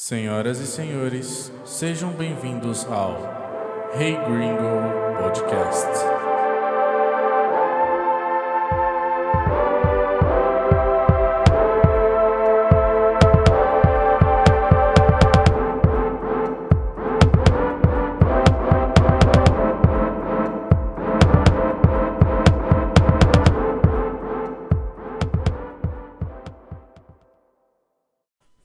[0.00, 3.18] Senhoras e senhores, sejam bem-vindos ao
[3.98, 6.17] Hey Gringo Podcast.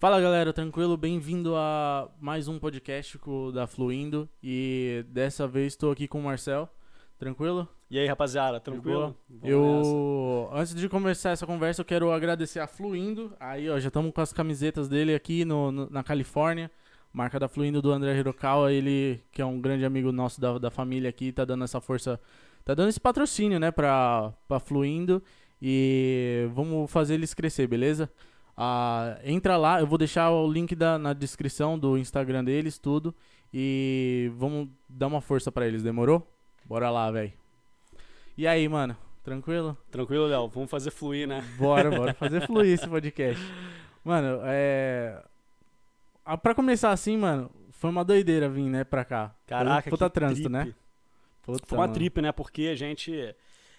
[0.03, 0.97] Fala galera, tranquilo?
[0.97, 3.17] Bem-vindo a mais um podcast
[3.53, 6.67] da Fluindo e dessa vez estou aqui com o Marcel.
[7.17, 7.65] Tranquilo?
[7.89, 9.15] E aí, rapaziada, tranquilo?
[9.41, 13.31] Eu antes de começar essa conversa, eu quero agradecer a Fluindo.
[13.39, 16.69] Aí, ó, já estamos com as camisetas dele aqui no, no- na Califórnia.
[17.13, 20.69] Marca da Fluindo do André Hirokawa, ele que é um grande amigo nosso da, da
[20.69, 22.19] família aqui, tá dando essa força,
[22.65, 25.23] tá dando esse patrocínio, né, pra, pra Fluindo.
[25.61, 28.11] E vamos fazer eles crescer, beleza?
[28.55, 33.13] Ah, entra lá, eu vou deixar o link da, na descrição do Instagram deles, tudo.
[33.53, 36.27] E vamos dar uma força pra eles, demorou?
[36.65, 37.33] Bora lá, velho.
[38.37, 38.95] E aí, mano?
[39.23, 39.77] Tranquilo?
[39.91, 40.47] Tranquilo, Léo?
[40.47, 41.41] Vamos fazer fluir, né?
[41.57, 43.41] Bora, bora fazer fluir esse podcast.
[44.03, 45.23] Mano, é.
[46.25, 49.35] Ah, pra começar assim, mano, foi uma doideira vir, né, pra cá.
[49.45, 50.51] Caraca, Puta que trânsito, trip.
[50.67, 50.73] né?
[51.41, 51.93] Puta, Foi uma mano.
[51.93, 52.31] trip, né?
[52.31, 53.35] Porque a gente,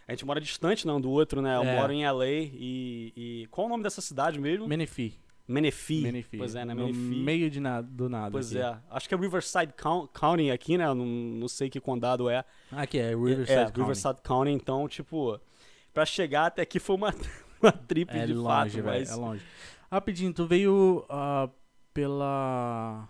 [0.06, 1.56] a gente mora distante não do outro, né?
[1.56, 1.76] Eu É.
[1.76, 3.46] moro em LA e, e...
[3.50, 4.66] Qual o nome dessa cidade mesmo?
[4.68, 5.14] Menifee.
[5.46, 6.02] Menifee.
[6.02, 6.38] Menifee.
[6.38, 6.72] Pois é, né?
[6.74, 7.22] No Menifee.
[7.22, 8.30] meio de nada, do nada.
[8.30, 8.64] Pois aqui.
[8.64, 8.76] é.
[8.90, 10.86] Acho que é Riverside Coun- County aqui, né?
[10.86, 12.44] Eu Não, não sei que condado é.
[12.72, 13.52] Aqui é Riverside.
[13.52, 13.80] é, County.
[13.80, 14.50] Riverside County.
[14.52, 15.38] Então, tipo,
[15.92, 17.14] pra chegar até aqui foi uma,
[17.62, 18.84] uma trip É de longe, fato, velho.
[18.86, 19.10] mas...
[19.10, 19.42] É longe.
[19.92, 21.48] Rapidinho, tu veio ah,
[21.92, 23.08] pela.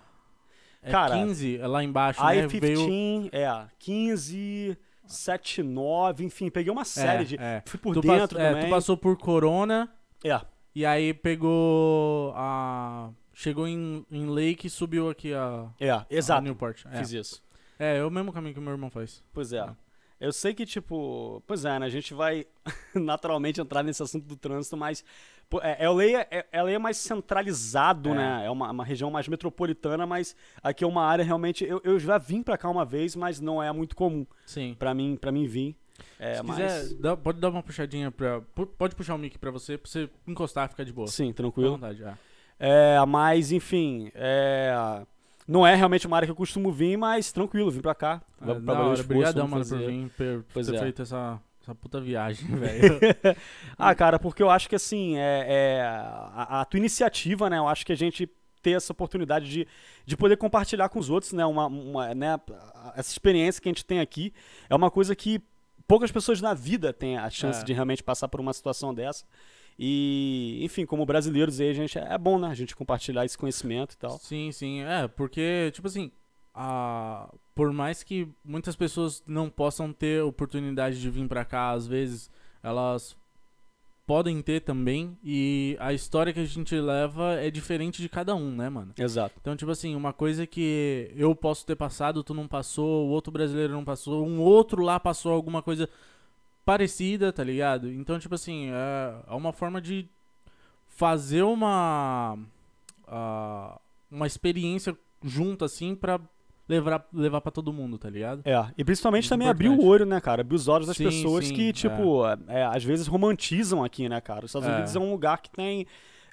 [0.82, 2.46] É Cara, 15, é lá embaixo, né?
[2.46, 2.78] Veio.
[2.80, 7.36] I-15, é, 15, 7, 9, enfim, peguei uma série É, de...
[7.38, 7.62] é.
[7.66, 8.64] Fui por Tu, dentro pass- é, também.
[8.64, 9.92] tu passou por Corona
[10.24, 10.40] É,
[10.74, 13.10] e aí pegou a.
[13.36, 15.68] Chegou em, em Lake e subiu aqui a.
[15.80, 16.84] é, a exato, Newport.
[16.90, 16.98] É.
[16.98, 17.42] fiz isso.
[17.78, 19.22] é, é o mesmo caminho que o meu irmão faz.
[19.32, 19.66] Pois é.
[20.20, 22.46] Eu sei que, tipo, pois é, né, a gente vai
[22.94, 25.04] naturalmente entrar nesse assunto do trânsito, mas
[25.62, 28.14] é, LA, é, LA é mais centralizado, É.
[28.14, 31.98] né, é uma, uma região mais metropolitana, mas aqui é uma área realmente, eu, eu
[31.98, 34.74] já vim pra cá uma vez, mas não é muito comum Sim.
[34.78, 35.76] pra mim, pra mim vir.
[36.18, 36.56] É, Se mas...
[36.56, 38.40] quiser, dá- pode dar uma puxadinha pra.
[38.54, 41.06] pu- Pode puxar o mic pra você, pra você encostar, fica de boa.
[41.06, 41.72] Sim, tranquilo.
[41.72, 42.14] vontade, é.
[42.58, 44.74] É, mas, enfim, é,
[45.46, 48.22] não é realmente uma área que eu costumo vir, mas tranquilo, vim pra cá.
[48.40, 50.78] Ah, Pra- hora, vamos mano, por vir, por, Pois ter é.
[50.80, 53.00] feito essa, essa puta viagem, velho.
[53.78, 57.58] Ah, cara, porque eu acho que assim, é, é, a, a tua iniciativa, né?
[57.58, 58.28] Eu acho que a gente
[58.62, 59.66] ter essa oportunidade de,
[60.06, 61.44] de poder compartilhar com os outros, né?
[61.44, 62.38] Uma, uma, né?
[62.94, 64.32] Essa experiência que a gente tem aqui
[64.68, 65.40] é uma coisa que
[65.86, 67.64] poucas pessoas na vida têm a chance É.
[67.64, 69.24] de realmente passar por uma situação dessa.
[69.78, 72.48] E, enfim, como brasileiros aí, a gente é bom, né?
[72.48, 74.18] A gente compartilhar esse conhecimento e tal.
[74.18, 74.82] Sim, sim.
[74.82, 76.12] É, porque, tipo assim,
[76.54, 77.28] a...
[77.54, 82.30] por mais que muitas pessoas não possam ter oportunidade de vir pra cá, às vezes
[82.62, 83.16] elas
[84.06, 85.16] podem ter também.
[85.22, 88.92] E a história que a gente leva é diferente de cada um, né, mano?
[88.98, 89.34] Exato.
[89.40, 93.32] Então, tipo assim, uma coisa que eu posso ter passado, tu não passou, o outro
[93.32, 95.88] brasileiro não passou, um outro lá passou alguma coisa
[96.64, 97.90] parecida, tá ligado?
[97.90, 100.08] Então, tipo assim, é, é uma forma de
[100.88, 102.38] fazer uma
[103.06, 103.78] ah,
[104.10, 106.20] uma experiência junto, assim, pra
[106.68, 108.42] levar, levar pra todo mundo, tá ligado?
[108.44, 109.86] É, e principalmente Muito também abrir importante.
[109.86, 110.40] o olho, né, cara?
[110.42, 111.72] Abrir os olhos das Sim, pessoas sim, que, é.
[111.72, 114.44] tipo, é, às vezes romantizam aqui, né, cara?
[114.44, 114.72] Os Estados É.
[114.74, 115.86] Unidos é um lugar que tem.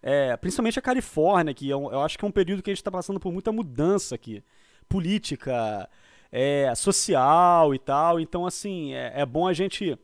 [0.03, 2.73] é, principalmente a Califórnia, que é um- eu acho que é um período que a
[2.73, 4.43] gente tá passando por muita mudança aqui.
[4.89, 5.87] Política,
[6.31, 8.19] é, social e tal.
[8.19, 9.95] Então, assim, é, é bom a gente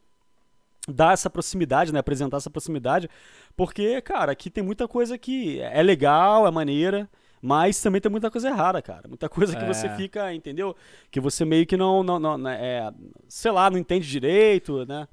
[0.87, 1.99] dar essa proximidade, né?
[1.99, 3.09] Apresentar essa proximidade.
[3.55, 7.09] Porque, cara, aqui tem muita coisa que é legal, é maneira.
[7.47, 9.07] Mas também tem muita coisa errada, cara.
[9.07, 9.67] Muita coisa que É.
[9.73, 10.75] você fica, entendeu?
[11.09, 12.91] Que você meio que não, não, não né, é,
[13.29, 15.07] sei lá, não entende direito, né?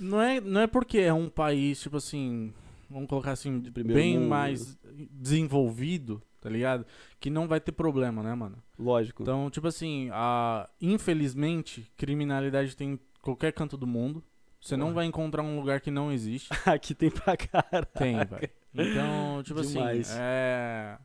[0.00, 2.52] Não é, não é porque é um país, tipo assim,
[2.90, 4.28] vamos colocar assim, primeiro bem mundo.
[4.28, 4.76] mais
[5.10, 6.86] desenvolvido, tá ligado?
[7.20, 8.56] Que não vai ter problema, né, mano?
[8.78, 9.22] Lógico.
[9.22, 14.22] Então, tipo assim, a, infelizmente, criminalidade tem em qualquer canto do mundo.
[14.60, 16.48] Você não vai encontrar um lugar que não existe.
[16.64, 17.84] Aqui tem pra cara.
[17.84, 18.48] Tem, velho.
[18.74, 20.10] Então, tipo Demais.
[20.10, 20.98] assim, é.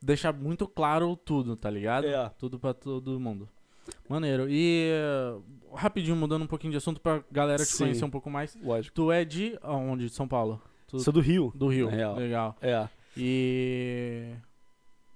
[0.00, 2.06] Deixar muito claro tudo, tá ligado?
[2.06, 2.28] É.
[2.38, 3.48] Tudo pra todo mundo.
[4.08, 4.48] Maneiro.
[4.48, 5.36] E eh,
[5.74, 7.84] rapidinho, mudando um pouquinho de assunto pra galera te Sim.
[7.84, 8.56] conhecer um pouco mais.
[8.62, 8.94] Lógico.
[8.94, 10.04] Tu é de onde?
[10.06, 10.60] De São Paulo?
[10.86, 11.52] Tu- Sou do Rio.
[11.54, 11.88] Do Rio.
[11.88, 12.14] real.
[12.16, 12.56] Legal.
[12.60, 12.86] É.
[13.16, 14.32] E.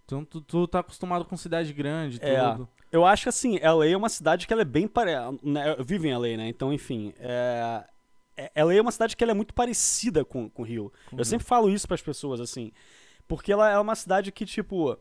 [0.04, 2.50] Então tu, tu tá acostumado com cidade grande, É.
[2.52, 2.68] tudo.
[2.90, 5.30] Eu acho que assim, LA é uma cidade que ela é bem parecida.
[5.78, 6.48] Eu vivo em LA, né?
[6.48, 7.14] Então, enfim.
[7.18, 7.84] É...
[8.36, 10.92] é- LA é uma cidade que ela é muito parecida com, com o Rio.
[11.08, 12.70] Com Eu sempre falo isso pras pessoas, assim.
[13.32, 14.94] Porque ela é uma cidade que, tipo.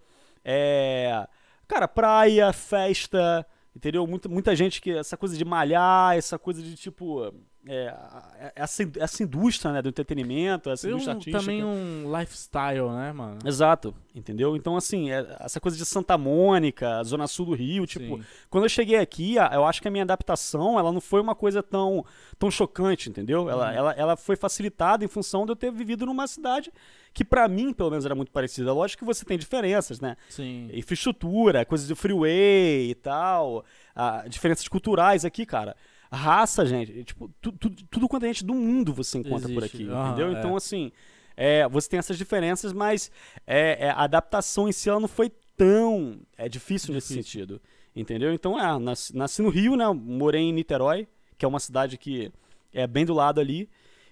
[0.43, 1.27] É,
[1.67, 3.45] cara, praia, festa,
[3.75, 4.07] entendeu?
[4.07, 4.91] Muita, muita gente que.
[4.91, 7.33] Essa coisa de malhar, essa coisa de tipo.
[7.67, 11.39] É, a- essa, essa indústria né, do entretenimento, essa Tem indústria um- artística.
[11.41, 13.37] também um lifestyle, né, mano?
[13.45, 14.55] Exato, entendeu?
[14.55, 18.23] Então, assim, é- essa coisa de Santa Mônica, Zona Sul do Rio, tipo, Sim.
[18.49, 21.61] quando eu cheguei aqui, eu acho que a minha adaptação, ela não foi uma coisa
[21.61, 22.03] tão,
[22.39, 23.47] tão chocante, entendeu?
[23.47, 23.75] Ela, Uhum.
[23.75, 26.73] ela, ela foi facilitada em função de eu ter vivido numa cidade
[27.13, 28.71] que, pra mim, pelo menos, era muito parecida.
[28.73, 30.15] Lógico que você tem diferenças, né?
[30.29, 30.69] Sim.
[30.73, 33.65] Infraestrutura, coisas de freeway e tal,
[33.95, 35.75] ah, diferenças culturais aqui, cara.
[36.11, 39.83] Raça, gente, tipo, tu- tu- tudo quanto a gente do mundo você encontra por Existe.
[39.83, 40.27] aqui, Aham, entendeu?
[40.35, 40.39] é.
[40.39, 40.91] Então, assim,
[41.37, 43.09] é, você tem essas diferenças, mas
[43.47, 47.23] é, é, a adaptação em si ela não foi tão é, difícil, nesse Difícil.
[47.39, 47.61] sentido,
[47.95, 48.33] entendeu?
[48.33, 49.85] Então, é, nasci, nasci no Rio, né?
[49.93, 51.07] Morei em Niterói,
[51.37, 52.31] que é uma cidade que
[52.73, 53.69] é bem do lado ali,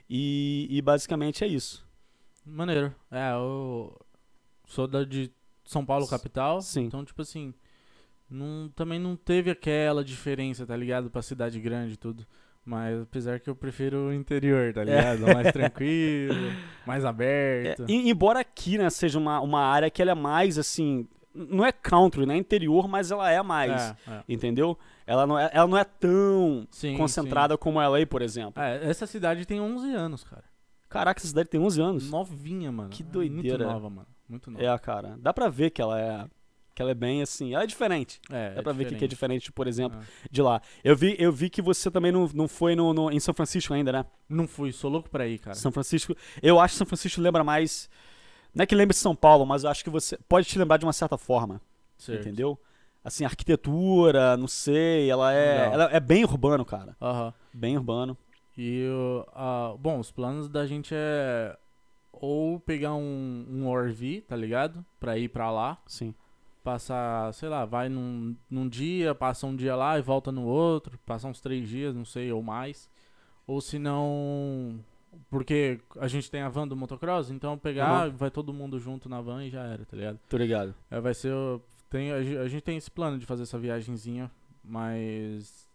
[0.10, 1.86] e, e basicamente é isso.
[2.50, 2.94] Maneiro.
[3.12, 3.96] É, eu
[4.66, 5.32] sou da de
[5.64, 6.62] São Paulo, capital.
[6.62, 6.86] Sim.
[6.86, 7.54] Então, tipo assim,
[8.30, 11.10] não, também não teve aquela diferença, tá ligado?
[11.10, 12.26] Pra cidade grande e tudo.
[12.66, 15.22] Mas apesar que eu prefiro o interior, tá ligado?
[15.34, 16.36] Mais tranquilo,
[16.86, 17.86] mais É, aberto.
[17.88, 21.72] e- embora aqui, né, seja uma, uma área que ela é mais, assim, não é
[21.72, 24.24] country, né, interior, mas ela é mais, É, é.
[24.30, 24.78] entendeu?
[25.08, 28.62] Ela não é, ela não é tão Sim, concentrada como ela aí, por exemplo.
[28.62, 28.70] sim.
[28.70, 30.44] É, essa cidade tem 11 anos, cara.
[30.90, 32.10] Caraca, essa cidade tem 11 anos.
[32.10, 32.90] Novinha, mano.
[32.90, 33.60] Que doideira.
[33.60, 34.08] Muito nova, mano.
[34.28, 34.64] Muito nova.
[34.66, 36.26] É, cara, dá pra ver que ela é
[36.76, 38.22] que ela é bem assim, ela é diferente.
[38.32, 40.04] É, Dá pra ver que, que é diferente, por exemplo, É.
[40.32, 40.62] de lá.
[40.82, 43.74] Eu vi, eu vi que você também não, não foi no, no- em São Francisco
[43.74, 44.06] ainda, né?
[44.30, 45.56] Não fui, sou louco pra ir, cara.
[45.58, 47.90] São Francisco, eu acho que São Francisco lembra mais
[48.56, 50.86] não é que lembre São Paulo, mas eu acho que você pode te lembrar de
[50.86, 51.60] uma certa forma.
[51.98, 52.22] Certo.
[52.22, 52.58] Entendeu?
[53.04, 55.74] Assim, arquitetura, não sei, ela é, Legal.
[55.74, 56.96] ela é bem urbano, cara.
[57.02, 57.34] Aham.
[57.54, 58.18] Bem urbano.
[58.62, 58.86] E,
[59.34, 61.58] ah, bom, os planos da gente é
[62.12, 64.86] ou pegar um, um ORV, tá ligado?
[65.00, 65.82] Pra ir pra lá.
[65.88, 66.14] Sim.
[66.62, 71.00] Passar, sei lá, vai num, num dia, passa um dia lá e volta no outro.
[71.06, 72.90] Passar uns três dias, não sei, ou mais.
[73.48, 74.84] Ou se não...
[75.30, 78.10] Porque a gente tem a van do motocross, então pegar, Aham.
[78.10, 80.20] vai todo mundo junto na van e já era, tá ligado?
[80.28, 80.76] Tô ligado.
[80.92, 81.34] É, vai ser.
[81.90, 84.30] Tem, a gente tem esse plano de fazer essa viagenzinha,
[84.62, 85.69] mas.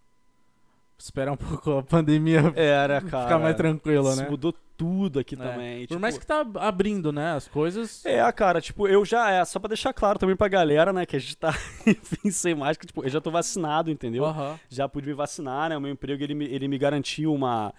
[0.99, 3.25] Esperar um pouco a pandemia Era, cara.
[3.25, 4.29] ficar mais tranquila, né?
[4.29, 5.38] mudou tudo aqui É.
[5.38, 5.81] também.
[5.82, 7.32] Por tipo, mais que tá abrindo, né?
[7.32, 8.05] As coisas.
[8.05, 11.14] É, cara, tipo, eu já, é, só pra deixar claro também pra galera, né, que
[11.14, 11.50] a gente tá,
[11.87, 14.25] enfim, sem máscara, tipo, eu já tô vacinado, entendeu?
[14.25, 14.58] Aham.
[14.69, 17.73] Já pude me vacinar, né, o meu emprego, ele me, ele me garantiu uma,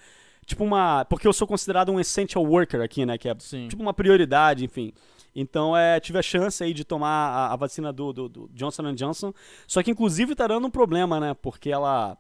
[0.46, 3.68] tipo uma, porque eu sou considerado um essential worker aqui, né, que é Sim.
[3.68, 4.94] tipo uma prioridade, enfim.
[5.38, 8.94] Então, é, tive a chance aí de tomar a, a vacina do, do, do Johnson
[8.94, 9.34] Johnson,
[9.68, 12.18] só que inclusive tá dando um problema, né, porque ela,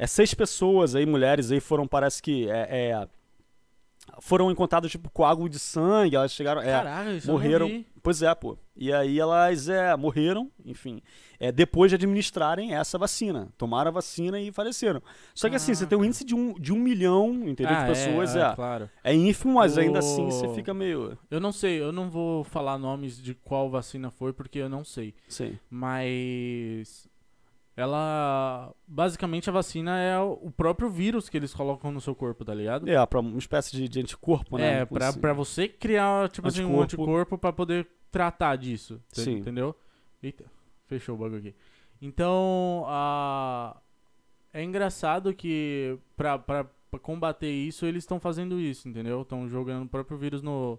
[0.00, 3.08] é seis pessoas aí, mulheres aí, foram, parece que, é, é,
[4.18, 7.84] foram encontradas, tipo, coágulo de sangue, elas chegaram, é, Caraca, isso morreram.
[8.02, 8.56] Pois é, pô.
[8.74, 11.02] E aí elas é, morreram, enfim,
[11.38, 13.52] é, depois de administrarem essa vacina.
[13.58, 15.02] Tomaram a vacina e faleceram.
[15.34, 17.74] Só que assim, você tem um índice de um, de um milhão, entendeu?
[17.76, 18.90] Ah, de pessoas, é, é, é, claro.
[19.04, 21.18] é, ínfimo, mas ainda assim você fica meio.
[21.30, 24.82] Eu não sei, eu não vou falar nomes de qual vacina foi, porque eu não
[24.82, 25.14] sei.
[25.28, 25.58] Sim.
[25.68, 27.06] Mas.
[27.80, 28.74] Ela.
[28.86, 32.88] Basicamente a vacina é o próprio vírus que eles colocam no seu corpo, tá ligado?
[32.88, 34.80] É, pra uma espécie de, de anticorpo, né?
[34.80, 35.20] É, pra, Assim.
[35.20, 37.10] pra você criar, tipo assim, um Anticorpo.
[37.12, 38.94] anticorpo pra poder tratar disso.
[39.16, 39.36] ent- Sim.
[39.38, 39.74] Entendeu?
[40.22, 40.44] Eita,
[40.86, 41.54] fechou o bagulho aqui.
[42.02, 43.76] Então, a...
[44.52, 49.22] é engraçado que pra, pra, pra combater isso, eles estão fazendo isso, entendeu?
[49.22, 50.78] Estão jogando o próprio vírus no,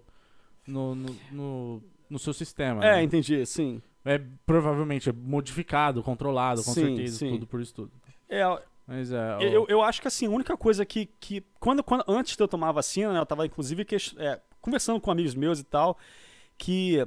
[0.66, 2.84] no, no, no, no seu sistema.
[2.84, 3.02] É, né?
[3.02, 3.80] entendi, sim.
[4.04, 7.30] É provavelmente é modificado, controlado, com Sim, certeza, sim.
[7.30, 7.92] tudo por isso tudo.
[8.28, 8.42] É,
[8.86, 9.36] Mas é.
[9.36, 11.06] o- eu, eu acho que assim, a única coisa que.
[11.20, 14.40] que quando, quando, antes de eu tomar a vacina, né, eu tava inclusive ques- é,
[14.60, 15.96] conversando com amigos meus e tal,
[16.58, 17.06] que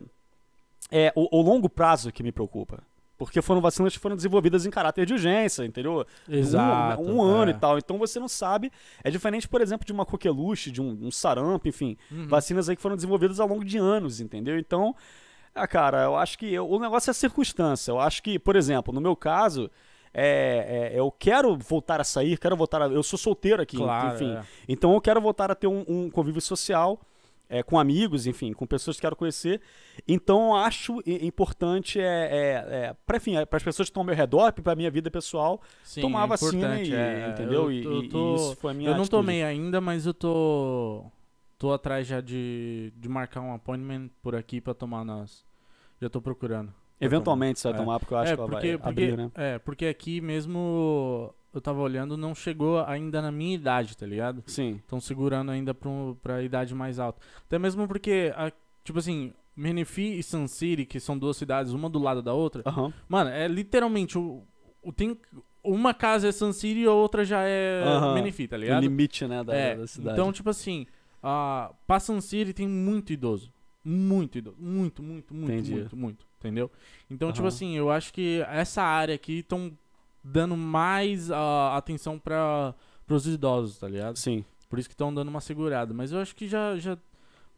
[0.91, 2.81] é o, o longo prazo que me preocupa.
[3.17, 6.05] Porque foram vacinas que foram desenvolvidas em caráter de urgência, entendeu?
[6.27, 7.01] Exato.
[7.01, 7.55] Um, um ano é.
[7.55, 7.77] e tal.
[7.77, 8.69] Então você não sabe.
[9.05, 11.95] É diferente, por exemplo, de uma coqueluche, de um, um sarampo, enfim.
[12.11, 12.27] Uhum.
[12.27, 14.59] Vacinas aí que foram desenvolvidas ao longo de anos, entendeu?
[14.59, 14.93] Então,
[15.55, 17.91] ah, cara, eu acho que eu- o negócio é a circunstância.
[17.91, 19.71] Eu acho que, por exemplo, no meu caso,
[20.13, 22.87] é, é, eu quero voltar a sair, quero voltar a.
[22.87, 24.33] Eu sou solteiro aqui, Claro, enfim.
[24.35, 24.43] é.
[24.67, 26.99] Então eu quero voltar a ter um, um convívio social.
[27.47, 29.61] é, com amigos, enfim, com pessoas que quero conhecer.
[30.07, 33.17] Então eu acho importante, é, é, é, para
[33.57, 36.27] as pessoas que estão ao meu redor, para a minha vida pessoal, Sim, tomar é
[36.27, 37.27] vacina e, é.
[37.29, 37.65] entendeu?
[37.65, 39.21] Eu- E- eu e, tô- e isso foi a minha Eu não atitude.
[39.21, 41.05] tomei ainda, mas eu tô.
[41.65, 45.43] Tô atrás já de, de marcar um appointment por aqui pra tomar nas.
[45.99, 46.71] Já tô procurando.
[47.01, 47.83] Eventualmente você vai É.
[47.83, 49.31] tomar, porque eu acho é, que ela porque, vai porque, abrir, né?
[49.35, 54.43] É, porque aqui mesmo eu tava olhando, não chegou ainda na minha idade, tá ligado?
[54.45, 54.75] Sim.
[54.75, 57.19] Estão segurando ainda pra, um- pra idade mais alta.
[57.45, 58.51] Até mesmo porque, a-
[58.83, 62.61] tipo assim, Menifee e Sun City, que são duas cidades, uma do lado da outra.
[62.65, 62.93] Aham.
[63.09, 64.43] Mano, é literalmente o,
[64.83, 65.17] o tem
[65.63, 68.13] uma casa é Sun City e a outra já é Aham.
[68.15, 68.81] Menifee, tá O ligado?
[68.81, 70.19] limite, né, da, é, da cidade.
[70.19, 70.85] então tipo assim,
[71.25, 73.51] a pra Sun City tem muito idoso.
[73.83, 75.71] Muito idoso, muito, muito, muito, Entendi.
[75.73, 76.71] muito, muito, entendeu?
[77.09, 77.47] Então, tipo Aham.
[77.47, 79.71] assim, eu acho que essa área aqui estão
[80.23, 82.73] dando mais ah, atenção para
[83.07, 84.17] os idosos, tá ligado?
[84.17, 84.43] Sim.
[84.69, 85.93] Por isso que estão dando uma segurada.
[85.93, 86.97] Mas eu acho que já, já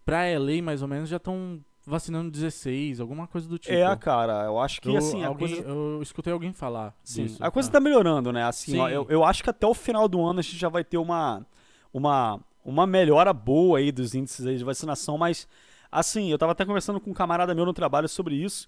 [0.06, 3.74] pra LA, mais ou menos, já estão vacinando 16, alguma coisa do tipo.
[3.74, 5.70] é, cara, eu acho que eu, assim, alguém, coisa.
[5.70, 7.44] eu escutei alguém falar Sim, disso.
[7.44, 8.44] a coisa tá melhorando, né?
[8.44, 10.84] Assim, ó, eu, eu acho que até o final do ano a gente já vai
[10.84, 11.46] ter uma,
[11.94, 15.48] uma, uma melhora boa aí dos índices aí de vacinação, mas
[15.90, 18.68] assim, eu tava até conversando com um camarada meu no trabalho sobre isso,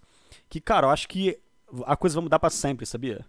[0.50, 1.38] que, cara, eu acho que
[1.86, 3.26] a coisa vai mudar pra sempre, sabia?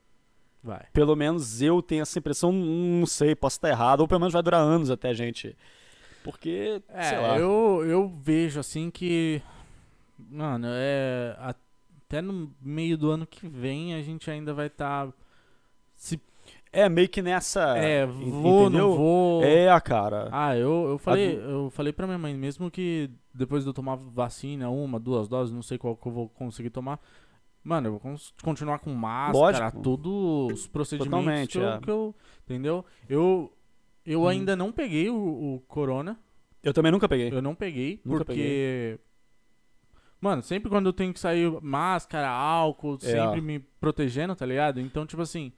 [0.62, 0.86] Vai.
[0.92, 4.42] Pelo menos eu tenho essa impressão, não sei, posso estar errado, ou pelo menos vai
[4.42, 5.56] durar anos até a gente.
[6.22, 7.36] Porque, sei lá.
[7.36, 9.42] É, eu, eu vejo assim que.
[10.18, 11.34] Mano, é.
[11.38, 15.08] Até no meio do ano que vem a gente ainda vai estar.
[15.96, 16.20] se
[16.72, 17.76] É meio que nessa.
[17.76, 18.68] é, vou, entendeu?
[18.70, 19.42] não vou.
[19.44, 20.28] É, cara.
[20.30, 23.74] Ah, eu, eu falei, do- eu falei pra minha mãe, mesmo que depois de eu
[23.74, 27.00] tomar vacina, uma, duas doses, não sei qual que eu vou conseguir tomar.
[27.64, 29.82] Mano, eu vou continuar com máscara, Lógico.
[29.82, 31.78] todos os procedimentos Totalmente, que, eu, é.
[31.80, 32.84] que eu- Entendeu?
[33.08, 33.52] Eu,
[34.06, 34.28] eu Hum.
[34.28, 35.16] ainda não peguei o,
[35.56, 36.18] o corona.
[36.62, 37.30] Eu também nunca peguei.
[37.32, 38.98] Eu não peguei, Nunca porque.
[40.20, 43.06] Mano, sempre quando eu tenho que sair máscara, álcool, É.
[43.06, 44.78] sempre me protegendo, tá ligado?
[44.80, 45.50] Então, tipo assim,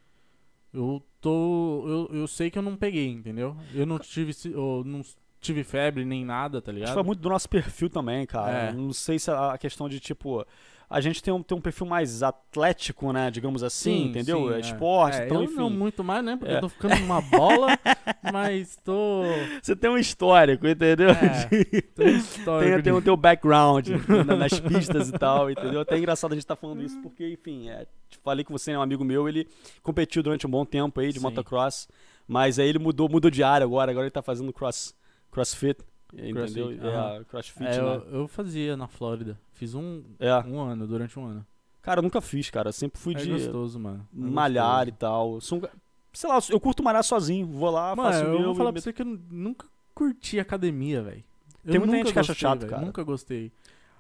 [0.73, 2.09] eu tô.
[2.11, 3.57] Eu, eu sei que eu não peguei, entendeu?
[3.75, 5.03] Eu não tive, eu não
[5.41, 6.89] tive febre nem nada, tá Acho ligado?
[6.91, 8.69] que foi muito do nosso perfil também, cara.
[8.69, 8.73] É.
[8.73, 10.45] Não sei se a a questão de, tipo,
[10.93, 13.31] a gente tem um, tem um perfil mais atlético, né?
[13.31, 14.49] Digamos assim, entendeu?
[14.49, 15.57] sim, é esporte, É, então, eu enfim.
[15.57, 16.37] não muito mais, né?
[16.37, 16.57] Porque É.
[16.57, 17.69] eu tô ficando uma bola,
[18.33, 19.23] mas tô.
[19.63, 21.11] Você tem um histórico, entendeu?
[21.11, 23.89] É, tô histórico tem, tem o teu background
[24.27, 25.81] na- nas pistas e tal, entendeu?
[25.81, 27.87] Até é engraçado a gente estar falando isso, porque, enfim, é,
[28.23, 29.49] falei que você é um amigo meu, ele
[29.83, 31.23] competiu durante um bom tempo aí de Sim.
[31.25, 31.89] motocross,
[32.29, 34.95] mas aí ele mudou, mudou de área agora, agora ele tá fazendo cross,
[35.31, 35.81] crossfit,
[36.13, 36.35] entendeu?
[36.35, 38.03] Crossfit, É, crossfit, É, né?
[38.11, 39.39] eu, eu fazia na Flórida.
[39.53, 40.35] Fiz um, É.
[40.41, 41.47] um ano, durante um ano.
[41.81, 44.07] Cara, eu nunca fiz, cara, sempre fui É de gostoso, mano.
[44.15, 44.99] É malhar e gostoso.
[45.01, 45.35] tal.
[45.35, 45.71] Eu sou um ca-
[46.13, 48.57] sei lá, eu curto malhar sozinho, vou lá, faço o Mano, eu meu vou e
[48.59, 51.25] falar pra você que eu nunca curti academia, velho.
[51.65, 52.85] Tem muita gente que acha chato, cara.
[52.85, 53.53] Nunca gostei.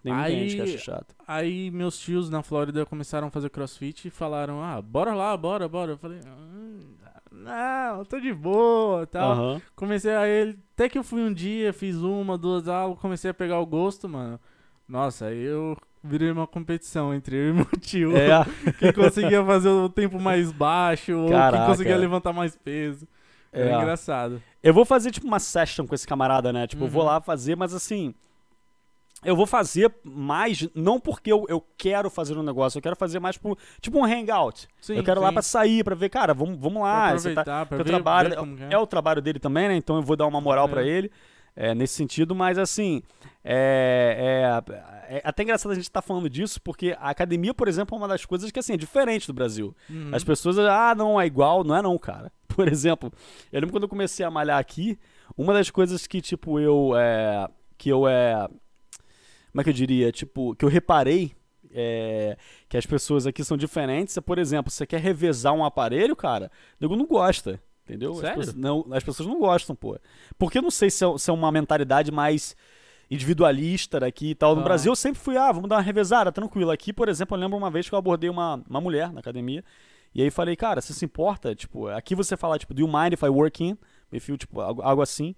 [0.02, 1.14] Tem muita gente que Aí- acha chato.
[1.28, 5.69] Aí meus tios na Flórida começaram a fazer crossfit e falaram, ah, bora lá, bora,
[5.69, 5.92] bora.
[5.92, 9.33] Eu falei, "Ah, não, eu tô de boa tal.
[9.33, 9.62] Aham.
[9.76, 10.59] Comecei a ele.
[10.82, 14.08] Até que eu fui um dia, fiz uma, duas aulas, comecei a pegar o gosto,
[14.08, 14.40] mano.
[14.88, 18.16] Nossa, aí eu virei uma competição entre eu e meu tio.
[18.16, 18.30] É,
[18.80, 23.06] Quem conseguia fazer o tempo mais baixo, ou quem conseguia levantar mais peso.
[23.52, 23.76] Era é.
[23.76, 24.42] engraçado.
[24.60, 26.66] Eu vou fazer tipo uma session com esse camarada, né?
[26.66, 27.08] Tipo, eu vou Uhum.
[27.10, 28.12] lá fazer, mas assim.
[29.24, 33.20] Eu vou fazer mais, não porque eu, eu quero fazer um negócio, eu quero fazer
[33.20, 34.66] mais por, tipo um hangout.
[34.80, 35.34] Sim, eu quero lá sim.
[35.34, 37.12] pra sair, pra ver, cara, vamos, vamos Pra lá.
[37.12, 39.76] Você tá, aproveitar, pra teu ver, trabalho ver que é o trabalho dele também, né?
[39.76, 40.70] Então eu vou dar uma moral É.
[40.70, 41.10] pra ele
[41.54, 43.02] é, nesse sentido, mas assim,
[43.44, 47.94] é, é- é até engraçado a gente estar falando disso, porque a academia, por exemplo,
[47.94, 49.76] é uma das coisas que assim, é diferente do Brasil.
[49.90, 50.10] Uhum.
[50.12, 52.32] As pessoas, ah, não, é igual, não é não, cara.
[52.48, 53.10] Por exemplo,
[53.50, 54.98] eu lembro quando eu comecei a malhar aqui,
[55.36, 57.48] uma das coisas que, tipo, eu, é,
[57.78, 58.46] que eu, é,
[59.52, 61.32] como é que eu diria, tipo, que eu reparei
[61.71, 62.37] é,
[62.68, 66.82] que as pessoas aqui são diferentes, por exemplo, você quer revezar um aparelho, cara, o
[66.82, 68.12] nego não gosta, entendeu?
[68.12, 68.37] As Sério?
[68.38, 69.99] pessoas, não, as pessoas não gostam, pô.
[70.38, 72.54] Porque eu não sei se é, se é uma mentalidade mais
[73.11, 74.54] individualista daqui e tal.
[74.54, 74.64] No Ah.
[74.64, 76.71] Brasil eu sempre fui, ah, vamos dar uma revezada, tranquilo.
[76.71, 79.64] Aqui, por exemplo, eu lembro uma vez que eu abordei uma, uma mulher na academia,
[80.14, 81.54] e aí falei, cara, você se importa?
[81.54, 83.76] Tipo, aqui você fala, tipo, do you mind if I work in?
[84.12, 85.35] If you, tipo, algo, algo assim.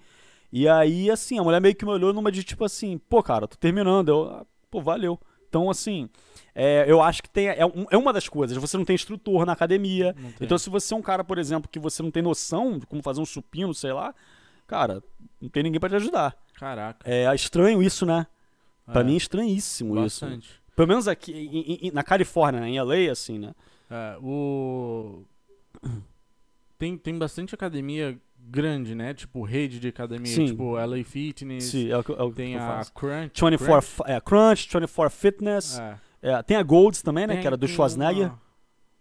[0.56, 3.48] E aí, assim, a mulher meio que me olhou numa de, tipo assim, pô, cara,
[3.48, 4.08] tô terminando.
[4.08, 5.18] Eu, ah, pô, valeu.
[5.48, 6.08] Então, assim,
[6.54, 7.58] é, eu acho que tem, é,
[7.90, 8.56] é uma das coisas.
[8.56, 10.14] Você não tem instrutor na academia.
[10.40, 13.02] Então, se você é um cara, por exemplo, que você não tem noção de como
[13.02, 14.14] fazer um supino, sei lá,
[14.64, 15.02] cara,
[15.40, 16.36] não tem ninguém pra te ajudar.
[16.54, 17.00] Caraca.
[17.08, 18.24] É estranho isso, né?
[18.86, 20.24] Pra É, mim é estranhíssimo isso.
[20.24, 20.48] bastante.
[20.76, 22.68] Pelo menos aqui em- em- na Califórnia, né?
[22.68, 23.54] em LA, assim, né?
[23.90, 25.24] É, o...
[26.78, 29.14] tem, tem bastante academia grande, né?
[29.14, 30.46] Tipo, rede de academia, Sim.
[30.46, 32.82] tipo LA Fitness, Sim, é o que, é o tem a.
[32.94, 33.40] Crunch.
[33.44, 35.78] 24 F- é, Crunch, 24 Fitness.
[35.78, 35.98] É.
[36.22, 37.34] é, tem a Golds também, né?
[37.34, 38.28] Tem- que era do Schwarzenegger.
[38.28, 38.40] uma,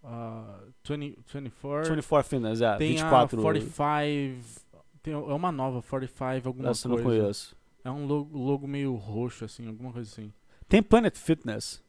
[0.03, 1.89] ah, 20, 24.
[1.95, 2.75] 24 Fitness, é.
[2.77, 3.39] tem 24.
[3.39, 4.63] a 45.
[5.01, 7.19] Tem, é uma nova, 45, alguma Essa eu não coisa.
[7.21, 7.55] conheço.
[7.83, 10.31] É um logo, logo meio roxo, assim, alguma coisa assim.
[10.69, 11.83] Tem Planet Fitness.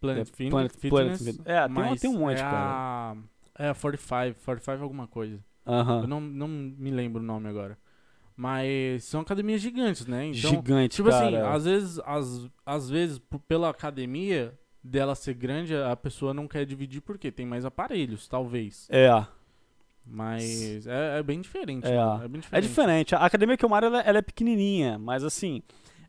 [0.00, 0.90] Planet, É, Fin- Planet- Fitness.
[0.90, 1.46] Planet Fitness.
[1.46, 3.16] É, tem tem um monte, é cara.
[3.56, 5.38] A, é a 45, 45 alguma coisa.
[5.70, 6.02] Aham.
[6.02, 7.78] Eu não, não me lembro o nome agora.
[8.36, 10.26] Mas são academias gigantes, né?
[10.26, 11.52] Então, Gigante, tipo assim, cara.
[11.52, 17.02] às vezes, às, às vezes, pela academia dela ser grande, a pessoa não quer dividir
[17.02, 18.88] porque tem mais aparelhos, talvez.
[18.90, 19.10] É,
[20.06, 21.86] Mas é, é bem diferente.
[21.86, 21.96] É.
[21.96, 23.14] mano, é bem é diferente.
[23.14, 25.62] A academia que eu moro, ela, ela é pequenininha, mas assim,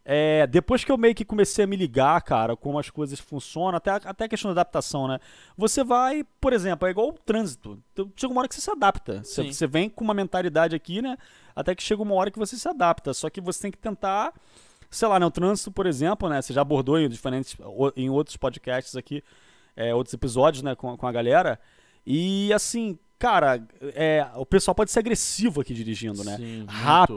[0.04, 3.76] é, depois que eu meio que comecei a me ligar, cara, como as coisas funcionam,
[3.78, 5.20] até, a- até a questão da adaptação, né?
[5.58, 7.78] Você vai, por exemplo, é igual o trânsito.
[7.94, 9.24] Então, chega uma hora que você se adapta.
[9.24, 11.18] Você, você vem com uma mentalidade aqui, né?
[11.56, 13.14] Até que chega uma hora que você se adapta.
[13.14, 14.34] Só que você tem que tentar,
[14.90, 15.26] sei lá, né?
[15.26, 16.42] O trânsito, por exemplo, né?
[16.42, 17.56] Você já abordou em diferentes,
[17.96, 19.24] em outros podcasts aqui,
[19.76, 20.74] é, outros episódios, né?
[20.76, 21.60] Com, com a galera.
[22.06, 23.62] E assim, cara,
[23.94, 26.38] é, o pessoal pode ser agressivo aqui dirigindo, né?
[26.38, 26.66] Sim,
[27.10, 27.14] muito.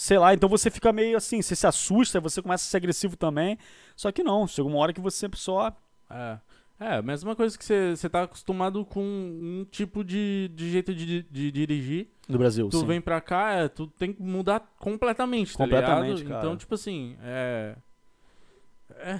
[0.00, 3.16] Sei lá, então você fica meio assim, você se assusta, você começa a ser agressivo
[3.16, 3.58] também.
[3.96, 5.76] Só que não, chega uma hora que você só.
[6.08, 6.38] É.
[6.80, 10.94] É, a mesma coisa que você você tá acostumado com um tipo de, de jeito
[10.94, 12.06] de, de dirigir.
[12.28, 12.86] No Brasil, Tu sim.
[12.86, 16.22] vem pra cá, é, tu tem que mudar completamente, tá Completamente.
[16.22, 17.74] Então, tipo assim, é.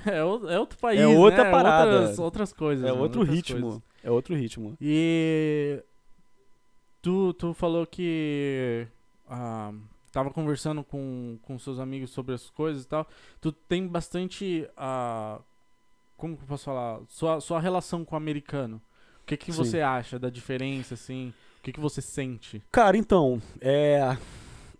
[0.05, 1.51] É, é o- é outro país, É outra né?
[1.51, 1.91] parada.
[1.99, 2.85] Outras, outras coisas.
[2.85, 3.61] é mano, outro ritmo.
[3.61, 3.83] coisas.
[4.05, 4.77] É outro ritmo.
[4.81, 5.83] E
[7.03, 8.87] tu, tu falou que
[9.29, 9.73] ah,
[10.19, 13.07] tava conversando com, com seus amigos sobre as coisas e tal.
[13.41, 14.69] Tu tem bastante.
[14.77, 15.41] ah,
[16.17, 17.01] como que eu posso falar?
[17.09, 18.83] Sua, sua relação com o americano.
[19.23, 19.59] O que, que Sim.
[19.59, 21.33] você acha da diferença, assim?
[21.61, 22.61] O que, que você sente?
[22.73, 24.17] Cara, então, é.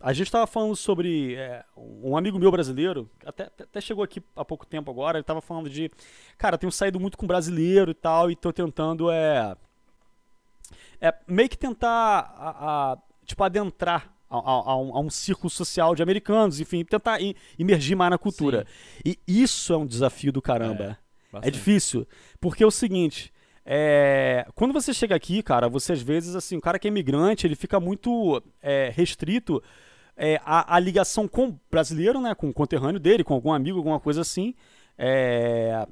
[0.01, 1.35] A gente tava falando sobre.
[1.37, 5.41] é, um amigo meu brasileiro, até, até chegou aqui há pouco tempo agora, ele tava
[5.41, 5.89] falando de.
[6.37, 9.09] Cara, eu tenho saído muito com brasileiro e tal, e tô tentando.
[9.11, 9.57] É,
[11.01, 12.33] é meio que tentar.
[12.37, 14.37] a- a- tipo, adentrar a,
[14.73, 17.19] a- um, a um círculo social de americanos, enfim, tentar
[17.59, 18.67] imergir mais na cultura.
[19.05, 20.99] E isso é um desafio do caramba.
[21.31, 21.53] É Bastante.
[21.55, 22.07] difícil,
[22.41, 23.33] porque é o seguinte,
[23.65, 27.47] é, quando você chega aqui, cara, você às vezes, assim, o cara que é imigrante,
[27.47, 29.63] ele fica muito é, restrito
[30.17, 33.77] é, à, à ligação com o brasileiro, né, com o conterrâneo dele, com algum amigo,
[33.77, 34.55] alguma coisa assim,
[34.97, 35.87] é,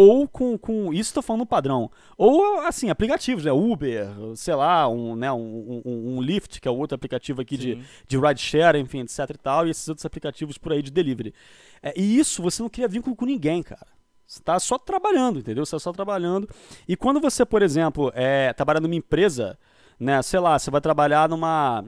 [0.00, 5.14] ou com, com isso tô falando padrão, ou assim, aplicativos, né, Uber, sei lá, um,
[5.14, 9.00] né, um, um, um Lyft, que é o outro aplicativo aqui de, de rideshare, enfim,
[9.00, 11.34] etc e tal, e esses outros aplicativos por aí de delivery.
[11.82, 13.88] É, e isso você não cria vínculo com ninguém, cara.
[14.26, 15.66] Você tá só trabalhando, entendeu?
[15.66, 16.48] Você tá só trabalhando.
[16.88, 19.58] E quando você, por exemplo, é, trabalha numa empresa,
[19.98, 21.84] né, sei lá, você vai trabalhar numa.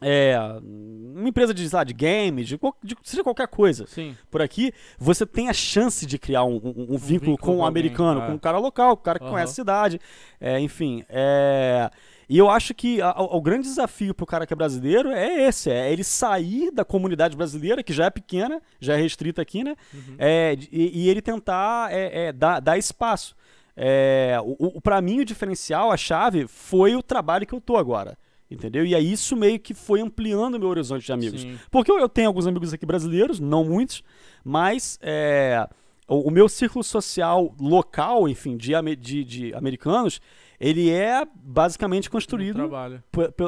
[0.00, 0.34] É,
[0.64, 4.16] uma empresa de, lá, de games, de, de- seja qualquer coisa Sim.
[4.30, 6.98] por aqui, você tem a chance de criar um, um- um vínculo,
[7.32, 8.26] vínculo com o alguém, americano, é.
[8.26, 9.32] com o cara local, com o cara que Aham.
[9.34, 10.00] conhece a cidade,
[10.40, 11.04] é, enfim.
[11.08, 11.90] é,
[12.28, 15.42] e eu acho que a- o, o grande desafio pro cara que é brasileiro é
[15.48, 19.62] esse, é ele sair da comunidade brasileira, que já é pequena, já é restrita aqui,
[19.64, 19.74] né?
[19.92, 20.14] Uhum.
[20.18, 21.90] É, e, e ele tentar
[22.36, 23.34] dar, dar espaço.
[23.76, 27.76] É, o, o, pra mim, o diferencial, a chave, foi o trabalho que eu tô
[27.76, 28.16] agora.
[28.50, 28.84] Entendeu?
[28.84, 31.42] E aí isso meio que foi ampliando o meu horizonte de amigos.
[31.42, 31.56] Sim.
[31.70, 34.02] Porque eu, eu tenho alguns amigos aqui brasileiros, não muitos,
[34.44, 35.68] mas é,
[36.08, 40.20] o, o meu círculo social local, enfim, de, de, de americanos,
[40.60, 42.68] ele é basicamente construído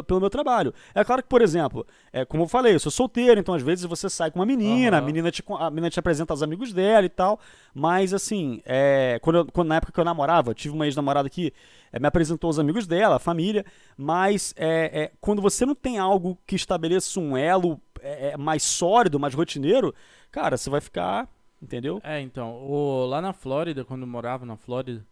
[0.06, 0.72] pelo meu trabalho.
[0.94, 3.84] É claro que, por exemplo, é, como eu falei, eu sou solteiro, então às vezes
[3.84, 5.06] você sai com uma menina, a, Aham.
[5.06, 7.38] menina te, a menina te apresenta aos amigos dela e tal,
[7.74, 11.28] mas assim, é, quando, eu- quando- na época que eu namorava, eu tive uma ex-namorada
[11.28, 11.52] que
[11.92, 13.64] é, me apresentou aos amigos dela, a família,
[13.96, 18.62] mas é, é, quando você não tem algo que estabeleça um elo é, é, mais
[18.62, 19.94] sólido, mais rotineiro,
[20.30, 21.28] cara, você vai ficar,
[21.60, 22.00] entendeu?
[22.02, 25.04] É, então, o- lá na Flórida, quando eu morava na Flórida,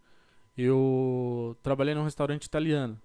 [0.62, 3.00] eu trabalhei num restaurante italiano.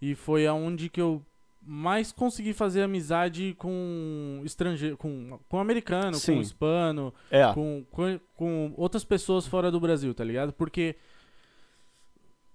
[0.00, 1.22] E foi aonde que eu
[1.62, 6.36] mais consegui fazer amizade com estrangeiro, com, com americano, Sim.
[6.36, 10.52] com hispano, É, com, com, com outras pessoas fora do Brasil, tá ligado?
[10.54, 10.96] Porque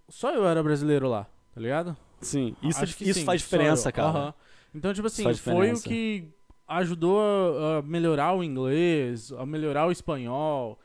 [0.10, 1.96] só eu era brasileiro lá, tá ligado?
[2.22, 4.08] sim, isso, Acho que isso sim, faz diferença, cara.
[4.08, 4.34] Aham.
[4.74, 6.28] Então, tipo assim, foi o que
[6.68, 7.20] ajudou
[7.78, 10.80] a melhorar o inglês, a melhorar o espanhol.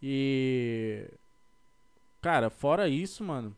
[0.00, 1.10] E.
[2.24, 3.54] Cara, fora isso, mano.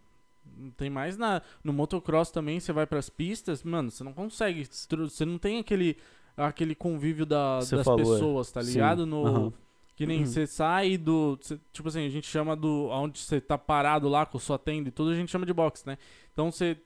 [0.58, 1.44] Não tem mais nada.
[1.62, 4.64] No motocross também, você vai pras pistas, mano, você não consegue.
[4.68, 5.96] Você não tem aquele,
[6.36, 8.02] aquele convívio da- das falou, é.
[8.18, 9.06] pessoas, tá Sim, ligado?
[9.06, 9.52] No, aham.
[9.94, 10.26] Que nem Uhum.
[10.26, 11.38] você sai do.
[11.40, 12.88] cê- tipo assim, a gente chama do.
[12.90, 15.84] Onde você tá parado lá com sua tenda e tudo, a gente chama de box,
[15.86, 15.96] né?
[16.32, 16.76] Então você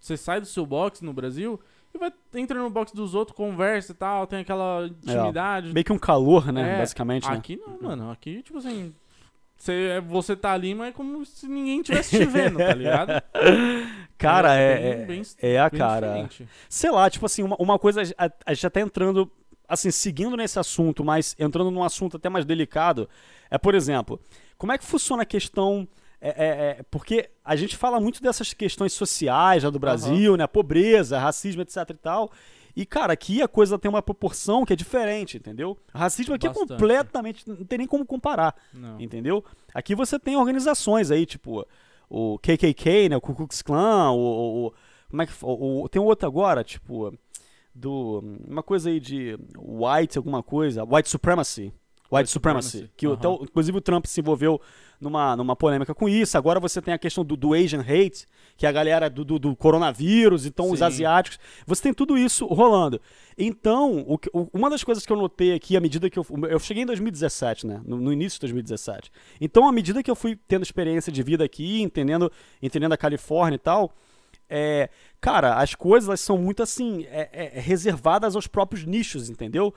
[0.00, 1.60] sai do seu box no Brasil
[1.94, 5.72] e vai entra no box dos outros, conversa e tal, tem aquela intimidade.
[5.72, 7.36] Meio que um calor, né, É, basicamente, né?
[7.36, 8.10] Aqui não, mano.
[8.10, 8.92] Aqui, tipo assim.
[9.56, 13.10] Você, você tá ali, mas é como se ninguém tivesse te vendo, tá ligado?
[14.18, 16.06] Cara, é, é, bem- é a cara.
[16.08, 16.48] diferente.
[16.68, 19.30] Sei lá, tipo assim, uma, uma coisa, a, a gente já tá entrando,
[19.68, 23.08] assim, seguindo nesse assunto, mas entrando num assunto até mais delicado,
[23.50, 24.20] é, por exemplo,
[24.56, 25.86] como é que funciona a questão.
[26.20, 30.46] é, é, é, porque a gente fala muito dessas questões sociais já do Brasil, né?
[30.46, 32.30] Pobreza, racismo, etc e tal.
[32.76, 35.78] E, cara, aqui a coisa tem uma proporção que é diferente, entendeu?
[35.94, 36.72] Racismo aqui Bastante.
[36.72, 37.48] é completamente.
[37.48, 39.00] Não tem nem como comparar, Não.
[39.00, 39.42] entendeu?
[39.72, 41.66] Aqui você tem organizações aí, tipo
[42.10, 43.16] o KKK, né?
[43.16, 44.66] O Ku Klux Klan, o.
[44.66, 44.72] o-
[45.08, 45.32] como é que.
[45.42, 47.12] O, o- tem um outro agora, tipo.
[47.74, 48.22] Do.
[48.46, 49.38] Uma coisa aí de.
[49.58, 50.84] White, alguma coisa.
[50.84, 51.62] White Supremacy.
[51.62, 51.74] White,
[52.12, 52.68] White Supremacy.
[52.70, 53.14] Supremacy, Que aham.
[53.16, 54.60] até inclusive o Trump se envolveu
[55.00, 56.36] numa, numa polêmica com isso.
[56.38, 59.38] Agora você tem a questão do, do Asian hate, que é a galera do, do,
[59.38, 60.84] do coronavírus, então os Sim.
[60.84, 61.38] asiáticos.
[61.66, 63.00] Você tem tudo isso rolando.
[63.38, 66.26] Então, o o- uma das coisas que eu notei aqui, à medida que eu.
[66.48, 67.80] Eu cheguei em 2017, né?
[67.84, 69.10] No, no início de 2017.
[69.40, 72.30] Então, à medida que eu fui tendo experiência de vida aqui, entendendo,
[72.62, 73.92] entendendo a Califórnia e tal.
[74.48, 74.88] É,
[75.20, 79.74] cara, as coisas elas são muito assim, é- é- reservadas aos próprios nichos, entendeu?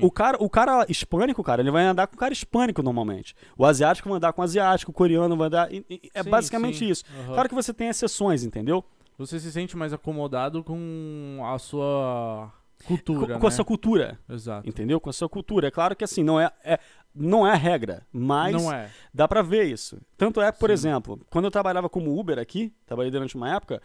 [0.00, 3.34] O, o cara, o cara hispânico, cara, ele vai andar com o cara hispânico normalmente.
[3.58, 5.72] O asiático vai andar com o asiático, o coreano vai andar.
[5.72, 6.88] e- e- É Sim, basicamente sim.
[6.88, 7.04] isso.
[7.24, 7.34] Aham.
[7.34, 8.84] Claro que você tem exceções, entendeu?
[9.18, 12.52] Você se sente mais acomodado com a sua
[12.86, 13.38] cultura, com, né?
[13.38, 14.68] com a sua cultura, Exato.
[14.68, 15.00] entendeu?
[15.00, 15.68] Com a sua cultura.
[15.68, 16.78] É claro que assim, não é, é-
[17.14, 18.90] não é a regra, mas é.
[19.12, 20.00] dá pra ver isso.
[20.16, 20.72] Tanto é, por Sim.
[20.74, 23.80] exemplo, quando eu trabalhava como Uber aqui, trabalhei durante uma época,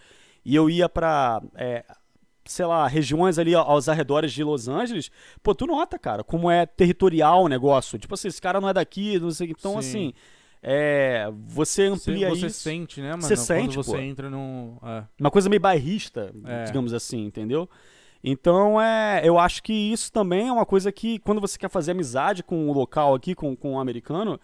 [0.48, 1.84] e eu ia pra, é,
[2.46, 5.12] sei lá, regiões ali aos arredores de Los Angeles,
[5.44, 8.00] pô, tu nota, cara, como é territorial o negócio.
[8.00, 9.50] Tipo assim, esse cara não é daqui, não sei.
[9.50, 9.78] Então, Sim.
[9.80, 10.14] assim,
[10.64, 12.62] é, você Você, amplia você isso.
[12.62, 13.24] sente, né, mano?
[13.24, 13.98] Você Quando sente, você pô.
[13.98, 14.78] entra num...
[14.82, 15.04] É.
[15.20, 16.64] Uma coisa meio bairrista, É.
[16.64, 17.70] digamos assim, entendeu?
[18.24, 21.92] Então, é, eu acho que isso também é uma coisa que, quando você quer fazer
[21.92, 24.40] amizade com o local aqui, com, com o americano,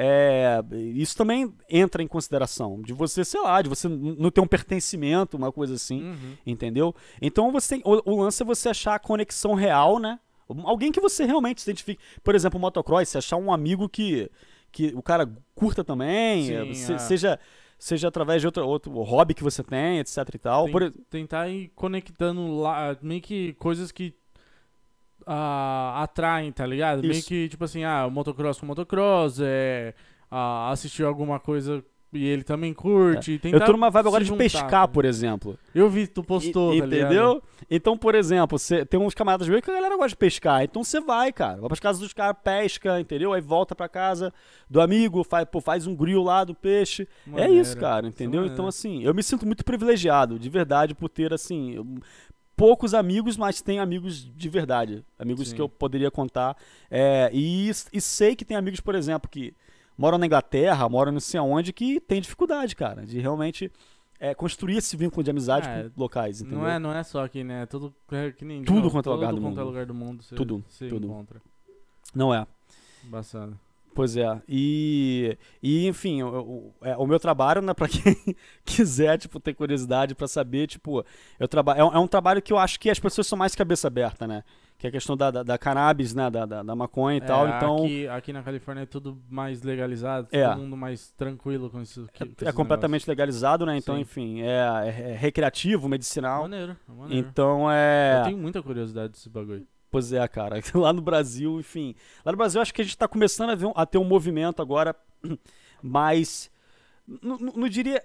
[0.00, 0.60] é,
[0.94, 2.80] isso também entra em consideração.
[2.82, 6.34] De você, sei lá, de você não ter um pertencimento, uma coisa assim, Uhum.
[6.46, 6.94] entendeu?
[7.20, 10.20] Então, você tem, o, o lance é você achar a conexão real, né?
[10.64, 12.00] Alguém que você realmente se identifique.
[12.22, 14.30] Por exemplo, o motocross, você achar um amigo que,
[14.70, 16.98] que o cara curta também, Sim, se- é.
[16.98, 17.40] seja,
[17.78, 20.64] seja através de outro, outro hobby que você tem, etc e tal.
[20.64, 24.14] Tem- Por Tentar ir conectando lá, meio que coisas que
[25.30, 27.00] ah, atraem, tá ligado?
[27.02, 27.28] Meio Isso.
[27.28, 29.94] que, tipo assim, ah, motocross com motocross, é,
[30.30, 33.32] ah, assistir alguma coisa e ele também curte.
[33.34, 35.58] Eu tentar tô numa vibe agora de juntar, pescar, tá por exemplo.
[35.74, 37.06] Eu vi, tu postou, E- tá ligado?
[37.12, 37.42] entendeu?
[37.70, 40.64] Então, por exemplo, cê, tem uns camaradas meus que a galera gosta de pescar.
[40.64, 41.58] Então você vai, cara.
[41.60, 43.34] Vai pras casas dos caras, pesca, entendeu?
[43.34, 44.32] Aí volta pra casa
[44.70, 47.06] do amigo, faz, pô, faz um grill lá do peixe.
[47.26, 47.54] É Maneiro.
[47.56, 48.40] isso, cara, entendeu?
[48.40, 48.54] maneiro.
[48.54, 51.86] Então, assim, eu me sinto muito privilegiado, de verdade, por ter, assim, eu-
[52.58, 55.04] poucos amigos, mas tenho amigos de verdade.
[55.16, 55.54] Amigos Sim.
[55.54, 56.56] que eu poderia contar.
[56.90, 59.54] É, e, e sei que tem amigos, por exemplo, que
[59.96, 63.70] moram na Inglaterra, moram não sei aonde, que tem dificuldade, cara, de realmente
[64.18, 66.58] é, construir esse vínculo de amizade É, com locais, entendeu?
[66.58, 67.64] Não é, não é só aqui, né?
[67.66, 69.64] Tudo é que nem Tudo quanto é lugar do é mundo.
[69.64, 70.22] lugar do mundo.
[70.24, 71.06] Você, Tudo, você tudo.
[71.06, 71.40] encontra.
[72.12, 72.44] Não é.
[73.04, 73.56] Bastante.
[73.98, 74.40] Pois é.
[74.48, 78.14] E, e enfim, o, o- é, o meu trabalho, né, pra quem
[78.64, 81.04] quiser, tipo, ter curiosidade pra saber, tipo,
[81.36, 81.80] eu trabalho.
[81.80, 84.24] É, um- é um trabalho que eu acho que as pessoas são mais cabeça aberta,
[84.24, 84.44] né?
[84.78, 86.30] Que é a questão da, da, da cannabis, né?
[86.30, 87.48] Da, da, da maconha e tal.
[87.48, 87.76] É, Então.
[87.78, 90.48] Aqui, aqui na Califórnia é tudo mais legalizado, É.
[90.48, 92.06] todo mundo mais tranquilo com isso.
[92.12, 93.76] que- com É, é completamente legalizado, né?
[93.76, 94.02] Então, Sim.
[94.02, 94.46] enfim, é,
[94.84, 96.42] é- é recreativo, medicinal.
[96.42, 97.26] Maneiro, maneiro.
[97.28, 98.20] Então é.
[98.20, 99.66] Eu tenho muita curiosidade desse bagulho.
[99.90, 100.60] Pois é, cara.
[100.74, 101.94] Lá no Brasil, enfim.
[102.24, 104.60] Lá no Brasil, acho que a gente tá começando a, ver a ter um movimento
[104.60, 104.94] agora
[105.82, 106.50] mais.
[107.06, 108.04] Não, diria.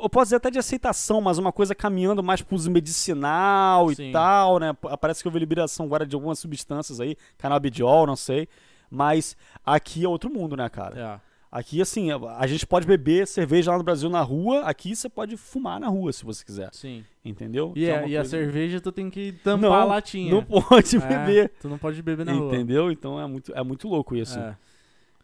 [0.00, 4.10] Eu posso dizer até de aceitação, mas uma coisa caminhando mais pro uso medicinal Sim.
[4.10, 4.74] e tal, né?
[5.00, 8.46] Parece que houve liberação agora de algumas substâncias aí, canabidiol, não sei.
[8.90, 11.20] Mas aqui é outro mundo, né, cara?
[11.22, 11.25] É.
[11.50, 15.08] Aqui, assim, a a gente pode beber cerveja lá no Brasil na rua, aqui você
[15.08, 16.68] pode fumar na rua, se você quiser.
[16.72, 17.04] Sim.
[17.24, 17.72] Entendeu?
[17.76, 20.30] E, é- uma e a coisa- cerveja tu tem que tampar Não, a latinha.
[20.32, 21.52] Não pode É, beber.
[21.60, 22.46] Tu não pode beber na rua.
[22.54, 22.90] Entendeu?
[22.90, 24.38] Então é muito, é muito louco isso.
[24.38, 24.56] É.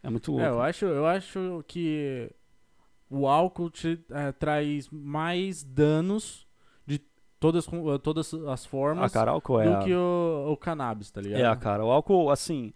[0.05, 0.45] É muito louco.
[0.47, 2.31] É, eu acho, eu acho que
[3.11, 6.47] o álcool te é, traz mais danos
[6.87, 7.01] de
[7.39, 7.67] todas,
[8.03, 9.71] todas as a formas cara, álcool é.
[9.79, 11.41] do que o, o cannabis, tá ligado?
[11.41, 12.73] É, cara, o álcool, assim.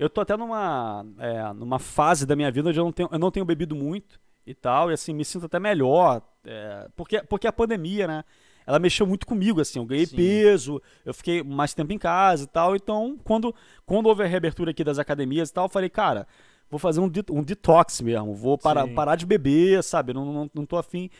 [0.00, 3.18] Eu tô até numa, é, numa fase da minha vida onde eu não tenho, eu
[3.18, 6.22] não tenho bebido muito e tal, e assim, me sinto até melhor.
[6.42, 8.24] é, porque, porque a pandemia, né?
[8.66, 10.16] Ela mexeu muito comigo, assim, eu ganhei Sim.
[10.16, 12.74] peso, eu fiquei mais tempo em casa e tal.
[12.74, 16.26] Então, quando, quando houve a reabertura aqui das academias e tal, eu falei, cara,
[16.70, 18.94] vou fazer um, de- um detox mesmo, vou parar, Sim.
[18.94, 20.14] parar de beber, sabe?
[20.14, 21.10] Não, não, não tô afim.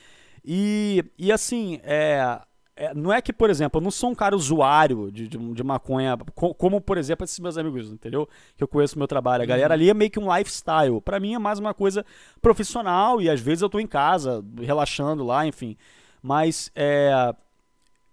[0.42, 2.40] E, e assim, é,
[2.82, 5.62] é, não é que, por exemplo, eu não sou um cara usuário de, de, de
[5.62, 8.26] maconha, co- como, por exemplo, esses meus amigos, entendeu?
[8.56, 9.42] Que eu conheço no meu trabalho.
[9.42, 10.98] A galera ali é meio que um lifestyle.
[11.02, 12.04] Pra mim é mais uma coisa
[12.40, 15.76] profissional e às vezes eu tô em casa, relaxando lá, enfim.
[16.22, 17.34] Mas é,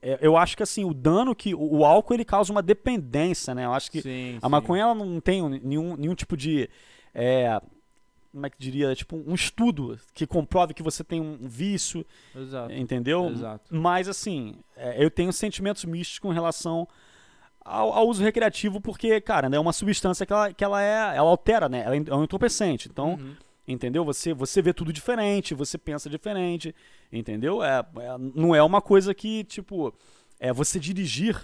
[0.02, 1.56] é, eu acho que assim, o dano que.
[1.56, 3.66] O, o álcool ele causa uma dependência, né?
[3.66, 4.52] Eu acho que Sim, a sim.
[4.52, 6.70] maconha ela não tem um- nenhum, nenhum tipo de.
[7.16, 7.60] é,
[8.38, 8.94] como é que diria?
[8.96, 12.72] Tipo, um estudo que comprove que você tem um vício, Exato.
[12.72, 13.30] entendeu?
[13.30, 13.74] Exato.
[13.76, 16.88] Mas assim, é, eu tenho sentimentos mistos com relação
[17.66, 21.18] ao, ao uso recreativo, porque, cara, né, é uma substância que ela, que ela é.
[21.18, 21.82] Ela altera, né?
[21.84, 22.88] Ela é um entorpecente.
[22.88, 23.36] Então, Uhum.
[23.68, 24.06] entendeu?
[24.06, 26.74] Você, você vê tudo diferente, você pensa diferente,
[27.12, 27.64] entendeu?
[27.64, 29.94] É, é- não é uma coisa que, tipo,
[30.40, 31.36] é você dirigir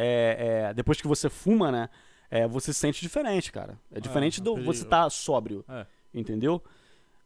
[0.00, 1.88] é, é, depois que você fuma, né?
[2.30, 3.78] É, você se sente diferente, cara.
[3.90, 4.72] É diferente do acredito.
[4.76, 5.86] você estar sóbrio, É.
[6.14, 6.62] entendeu?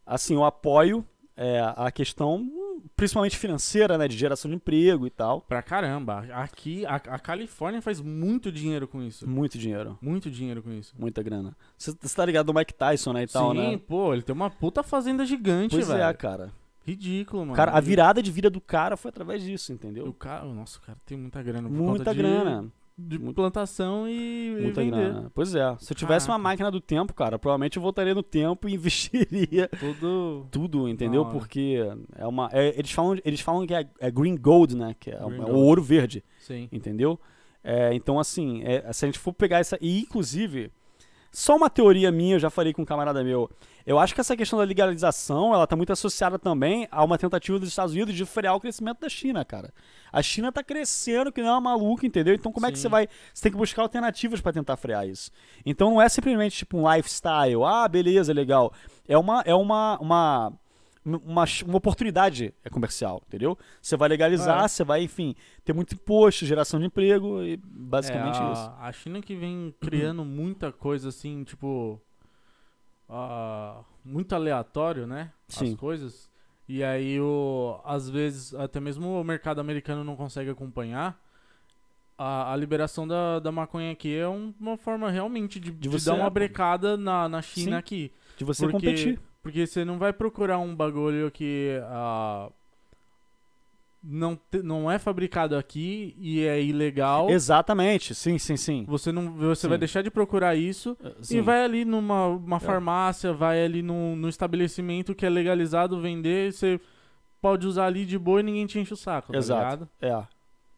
[0.07, 1.05] Assim, eu apoio
[1.37, 2.47] é, a questão,
[2.97, 4.07] principalmente financeira, né?
[4.09, 5.41] De geração de emprego e tal.
[5.43, 6.27] Pra caramba.
[6.33, 9.29] Aqui, a, a Califórnia faz muito dinheiro com isso.
[9.29, 10.95] Muito dinheiro, Muito dinheiro com isso.
[10.99, 11.57] muita grana.
[11.79, 13.23] Você tá ligado do Mike Tyson, né?
[13.23, 13.79] E tal, Sim, né?
[13.87, 16.03] pô, ele tem uma puta fazenda gigante, Pois velho.
[16.03, 16.53] é, cara.
[16.85, 17.55] Ridículo, mano.
[17.55, 17.71] cara.
[17.71, 20.13] A virada de vida do cara foi através disso, O entendeu?
[20.15, 22.67] cara, nossa, o cara tem muita grana por Muita conta de, grana.
[23.03, 24.97] De plantação e, e Muita vender.
[24.97, 25.31] grana.
[25.35, 25.77] Pois é.
[25.79, 26.43] Se eu tivesse uma Caraca.
[26.43, 30.47] máquina do tempo, cara, provavelmente eu voltaria no tempo e investiria Tudo.
[30.51, 31.25] tudo, entendeu?
[31.27, 31.79] Porque
[32.17, 32.49] é uma.
[32.53, 34.95] é- eles, falam, eles falam que é, é green gold, né?
[34.99, 36.69] Que é, é o ouro verde, Sim.
[36.73, 37.19] entendeu?
[37.65, 39.79] É, então, assim, é, se a gente for pegar essa.
[39.81, 40.71] E, inclusive,
[41.33, 43.51] só uma teoria minha, eu já falei com um camarada meu.
[43.87, 47.59] Eu acho que essa questão da legalização, ela tá muito associada também a uma tentativa
[47.59, 49.73] dos Estados Unidos de frear o crescimento da China, cara.
[50.13, 52.35] A China tá crescendo que não é uma maluca, entendeu?
[52.35, 52.83] Então como é que Sim.
[52.83, 53.09] você vai...
[53.33, 55.31] Você tem que buscar alternativas pra tentar frear isso.
[55.65, 58.73] Então não é simplesmente tipo um lifestyle, ah, beleza, legal.
[59.09, 59.43] É uma...
[59.47, 60.53] É uma, uma
[61.05, 63.59] uma, uma oportunidade é comercial, entendeu?
[63.81, 64.69] Você vai legalizar, É.
[64.69, 65.35] você vai, enfim,
[65.65, 68.73] ter muito imposto, geração de emprego e basicamente É, a, isso.
[68.81, 72.01] A China que vem criando muita coisa assim, tipo.
[73.09, 75.33] ah, muito aleatório, né?
[75.49, 75.73] Sim.
[75.73, 76.31] As coisas.
[76.69, 81.21] E aí, o, às vezes, até mesmo o mercado americano não consegue acompanhar.
[82.17, 86.09] A, a liberação da, da maconha aqui é um- uma forma realmente de, de você-
[86.11, 87.75] dar uma brecada na, na China Sim.
[87.79, 88.13] aqui.
[88.37, 89.19] De você competir.
[89.43, 92.49] Porque você não vai procurar um bagulho que ah,
[94.03, 97.29] não, te- não é fabricado aqui e é ilegal.
[97.31, 98.85] Exatamente, sim, sim, sim.
[98.89, 99.69] Você não, você Sim.
[99.69, 101.39] vai deixar de procurar isso Sim.
[101.39, 102.61] e vai ali numa uma É.
[102.61, 106.81] farmácia, vai ali num, num estabelecimento que é legalizado vender, você
[107.41, 109.61] pode usar ali de boa e ninguém te enche o saco, tá Exato.
[109.61, 109.89] ligado?
[110.01, 110.32] É.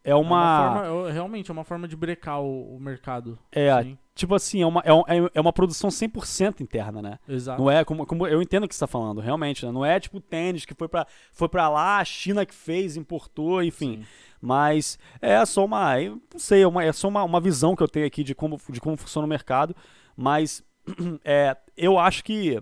[0.05, 0.73] É É uma.
[0.83, 3.37] forma- é- realmente é uma forma de brecar o, o mercado.
[3.51, 7.19] é, Sim, tipo assim, é uma, é, um- é- é uma produção 100% interna, né?
[7.27, 7.61] exato.
[7.61, 9.71] Não é como, como eu entendo o que você tá falando, realmente, né?
[9.71, 13.61] Não é tipo tênis que foi pra, foi pra lá, a China que fez, importou,
[13.63, 13.97] enfim.
[13.97, 14.05] Sim.
[14.41, 15.97] Mas é só uma.
[15.99, 18.57] Não sei, é, uma, é só uma, uma visão que eu tenho aqui de como,
[18.69, 19.75] de como funciona o mercado.
[20.15, 20.63] Mas
[21.25, 22.61] é, eu acho que.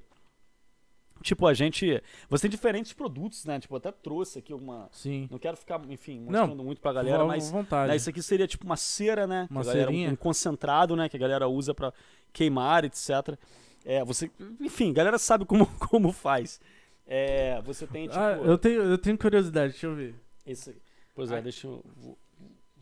[1.24, 2.02] Tipo, a gente.
[2.30, 3.60] Você tem diferentes produtos, né?
[3.60, 4.88] Tipo, eu até trouxe aqui uma.
[4.92, 5.28] Sim.
[5.32, 7.50] Não quero ficar, enfim, Não, mostrando muito pra galera, mas.
[7.50, 7.90] vontade.
[7.90, 9.48] né, isso aqui seria tipo uma cera, né?
[9.50, 10.10] Uma a galera, um, cerinha.
[10.12, 11.10] um concentrado, né?
[11.10, 11.92] Que a galera usa pra
[12.32, 13.38] queimar, etc.
[13.86, 14.30] É, você.
[14.60, 16.60] Enfim, a galera sabe como, como faz.
[17.08, 18.20] É, você tem, tipo.
[18.20, 20.16] Ah, eu tenho, eu tenho curiosidade, deixa eu ver.
[20.46, 20.76] Esse.
[21.16, 21.42] Pois é, Ai.
[21.42, 21.84] deixa eu.
[21.98, 22.18] Vou,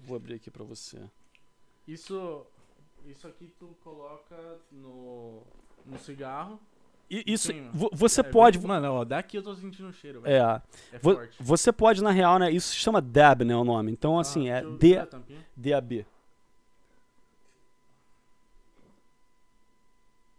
[0.04, 0.97] vou abrir aqui pra você.
[1.88, 2.45] Isso,
[3.06, 4.36] isso aqui tu coloca
[4.71, 5.41] no,
[5.86, 6.60] no cigarro.
[7.28, 8.58] Isso, Sim, você É, pode.
[8.65, 10.34] Mano, ó, daqui eu tô sentindo o cheiro, velho.
[10.34, 10.62] É,
[10.93, 11.36] É forte.
[11.39, 12.50] você pode, na real, né?
[12.50, 13.54] Isso se chama DAB, né?
[13.56, 13.91] O nome.
[13.91, 15.36] Então, assim, Ah, é deixa eu D.
[15.71, 16.06] DAB.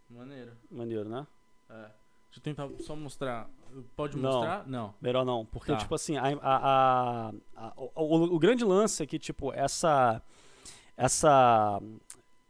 [0.09, 0.51] Maneiro.
[0.71, 1.27] Maneiro, né?
[1.69, 1.73] É.
[1.73, 3.47] Deixa eu tentar só mostrar.
[3.95, 4.31] Pode Não.
[4.31, 4.67] mostrar?
[4.67, 4.93] Não.
[5.01, 5.77] Melhor não, porque, Tá.
[5.77, 10.21] tipo assim, a, a- a- o- o grande lance é que, tipo, essa.
[10.95, 11.81] Essa.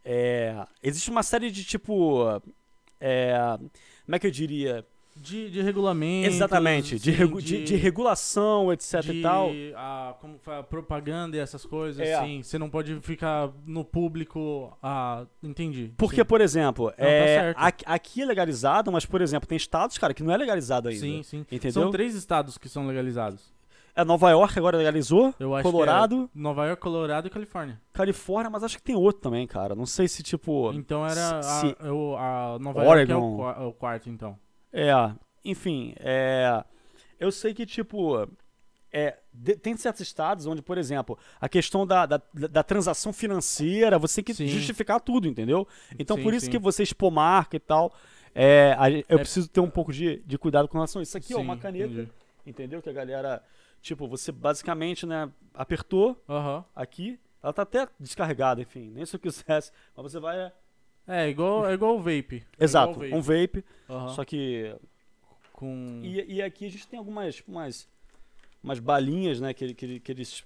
[0.04, 2.24] É, existe uma série de, tipo.
[3.00, 3.34] É,
[4.04, 4.84] como é que eu diria?
[5.16, 6.26] De, de regulamento.
[6.28, 9.48] Exatamente, de, regu- de, de regulação, etc e tal.
[9.76, 12.14] A, como fala, propaganda e essas coisas, É.
[12.14, 12.42] assim.
[12.42, 14.76] Você não pode ficar no público.
[14.82, 15.92] Ah, entendi.
[15.96, 16.24] Porque, sim.
[16.24, 20.22] por exemplo, tá é, aqui, aqui é legalizado, mas, por exemplo, tem estados, cara, que
[20.24, 21.00] não é legalizado ainda.
[21.00, 21.40] Sim, sim.
[21.42, 21.70] Entendeu?
[21.82, 23.53] São três estados que são legalizados.
[23.96, 27.80] É Nova York agora legalizou, Eu acho Colorado, que é Nova York, Colorado e Califórnia.
[27.92, 29.74] Califórnia, mas acho que tem outro também, cara.
[29.74, 30.72] Não sei se, tipo.
[30.72, 33.50] Então era se- a, eu- a Nova York é o, Oregon.
[33.62, 34.36] é o quarto, então.
[34.72, 34.90] É,
[35.44, 36.64] enfim, é,
[37.20, 38.28] eu sei que, tipo,
[38.92, 43.96] é, de- tem certos estados onde, por exemplo, a questão da, da, da transação financeira,
[43.96, 44.48] você tem que Sim.
[44.48, 45.68] justificar tudo, entendeu?
[45.96, 46.50] Então, Sim, por isso sim.
[46.50, 47.94] que você expor marca e tal,
[48.34, 51.16] é, a- eu É- preciso ter um pouco de, de cuidado com relação a isso.
[51.16, 52.08] Aqui, ó, Sim, uma caneta, entendi.
[52.44, 52.82] entendeu?
[52.82, 53.40] Que a galera,
[53.84, 56.64] tipo, você basicamente, né, apertou Aham.
[56.74, 60.36] aqui, ela tá até descarregada, enfim, nem se eu quisesse, mas você vai...
[60.38, 60.52] é,
[61.06, 62.44] É, igual, é igual o vape.
[62.58, 64.08] É Exato, igual o um vape, Aham.
[64.08, 64.74] só que
[65.52, 66.00] Com...
[66.02, 67.86] E, e aqui a gente tem algumas umas,
[68.62, 69.52] umas balinhas, né?
[69.54, 70.42] Que, que, que eles.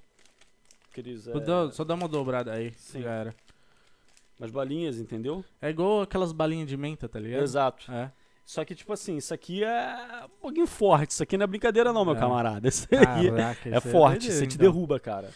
[0.93, 2.73] Que eles é, Só dá- Só dá uma dobrada aí.
[2.75, 3.03] Sim.
[3.03, 3.35] Já era.
[4.39, 5.43] umas balinhas, entendeu?
[5.63, 7.43] É igual aquelas balinhas de menta, tá ligado?
[7.43, 7.91] Exato.
[7.91, 8.11] É.
[8.51, 11.11] Só que, tipo assim, isso aqui é um pouquinho forte.
[11.11, 12.19] Isso aqui não é brincadeira, não, meu É.
[12.19, 12.65] camarada.
[12.67, 14.21] Isso aí Caraca, é isso forte.
[14.21, 14.73] doideira, Você te então.
[14.73, 15.29] derruba, cara.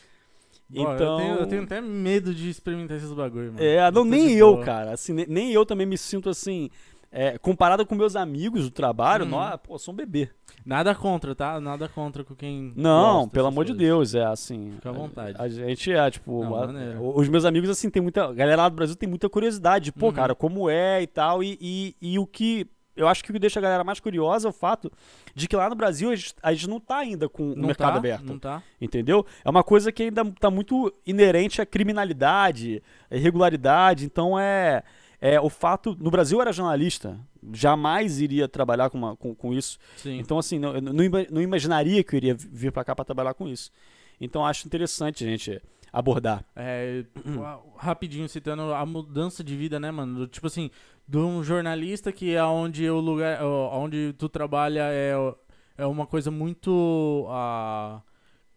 [0.75, 0.95] Ó, Então.
[0.95, 3.63] eu, tenho, eu tenho até medo de experimentar esses bagulho, mano.
[3.63, 4.65] É, não, nem de eu, boa.
[4.65, 4.93] cara.
[4.95, 6.71] Assim, ne- nem eu também me sinto assim.
[7.15, 9.33] é, comparado com meus amigos do trabalho, Uhum.
[9.33, 10.31] nós, pô, sou um bebê.
[10.65, 11.61] Nada contra, tá?
[11.61, 12.73] Nada contra com quem.
[12.75, 13.87] Não, pelo amor de coisas.
[13.87, 14.71] Deus, é assim.
[14.77, 15.37] Fica à vontade.
[15.39, 18.25] A, a gente é, tipo, Não, a- os meus amigos, assim, tem muita.
[18.25, 19.93] A galera lá do Brasil tem muita curiosidade.
[19.93, 20.13] Pô, Uhum.
[20.15, 21.43] cara, como é e tal.
[21.45, 22.67] E, e, e o que.
[22.97, 24.93] Eu acho que o que deixa a galera mais curiosa é o fato
[25.35, 27.93] de que lá no Brasil a gente, a gente não tá ainda com o mercado
[27.93, 28.25] tá, aberto.
[28.27, 28.63] Não tá.
[28.81, 29.25] Entendeu?
[29.45, 34.05] É uma coisa que ainda tá muito inerente à criminalidade, à irregularidade.
[34.05, 34.83] Então é,
[35.21, 35.97] é o fato.
[35.99, 37.19] No Brasil eu era jornalista,
[37.53, 39.79] jamais iria trabalhar com, uma- com, com isso.
[39.97, 40.19] Sim.
[40.19, 40.93] Então, assim, não, eu não,
[41.31, 43.71] não imaginaria que eu iria vir pra cá pra trabalhar com isso.
[44.25, 45.61] Então acho interessante a gente
[45.93, 46.45] abordar.
[46.57, 47.05] É,
[47.77, 50.27] rapidinho citando a mudança de vida, né, mano?
[50.27, 50.71] Tipo assim,
[51.07, 55.13] de um jornalista que é onde o lugar, onde tu trabalha é,
[55.77, 58.01] é uma coisa muito ah,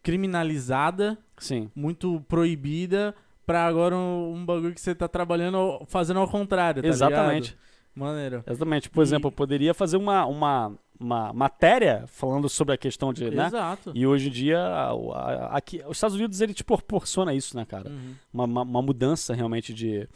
[0.03, 1.69] criminalizada, Sim.
[1.75, 3.13] muito proibida,
[3.45, 7.51] pra agora um, um bagulho que você tá trabalhando fazendo ao contrário, tá Exatamente.
[7.51, 7.65] ligado?
[7.95, 8.43] Maneiro.
[8.45, 8.89] Exatamente.
[8.89, 13.29] Por E- exemplo, eu poderia fazer uma, uma, uma matéria falando sobre a questão de.
[13.29, 13.47] Né?
[13.47, 13.91] Exato.
[13.93, 17.65] E hoje em dia, a- a- aqui, os Estados Unidos ele te proporciona isso, né,
[17.65, 17.89] cara?
[17.89, 18.15] Uhum.
[18.33, 20.07] uma, uma, uma mudança realmente de,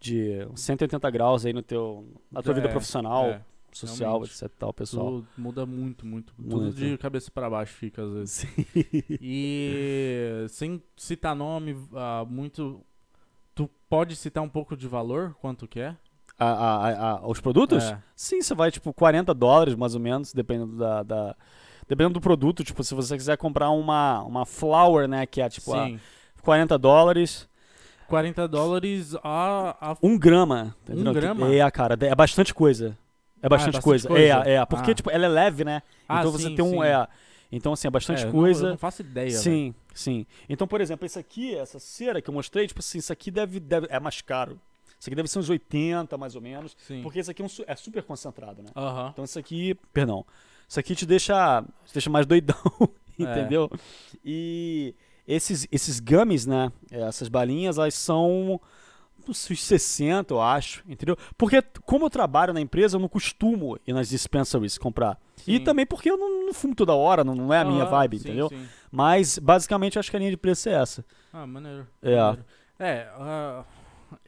[0.00, 3.40] de 180 graus aí no teu, na tua vida É, profissional, é,
[3.72, 4.32] social, realmente.
[4.32, 5.06] etc, tal, pessoal.
[5.06, 6.32] Tudo muda muito, muito.
[6.34, 6.74] Tudo Muito.
[6.76, 8.46] de cabeça pra baixo fica às vezes.
[9.20, 12.80] E sem citar nome, ah, muito.
[13.54, 15.96] Tu pode citar um pouco de valor, quanto que é?
[16.38, 17.84] A- a- a- a- os produtos?
[17.84, 17.98] É.
[18.14, 21.36] Sim, você vai tipo 40 dólares mais ou menos, dependendo da, da-
[21.88, 25.72] dependendo do produto, tipo, se você quiser comprar uma, uma flower, né, que é tipo
[25.74, 26.00] a Sim.
[26.42, 27.48] 40 dólares,
[28.08, 29.76] 40 dólares a.
[29.80, 29.96] a...
[30.02, 30.76] um grama.
[30.88, 31.12] Um entendeu?
[31.14, 31.52] grama?
[31.54, 32.96] É, cara, é bastante coisa.
[33.42, 34.08] É bastante, bastante coisa.
[34.08, 34.24] coisa?
[34.48, 34.94] É, é, porque Ah.
[34.94, 35.82] tipo, ela é leve, né?
[36.08, 36.82] Ah, então você sim, tem um, sim.
[36.84, 37.06] é,
[37.50, 38.66] então assim, é bastante É, eu não- coisa.
[38.66, 39.30] eu não faço ideia.
[39.30, 40.26] Sim, sim.
[40.48, 43.58] Então, por exemplo, esse aqui, essa cera que eu mostrei, tipo assim, isso aqui deve,
[43.60, 44.58] deve- é mais caro.
[44.98, 46.76] Isso aqui deve ser uns 80, mais ou menos.
[46.78, 47.02] Sim.
[47.02, 48.70] Porque esse aqui é, um é super concentrado, né?
[48.74, 49.10] Aham.
[49.12, 50.24] Então isso aqui, perdão,
[50.68, 52.56] isso aqui te deixa, te deixa mais doidão,
[53.18, 53.22] É.
[53.22, 53.70] entendeu?
[54.24, 54.94] E
[55.26, 58.60] esses, esses gummies, né, essas balinhas, elas são
[59.28, 61.16] uns 60, eu acho, entendeu?
[61.36, 65.18] Porque como eu trabalho na empresa, eu não costumo ir nas dispensaries comprar.
[65.46, 65.64] E Sim.
[65.64, 68.28] também porque eu não, não fumo toda hora, não, não é a minha vibe, sim,
[68.28, 68.48] entendeu?
[68.48, 68.66] sim.
[68.90, 71.04] Mas, basicamente, eu acho que a linha de preço é essa.
[71.32, 71.86] Ah, maneiro.
[72.02, 72.16] É.
[72.16, 72.44] maneiro.
[72.78, 73.64] É, ah,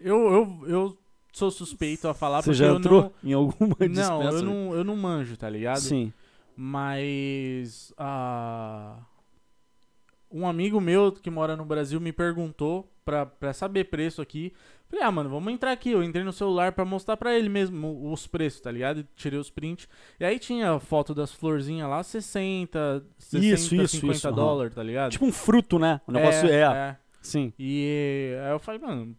[0.00, 0.98] eu, eu, eu
[1.32, 3.86] sou suspeito a falar Você porque já eu entrou em alguma não.
[3.88, 4.10] dispensa?
[4.10, 5.80] Não, eu não, eu não manjo, tá ligado?
[5.80, 6.12] Sim.
[6.56, 8.98] Mas ah,
[10.30, 14.52] um amigo meu que mora no Brasil me perguntou pra, pra saber preço aqui.
[14.88, 15.90] Falei, ah, mano, vamos entrar aqui.
[15.90, 19.06] Eu entrei no celular pra mostrar pra ele mesmo os preços, tá ligado?
[19.14, 19.86] Tirei os prints.
[20.18, 24.82] E aí tinha foto das florzinhas lá, 60, 60 Isso, isso, 50 isso, dólares, tá
[24.82, 25.12] ligado?
[25.12, 26.00] Tipo um fruto, né?
[26.06, 26.60] O negócio é.
[26.60, 26.96] é.
[27.20, 27.52] Sim.
[27.58, 29.14] E aí eu falei, mano,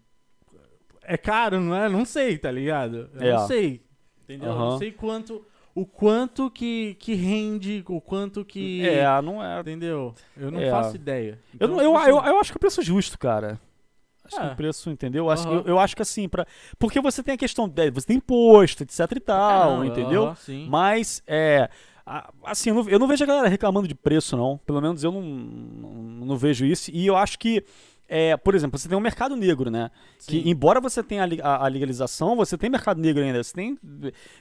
[1.13, 1.89] é caro, não é?
[1.89, 3.09] Não sei, tá ligado?
[3.15, 3.33] Eu É.
[3.33, 3.81] não sei.
[4.23, 4.47] Entendeu?
[4.49, 4.69] Eu Aham.
[4.71, 5.45] não sei quanto.
[5.75, 8.87] O quanto que, que rende, o quanto que.
[8.87, 9.59] É, não é.
[9.61, 10.13] Entendeu?
[10.35, 10.69] Eu não É.
[10.69, 11.39] faço ideia.
[11.59, 13.59] Eu, Então, não- eu, tipo assim, eu, eu acho que o preço é justo, cara.
[14.25, 14.51] Acho que É.
[14.51, 15.25] o preço, entendeu?
[15.25, 16.45] Eu acho, eu, eu acho que assim, pra,
[16.77, 20.35] porque você tem a questão, de, você tem imposto, etc e é, tal, não, entendeu?
[20.35, 20.67] sim.
[20.69, 21.67] Mas, é,
[22.43, 24.59] assim, eu não, eu não vejo a galera reclamando de preço, não.
[24.65, 25.91] Pelo menos eu não, não,
[26.27, 26.91] não vejo isso.
[26.93, 27.63] E eu acho que,
[28.09, 29.91] é, por exemplo, você tem um mercado negro, né?
[30.27, 30.49] Que, Sim.
[30.49, 33.43] embora você tenha a, a- a legalização, você tem mercado negro ainda.
[33.43, 33.77] Você tem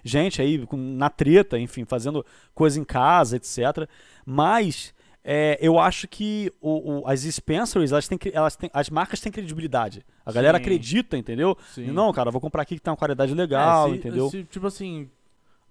[0.03, 3.87] gente aí com- na treta, enfim, fazendo coisa em casa, etc.
[4.25, 4.95] Mas
[5.31, 9.31] é, eu acho que o- o- as dispensaries, elas têm, elas têm, as marcas têm
[9.31, 10.03] credibilidade.
[10.25, 10.63] A galera Sim.
[10.63, 11.57] acredita, entendeu?
[11.75, 11.87] Sim.
[11.91, 14.31] Não, cara, vou comprar aqui que tem uma qualidade É, legal, se- entendeu?
[14.31, 15.11] se, tipo assim,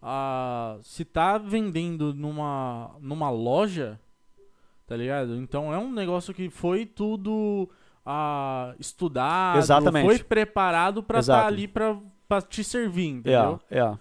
[0.02, 4.00] ah, se tá vendendo numa, numa loja,
[4.86, 5.36] tá ligado?
[5.38, 7.68] Então é um negócio que foi tudo
[8.10, 10.06] ah, estudado, Exatamente.
[10.06, 11.48] foi preparado pra estar Exato.
[11.48, 13.60] ali pra te servir, entendeu?
[13.70, 13.98] É, é.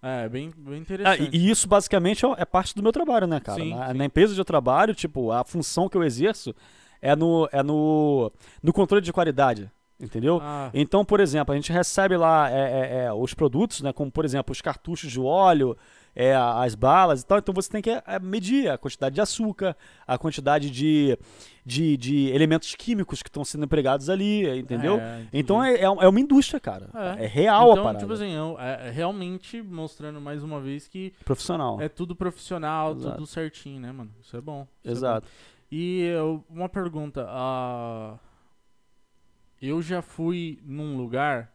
[0.00, 1.30] É, bem, bem Ah, interessante.
[1.32, 3.60] e, e isso basicamente é, é parte do meu trabalho, né, cara?
[3.60, 3.94] Sim, na, sim.
[3.98, 6.54] na empresa onde eu trabalho, tipo, a função que eu exerço
[7.02, 8.30] é no, é no,
[8.62, 10.40] no controle de qualidade, entendeu?
[10.42, 14.10] Ah, Então, por exemplo, a gente recebe lá é, é, é, os produtos, né, como
[14.10, 15.76] por exemplo os cartuchos de óleo,
[16.14, 17.38] é, a- as balas e tal.
[17.38, 21.16] Então você tem que é, medir a quantidade de açúcar, a quantidade de,
[21.64, 24.98] de, de elementos químicos que estão sendo empregados ali, entendeu?
[24.98, 26.90] é, então é, é, é uma indústria, cara.
[27.18, 27.24] É.
[27.24, 27.98] É, real a então, parada.
[28.00, 31.80] tipo assim, é, é realmente mostrando mais uma vez que Profissional.
[31.80, 33.14] é tudo profissional, Exato.
[33.16, 34.10] tudo certinho, né, mano?
[34.20, 34.66] Isso é bom.
[34.82, 34.92] isso é bom.
[34.98, 35.28] Exato.
[35.70, 38.16] E eu- uma pergunta, ah,
[39.60, 41.52] eu já fui num lugar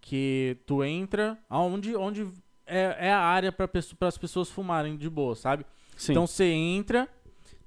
[0.00, 2.26] que tu entra, aonde onde
[2.70, 3.68] é, é a área para
[4.08, 5.66] as pessoas fumarem de boa, sabe?
[5.96, 6.12] Sim.
[6.12, 7.08] Então você entra,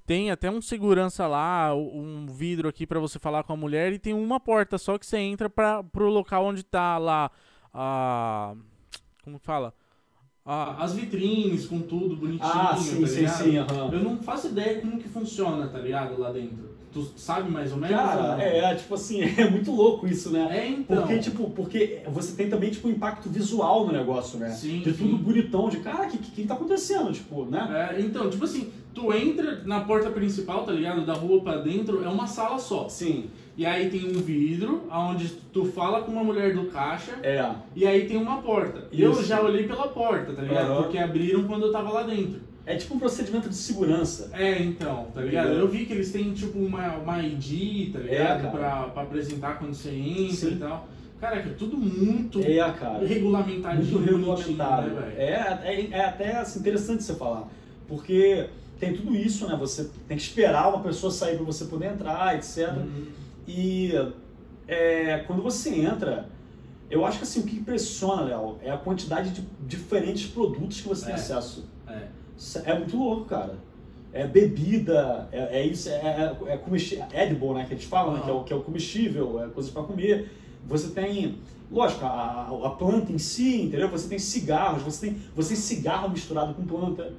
[0.06, 4.00] tem até um segurança lá, um vidro aqui pra você falar com a mulher e
[4.00, 7.30] tem uma porta só que você entra para pro local onde tá lá
[7.74, 8.56] a
[9.24, 9.74] como que fala?
[10.46, 13.90] A- as vitrines com tudo bonitinho, Ah, sim, tá sim, sim, aham.
[13.94, 16.74] Eu não faço ideia como que funciona, tá ligado, lá dentro.
[16.92, 17.98] Tu sabe mais ou menos?
[17.98, 18.40] ou Cara, não?
[18.42, 20.50] é, tipo assim, é muito louco isso, né?
[20.52, 20.98] É, então.
[20.98, 24.50] Porque, tipo, porque você tem também, tipo, impacto visual no negócio, né?
[24.50, 24.98] Sim, de sim.
[25.06, 27.94] tudo bonitão, de cara, o que, que, que tá acontecendo, tipo, né?
[27.98, 31.06] É, então, tipo assim, tu entra na porta principal, tá ligado?
[31.06, 32.90] Da rua pra dentro, é uma sala só.
[32.90, 37.48] Sim, E aí tem um vidro, onde tu fala com uma mulher do caixa, é.
[37.76, 38.88] e aí tem uma porta.
[38.92, 39.26] Eu Isso.
[39.26, 40.72] já olhei pela porta, tá ligado?
[40.72, 40.82] Aham.
[40.84, 42.40] Porque abriram quando eu tava lá dentro.
[42.66, 44.32] É tipo um procedimento de segurança.
[44.34, 45.50] É, então, tá ligado?
[45.50, 48.42] Eu vi que eles têm, tipo, uma, uma ID, tá É, ligado?
[48.44, 48.50] cara.
[48.52, 50.54] pra, pra apresentar quando você entra Sim.
[50.54, 50.88] e tal.
[51.22, 53.06] Caraca, é tudo muito É, cara.
[53.06, 54.88] regulamentadinho, Muito bonitinho, regulamentado.
[54.90, 55.22] né, velho?
[55.22, 57.48] É, é, é até assim, interessante você falar.
[57.88, 58.48] Porque
[58.80, 59.56] tem tudo isso, né?
[59.60, 62.70] Você tem que esperar uma pessoa sair pra você poder entrar, etc.
[62.78, 63.06] Uhum.
[63.48, 63.92] E
[64.68, 66.30] é, quando você entra,
[66.90, 70.88] eu acho que assim, o que impressiona, Léo, é a quantidade de diferentes produtos que
[70.88, 71.18] você tem É.
[71.18, 71.68] acesso.
[71.88, 72.08] É.
[72.66, 73.58] É muito louco, cara.
[74.12, 78.22] É bebida, é, é isso, é, é, é comestível, edible, né, que eles falam, né,
[78.24, 80.30] que, é o, que é o comestível, é coisas para comer.
[80.68, 81.40] Você tem,
[81.72, 83.90] lógico, a, a planta em si, entendeu?
[83.90, 87.12] Você tem cigarros, você tem, você tem cigarro misturado com planta.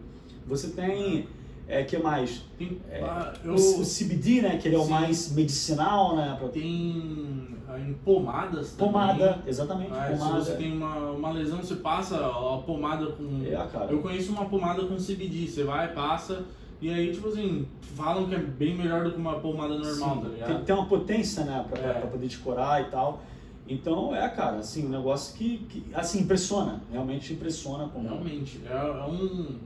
[0.47, 1.27] Você tem,
[1.67, 2.43] é, que mais?
[2.59, 6.37] Tem, É, ah, eu, O, CBD, né, que ele é o mais medicinal, né?
[6.39, 8.93] pra- tem ah, em pomadas também.
[8.93, 10.41] Pomada, exatamente, Ah, pomada.
[10.45, 13.43] Se você tem uma, uma lesão, você passa a pomada com.
[13.45, 13.91] É, cara.
[13.91, 15.49] Eu conheço uma pomada com CBD.
[15.49, 16.45] Você vai, passa,
[16.81, 20.21] e aí, tipo assim, falam que é bem melhor do que uma pomada normal, Sim,
[20.21, 20.65] tá tem, ligado?
[20.65, 21.93] tem uma potência, né, pra, É.
[21.95, 23.23] pra poder te curar e tal.
[23.67, 26.83] Então, é, cara, assim, um negócio que, que assim, impressiona.
[26.93, 28.07] Realmente impressiona como...
[28.07, 29.57] Realmente, é, é um.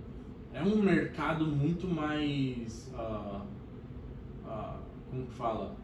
[0.60, 2.90] É um mercado muito mais.
[2.96, 3.42] ah,
[4.46, 4.76] ah,
[5.10, 5.76] como que fala?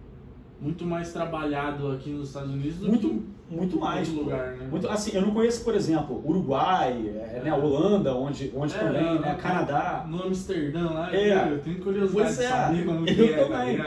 [0.61, 4.09] Muito mais trabalhado aqui nos Estados Unidos do Muito, que muito mais.
[4.09, 4.67] lugar, né?
[4.71, 7.53] Muito, assim, eu não conheço, por exemplo, Uruguai, é, né, É.
[7.55, 10.07] Holanda, onde, onde É, também, né, é, Canadá.
[10.09, 11.53] No Amsterdã lá, É.
[11.53, 13.79] eu tenho curiosidade Pois de é, saber como eu que é, tá também.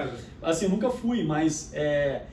[0.43, 2.23] Assim, eu nunca fui, mas é,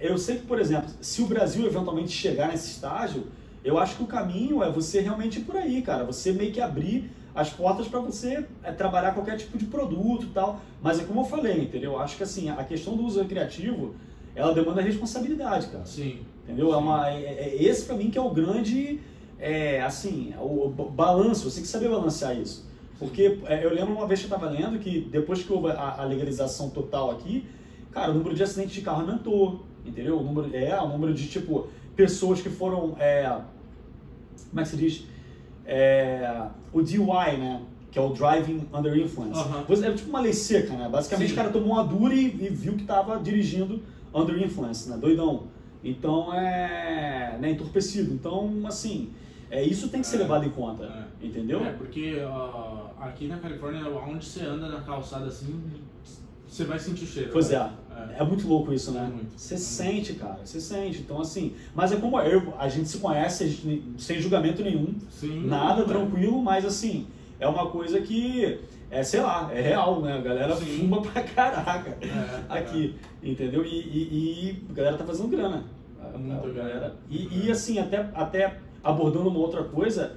[0.00, 3.24] eu sei que, por exemplo, se o Brasil eventualmente chegar nesse estágio,
[3.62, 6.02] eu acho que o caminho é você realmente ir por aí, cara.
[6.04, 10.30] Você meio que abrir as portas para você é, trabalhar qualquer tipo de produto e
[10.30, 10.60] tal.
[10.82, 11.92] Mas é como eu falei, entendeu?
[11.92, 13.94] Eu acho que assim, a questão do uso recreativo,
[14.34, 15.84] ela demanda responsabilidade, cara.
[15.84, 16.20] Sim.
[16.44, 16.72] Entendeu?
[16.72, 19.00] É uma, é, é esse para mim que é o grande,
[19.38, 21.50] é, assim, o, o balanço.
[21.50, 22.64] Você tem que saber balancear isso.
[22.98, 26.00] Porque é, eu lembro uma vez que eu estava lendo que depois que houve a,
[26.00, 27.44] a legalização total aqui,
[27.92, 30.18] cara, o número de acidentes de carro aumentou, entendeu?
[30.18, 33.28] O número, é, o número de, tipo, pessoas que foram, é,
[34.48, 35.06] como é que se diz?
[35.66, 37.62] É, o DUI, né?
[37.90, 39.40] Que é o Driving Under Influence.
[39.68, 40.88] Você- É tipo uma lei seca, né?
[40.88, 41.32] Basicamente Sim.
[41.34, 43.82] o cara tomou uma dura e, e viu que estava dirigindo
[44.14, 44.96] under influence, né?
[44.96, 45.44] Doidão.
[45.82, 47.36] Então é.
[47.40, 48.12] Né, entorpecido.
[48.14, 49.10] Então, assim,
[49.50, 50.20] é, isso tem que ser É.
[50.20, 50.84] levado em conta.
[51.22, 51.26] É.
[51.26, 51.64] Entendeu?
[51.64, 55.60] É, porque ah, aqui na Califórnia, onde você anda na calçada assim,
[56.46, 57.30] você vai sentir cheiro.
[57.32, 57.70] Pois é.
[58.18, 59.00] É muito louco isso, né?
[59.10, 59.38] É muito.
[59.38, 60.38] Você É sente, cara.
[60.44, 60.98] Você sente.
[61.00, 61.54] Então, assim.
[61.74, 64.94] Mas é como eu, a gente se conhece a gente, sem julgamento nenhum.
[65.10, 65.86] Sim, Nada não, é.
[65.86, 67.06] tranquilo, mas assim,
[67.40, 68.58] é uma coisa que.
[68.90, 70.14] É, sei lá, é real, né?
[70.14, 70.78] A galera Sim.
[70.80, 73.64] fuma pra caraca É, aqui, entendeu?
[73.64, 75.64] E, e- e a galera tá fazendo grana.
[76.16, 76.94] Muita a grana.
[77.10, 80.14] E, e, assim, até, até abordando uma outra coisa,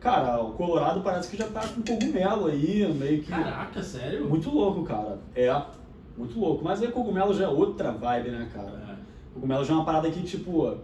[0.00, 3.30] cara, o Colorado parece que já tá com cogumelo aí, meio que.
[3.30, 4.28] Caraca, sério?
[4.28, 5.18] Muito louco, cara.
[5.34, 5.48] É,
[6.20, 6.64] muito louco.
[6.64, 8.70] Mas aí cogumelo já é outra vibe, né, cara?
[8.90, 8.94] É.
[9.34, 10.76] Cogumelo já é uma parada que, tipo,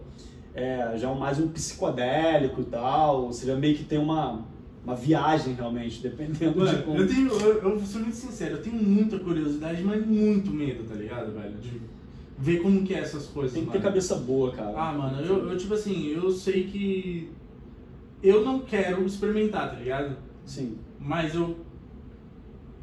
[0.53, 3.23] é, já é mais um psicodélico e tal.
[3.25, 4.45] Ou seja, meio que tem uma,
[4.83, 6.97] uma viagem realmente, dependendo de Mano, como.
[6.97, 10.83] eu tenho, eu, eu vou ser muito sincero, eu tenho muita curiosidade, mas muito medo,
[10.83, 11.55] tá ligado, velho?
[11.57, 11.81] De
[12.39, 13.89] ver como que é essas coisas, Tem que ter mano.
[13.89, 14.73] cabeça boa, cara.
[14.77, 17.31] Ah, mano, eu, eu tipo assim, eu sei que
[18.21, 20.17] eu não quero experimentar, tá ligado?
[20.45, 20.77] Sim.
[20.99, 21.55] Mas eu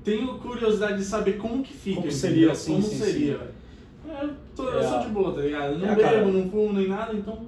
[0.04, 2.00] tenho curiosidade de saber como que fica.
[2.00, 3.40] Como seria, sim, Como sim, seria.
[4.08, 4.86] É, Eu, tô- eu É.
[4.88, 5.72] sou de boa, tá ligado?
[5.72, 6.24] Eu não É, bebo, cara.
[6.26, 7.46] não fumo nem nada, então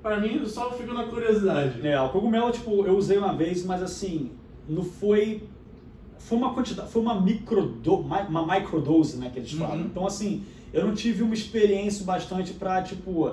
[0.00, 1.86] pra mim eu só fico na curiosidade.
[1.86, 4.30] É, o cogumelo, tipo, eu usei uma vez, mas assim,
[4.68, 5.42] não foi.
[6.18, 9.76] Foi uma quantidade, foi uma microdo, uma microdose, né, que eles falam.
[9.76, 9.82] Uhum.
[9.84, 10.42] Então, assim,
[10.72, 13.32] eu não tive uma experiência bastante pra, tipo,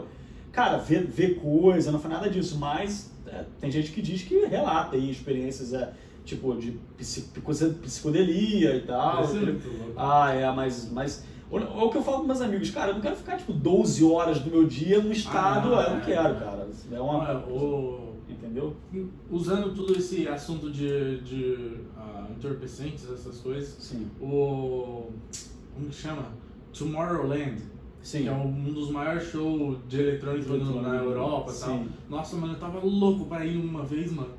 [0.51, 4.45] cara, ver, ver coisa, não foi nada disso, mas é, tem gente que diz que
[4.45, 5.91] relata aí experiências, é,
[6.25, 9.25] tipo, de psi- psico- psicodelia e tal.
[9.25, 9.61] Louco.
[9.95, 10.91] Ah, é, mas.
[10.91, 13.53] mas o, o que eu falo com meus amigos, cara, eu não quero ficar, tipo,
[13.53, 15.69] 12 horas do meu dia no estado.
[15.69, 16.01] não, eu não é.
[16.01, 16.67] quero, cara.
[16.91, 17.39] É uma.
[17.47, 18.75] O- Entendeu?
[19.31, 23.75] usando todo esse assunto de, de ah, entorpecentes, essas coisas.
[23.79, 24.07] Sim.
[24.21, 25.09] O.
[25.73, 26.23] Como que chama?
[26.77, 27.61] Tomorrowland.
[28.01, 28.23] Sim.
[28.23, 31.03] Que é um dos maiores shows de eletrônico na Eletrônico.
[31.05, 31.83] Europa e tal.
[32.09, 34.29] Nossa, mano, eu tava louco pra ir uma vez, mano.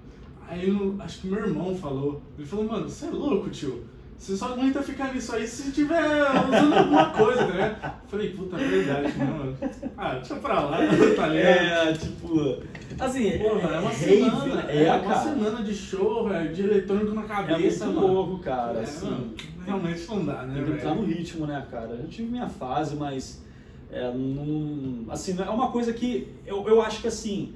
[0.49, 2.21] Aí eu, acho que meu irmão falou.
[2.39, 3.85] Ele falou, mano, você é louco, tio.
[4.17, 7.77] Você só aguenta ficar nisso aí se tiver usando alguma coisa, né?
[7.83, 9.57] Eu Falei, puta, é verdade, né, mano?
[9.99, 10.79] Ah, deixa pra lá,
[11.17, 11.37] tá ligado?
[11.37, 12.63] É, tipo.
[12.99, 14.65] Assim, Pô, mano, é uma rave, semana.
[14.71, 15.21] É, É, uma cara.
[15.23, 18.13] semana de show, velho, de eletrônico na É cabeça, muito mano.
[18.15, 18.79] louco, cara.
[18.79, 19.07] É, assim.
[19.11, 19.35] mano,
[19.67, 21.89] realmente não dá, né, Tem que entrar no ritmo, né, cara?
[22.01, 23.43] Eu tive minha fase, mas.
[23.91, 27.53] É, não, assim, é uma coisa que eu, eu acho que assim.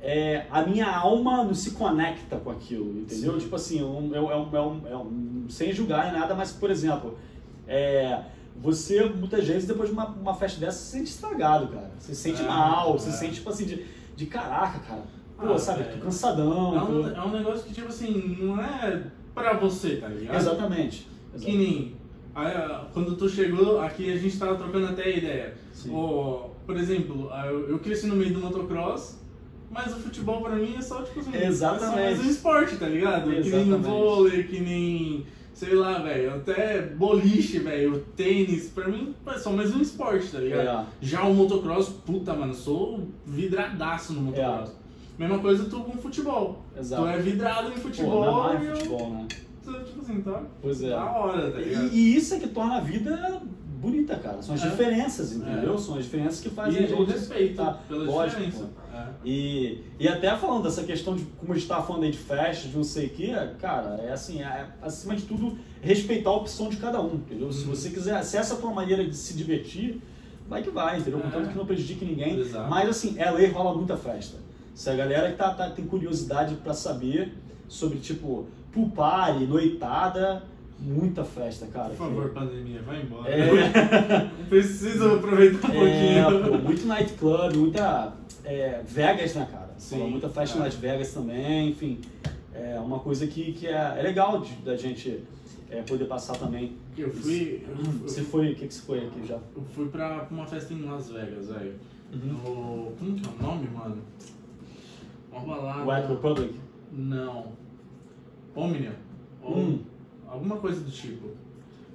[0.00, 3.32] É, a minha alma não se conecta com aquilo, entendeu?
[3.34, 3.38] Sim.
[3.40, 7.18] Tipo assim, é, é é é um- sem julgar nem nada, mas, por exemplo,
[7.66, 8.22] é,
[8.56, 11.90] você muitas vezes depois de uma, uma festa dessa se sente estragado, cara.
[11.98, 13.84] Você se sente É, mal, você se sente tipo assim, de,
[14.16, 15.02] de caraca, cara.
[15.38, 16.74] Pô, Ah, sabe, tô cansadão.
[16.76, 19.02] É um, tô- é um negócio que, tipo assim, não é
[19.34, 20.36] pra você, tá ligado?
[20.36, 21.06] Exatamente.
[21.38, 21.96] Que nem.
[22.34, 22.52] aí,
[22.92, 25.54] quando tu chegou aqui, a gente tava trocando até ideia.
[25.72, 25.94] Sim.
[25.94, 27.30] Ô, por exemplo,
[27.68, 29.17] eu cresci no meio do motocross,
[29.70, 31.84] mas o futebol pra mim é só, tipo assim, Exatamente.
[31.84, 33.24] é só mais um esporte, tá ligado?
[33.24, 33.82] Que nem Exatamente.
[33.86, 35.26] vôlei, que nem.
[35.54, 40.38] Sei lá, velho, até boliche, velho, tênis, pra mim é só mais um esporte, tá
[40.38, 40.68] ligado?
[40.68, 40.86] É.
[41.02, 44.70] Já o motocross, puta, mano, sou vidradaço no motocross.
[45.18, 46.62] Mesma coisa tu com futebol.
[46.76, 46.80] É.
[46.80, 47.02] Exato.
[47.02, 49.26] Tu é vidrado em Pô, futebol amarra e em eu, futebol, né?
[49.84, 50.90] tipo assim, tá Pois é.
[50.90, 51.88] da hora, tá ligado?
[51.92, 53.42] E, e isso é que torna a vida
[53.80, 54.42] bonita, cara.
[54.42, 54.68] São as É.
[54.70, 55.74] diferenças, entendeu?
[55.74, 55.78] É.
[55.78, 58.70] São as diferenças que fazem a E gente o respeito tá, pela lógico, diferença.
[58.94, 59.06] É.
[59.24, 62.68] E, e até falando dessa questão de como a gente estava falando aí de festa,
[62.68, 66.68] de não sei o que, cara, é assim, é, acima de tudo, respeitar a opção
[66.68, 67.52] de cada um, entendeu?
[67.52, 67.74] Se Uhum.
[67.74, 70.00] você quiser, se essa é a tua maneira de se divertir,
[70.48, 71.20] vai que vai, entendeu?
[71.20, 71.22] É.
[71.22, 72.38] Contanto que não prejudique ninguém.
[72.38, 72.68] Exato.
[72.68, 74.36] Mas assim, ela aí rola muita festa.
[74.74, 77.34] Se a galera que tá, tá- tem curiosidade pra saber
[77.68, 80.42] sobre, tipo, pool party, noitada,
[80.80, 81.88] muita festa, cara.
[81.90, 83.30] Por favor, pandemia, vai embora.
[83.30, 84.30] É.
[84.48, 86.50] Preciso aproveitar um É, pouquinho.
[86.52, 88.12] pô, muito nightclub, muita
[88.44, 89.74] é, Vegas, né, cara?
[89.78, 90.60] Sim, muita festa é.
[90.60, 92.00] em Las Vegas também, enfim.
[92.54, 95.22] É uma coisa que, que é, é legal de- da gente
[95.70, 96.76] é, poder passar também.
[96.96, 97.64] Eu fui.
[97.68, 99.34] Eu, Você foi, o que, que você foi aqui já?
[99.54, 101.74] eu fui pra uma festa em Las Vegas, velho.
[102.12, 102.20] Uhum.
[102.32, 102.92] No.
[102.98, 103.98] Como que é o nome, mano?
[105.30, 105.84] Uma balada.
[105.84, 106.54] White Republic?
[106.90, 107.52] Não.
[108.56, 108.92] Omnium.
[109.42, 109.78] Ou Hum.
[110.28, 111.28] Alguma coisa do tipo.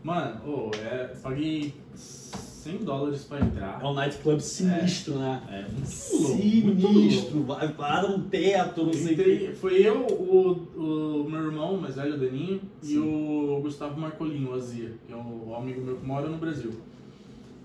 [0.04, 3.82] Mano, ô, é, paguei 100 dólares pra entrar.
[3.82, 5.42] É um nightclub sinistro, né?
[5.50, 6.38] É, muito louco.
[6.38, 7.00] muito louco.
[7.00, 9.54] Sinistro, vai para um teto, não sei o que.
[9.56, 13.00] Foi eu, o, o meu irmão, mais velho, o Daninho, e Sim.
[13.00, 16.72] o Gustavo Marcolino, o Azia, que é um amigo meu que mora no Brasil.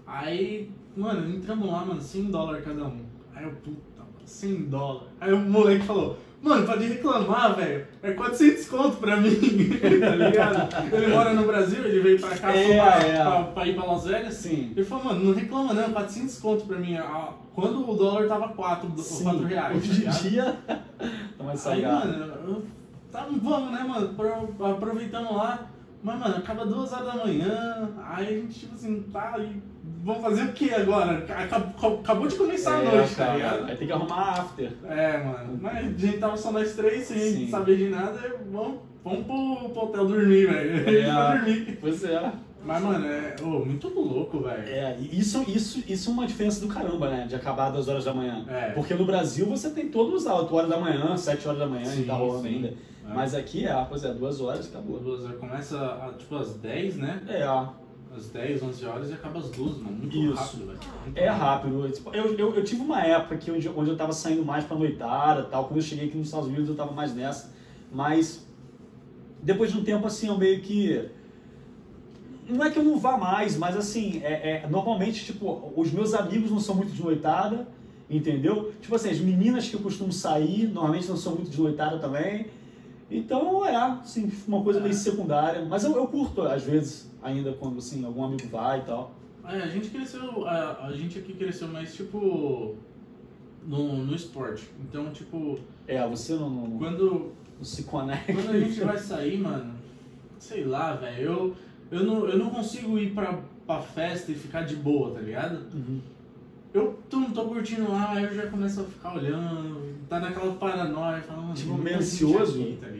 [0.06, 3.00] Aí, mano, entramos lá, mano, 100 dólares cada um.
[3.34, 5.08] Aí eu, puta, mano, 100 dólares.
[5.20, 9.30] Aí o moleque falou, mano, pode reclamar, velho, é 400 conto pra mim,
[10.00, 10.68] tá ligado?
[10.94, 13.22] Ele mora no Brasil, ele veio pra cá É, só pra, é.
[13.24, 14.34] pra- pra ir pra Las Vegas.
[14.34, 14.72] Sim.
[14.76, 16.96] Ele falou, mano, não reclama não, 400 conto pra mim.
[16.96, 19.24] Ah, Quando o dólar tava 4, do- Sim.
[19.24, 19.72] 4 reais.
[19.72, 20.22] tá Hoje em ligado?
[20.22, 20.56] dia,
[21.36, 22.08] tá mais Aí, salgado.
[22.08, 22.62] mano, eu,
[23.10, 24.08] tá, vamos, né, mano?
[24.14, 25.66] Pro- Aproveitamos lá.
[26.02, 27.90] Mas, mano, acaba duas horas da manhã.
[28.04, 29.60] Aí a gente, tipo assim, tá aí.
[30.04, 31.24] Vamos fazer o que agora?
[31.28, 33.64] Acabou, acabou de começar a É, noite, tá cara, ligado?
[33.68, 34.72] Aí tem que arrumar after.
[34.88, 35.58] É, mano.
[35.60, 37.50] Mas a gente tava só nós três, sem Sim.
[37.50, 38.18] saber de nada.
[38.50, 40.88] Vamos, vamos pro, pro hotel dormir, velho.
[40.98, 41.02] É.
[41.12, 41.78] Pra dormir.
[41.80, 42.32] Pois é.
[42.64, 44.62] Mas, mano, é ô, muito louco, velho.
[44.68, 47.26] É, isso, isso, isso é uma diferença do caramba, né?
[47.26, 48.44] De acabar 2 horas da manhã.
[48.48, 48.70] É.
[48.70, 51.86] Porque no Brasil você tem todos às 8 horas da manhã, 7 horas da manhã
[51.86, 52.74] Sim, e tá rolando ainda.
[53.08, 53.14] É.
[53.14, 55.00] Mas aqui é, pois é, 2 horas e acabou.
[55.00, 57.22] Duas horas, Começa a, tipo às 10, né?
[57.28, 57.42] É,
[58.14, 59.96] Às 10, 11 horas e acaba às 2, mano.
[59.96, 60.34] Muito Isso.
[60.34, 60.78] rápido, velho.
[61.14, 61.90] É rápido.
[61.90, 64.76] Tipo, Eu, eu, eu tive uma época que onde, onde eu tava saindo mais pra
[64.76, 65.64] noitada tal.
[65.66, 67.52] Quando eu cheguei aqui nos Estados Unidos eu tava mais nessa.
[67.90, 68.46] Mas
[69.42, 71.08] depois de um tempo assim eu meio que.
[72.48, 76.14] Não é que eu não vá mais, mas assim, é, é- normalmente, tipo, os meus
[76.14, 77.68] amigos não são muito de noitada,
[78.08, 78.72] entendeu?
[78.80, 82.46] Tipo assim, as meninas que eu costumo sair, normalmente não são muito de noitada também.
[83.10, 85.64] Então é, assim, uma coisa meio secundária.
[85.64, 89.12] Mas eu, eu curto, às vezes, ainda quando assim, algum amigo vai e tal.
[89.46, 92.76] É, a gente cresceu, a, a gente aqui cresceu mais tipo
[93.66, 94.68] no, no esporte.
[94.80, 97.32] Então, tipo, É, você não, não, não quando,
[97.62, 98.32] se conecta.
[98.32, 99.74] quando a gente vai sair, mano,
[100.38, 101.56] sei lá, velho, eu,
[101.90, 105.66] eu, não, eu não consigo ir pra, pra festa e ficar de boa, tá ligado?
[105.74, 106.00] Uhum.
[106.74, 109.80] Eu tô, tô curtindo lá, aí eu já começo a ficar olhando,
[110.10, 112.60] tá naquela paranoia, falando, Tipo, "Tem meio gente ansioso?
[112.62, 112.97] aqui, tá ligado?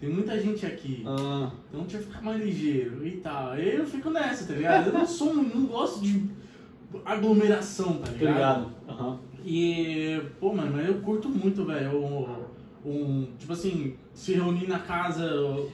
[0.00, 1.04] Tem muita gente aqui.
[1.06, 3.56] Ah, Então deixa eu ficar mais ligeiro e tal.
[3.56, 4.88] Eu fico nessa, tá ligado?
[4.88, 6.28] Eu não sou, não gosto de
[7.04, 8.34] aglomeração, tá ligado?
[8.34, 8.66] ligado.
[8.88, 9.18] Aham.
[9.44, 12.26] E, pô, mano, mas eu curto muito, velho,
[12.84, 15.26] um, tipo assim, se reunir na casa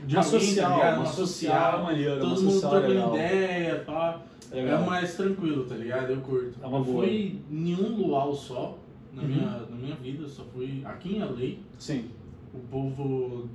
[0.07, 0.97] de Uma alguém, social, tá ligado?
[0.97, 4.21] uma social maneira, uma todo mundo social trocando ideia, pá.
[4.53, 4.83] Legal.
[4.83, 6.11] É mais tranquilo, tá ligado?
[6.11, 6.59] Eu curto.
[6.63, 7.05] É uma eu boa.
[7.05, 8.79] fui em um luau só
[9.13, 9.29] na, Uhum.
[9.29, 11.57] minha, na minha vida, só fui aqui em LA.
[11.79, 12.07] Sim.
[12.55, 13.49] O povo.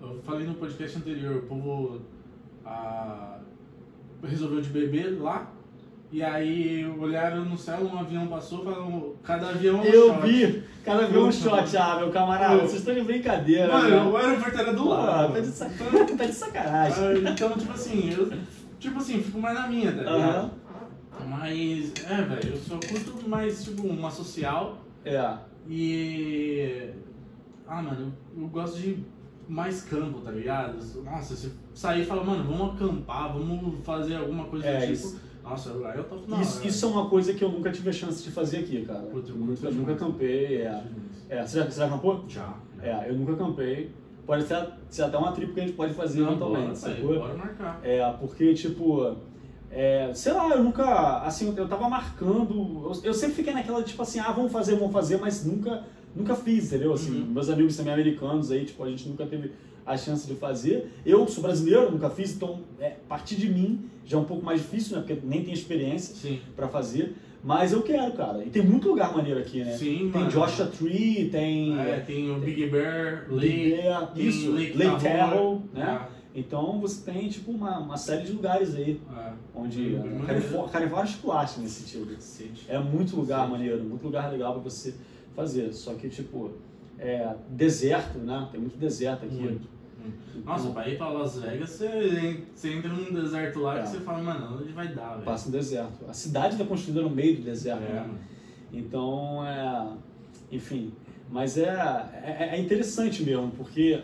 [0.00, 2.00] Eu falei no podcast anterior, o povo
[2.64, 3.38] ah,
[4.22, 5.50] resolveu de beber lá.
[6.10, 10.26] E aí olharam no céu, um avião passou, falaram, cada avião é um Eu shot.
[10.26, 12.60] vi, cada vez um Puta, shot, ah, meu camarada, Pô.
[12.66, 14.02] vocês estão de brincadeira, Mano, né?
[14.10, 15.34] o aeroporto era do lado.
[15.34, 15.70] tá de, sac...
[16.16, 17.04] tá de sacanagem.
[17.26, 18.32] Ah, Então, tipo assim, eu
[18.78, 20.18] tipo assim, fico mais na minha, tá ligado?
[20.22, 20.50] Aham.
[21.28, 25.34] Mas, é, velho, eu só curto mais, tipo, uma social É.
[25.68, 26.88] e.
[27.68, 29.04] Ah, mano, eu, eu gosto de
[29.48, 30.78] mais campo, tá ligado?
[31.04, 34.92] Nossa, se sair e falar, mano, vamos acampar, vamos fazer alguma coisa É, do tipo.
[34.92, 37.70] isso- Nossa, aí eu tô na Isso, hora, isso é uma coisa que eu nunca
[37.70, 39.00] tive a chance de fazer aqui, cara.
[39.06, 39.98] Puta, eu nunca, nunca demais.
[39.98, 40.82] campei, é.
[41.30, 42.24] É, você já, você já acampou?
[42.28, 42.54] Já.
[42.82, 43.90] É, eu nunca campei.
[44.26, 47.18] Pode ser, ser até uma tribo que a gente pode fazer Não, eventualmente, bora, sacou?
[47.18, 47.80] bora marcar.
[47.82, 49.16] É, porque, tipo,
[49.70, 52.54] é, sei lá, eu nunca, assim, eu tava marcando,
[52.84, 55.82] eu, eu sempre fiquei naquela, tipo assim, ah, vamos fazer, vamos fazer, mas nunca,
[56.14, 56.92] nunca fiz, entendeu?
[56.92, 57.26] Assim, Uhum.
[57.26, 59.52] meus amigos também americanos aí, tipo, a gente nunca teve
[59.86, 60.90] a chance de fazer.
[61.06, 64.60] Eu sou brasileiro, nunca fiz, então, é, partir de mim já é um pouco mais
[64.60, 68.44] difícil, né, porque nem tenho experiência pra fazer, mas eu quero, cara.
[68.44, 69.76] E tem muito lugar maneiro aqui, né?
[69.76, 70.30] Sim, Tem mano.
[70.30, 71.78] Joshua Tree, tem...
[71.78, 75.82] É, tem o Big Bear, Lake, Bear, tem isso, Lake, Lake Tahoe, né?
[75.84, 79.00] Ah, Então você tem, tipo, uma, uma série de lugares aí.
[79.10, 79.32] ah.
[79.54, 80.24] Onde a maneiro.
[80.26, 82.16] Califórnia, Califórnia é esculacha nesse sentido.
[82.68, 83.52] É muito lugar Sim.
[83.52, 84.94] maneiro, muito lugar legal pra você
[85.38, 85.72] fazer.
[85.72, 86.50] Só que, tipo,
[86.98, 88.48] é deserto, né?
[88.50, 89.36] Tem muito deserto aqui.
[89.36, 89.68] Muito.
[90.34, 93.82] Então, Nossa, pra ir pra Las Vegas, você, você entra num deserto lá É.
[93.82, 95.22] que você fala, mano, onde vai dar, velho?
[95.24, 96.04] Passa no deserto.
[96.08, 98.10] A cidade tá construída no meio do deserto, É, né?
[98.72, 99.88] Então, é...
[100.50, 100.92] Enfim.
[101.30, 101.68] Mas é,
[102.24, 104.00] é, é interessante mesmo, porque,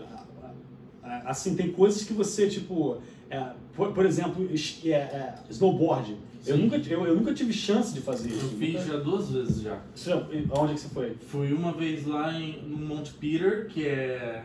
[1.24, 2.99] assim, tem coisas que você, tipo...
[3.30, 4.47] é, por, por exemplo,
[4.85, 6.16] é, é, snowboard.
[6.47, 8.49] Eu nunca, eu, eu nunca tive chance de fazer Eu isso.
[8.59, 9.80] fiz Nunca- já duas vezes já.
[9.95, 11.16] Você já- Onde é que você foi?
[11.26, 14.45] Fui uma vez lá em, no Mount Peter, que é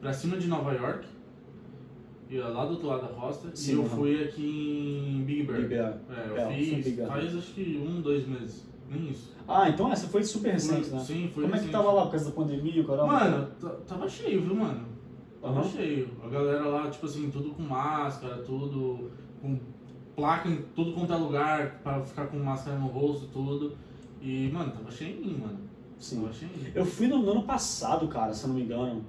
[0.00, 1.06] pra cima de Nova York.
[2.30, 3.50] E é lá do outro lado da costa.
[3.54, 3.88] Sim, e eu aham.
[3.96, 5.58] fui aqui em Big Bear.
[5.58, 5.98] Big Bear.
[6.10, 8.64] É, eu É, eu fiz faz acho que um, dois meses.
[8.90, 9.32] Nem isso.
[9.46, 11.00] Ah, então essa foi super recente, né?
[11.00, 11.72] Sim, foi Como é que recente.
[11.72, 13.06] tava lá por causa da pandemia, o caramba?
[13.06, 13.48] Mano,
[13.86, 14.86] tava cheio, viu, mano?
[15.40, 15.68] Tava Aham.
[15.68, 16.08] cheio.
[16.22, 19.10] A galera lá, tipo assim, tudo com máscara, tudo
[19.42, 19.58] com
[20.14, 23.76] placa em tudo quanto é lugar pra ficar com máscara no rosto, tudo.
[24.20, 25.58] E, mano, tava cheinho, mano.
[25.98, 26.22] Sim.
[26.22, 26.52] Tava cheinho.
[26.74, 29.04] Eu fui no, no ano passado, cara, se eu não me engano.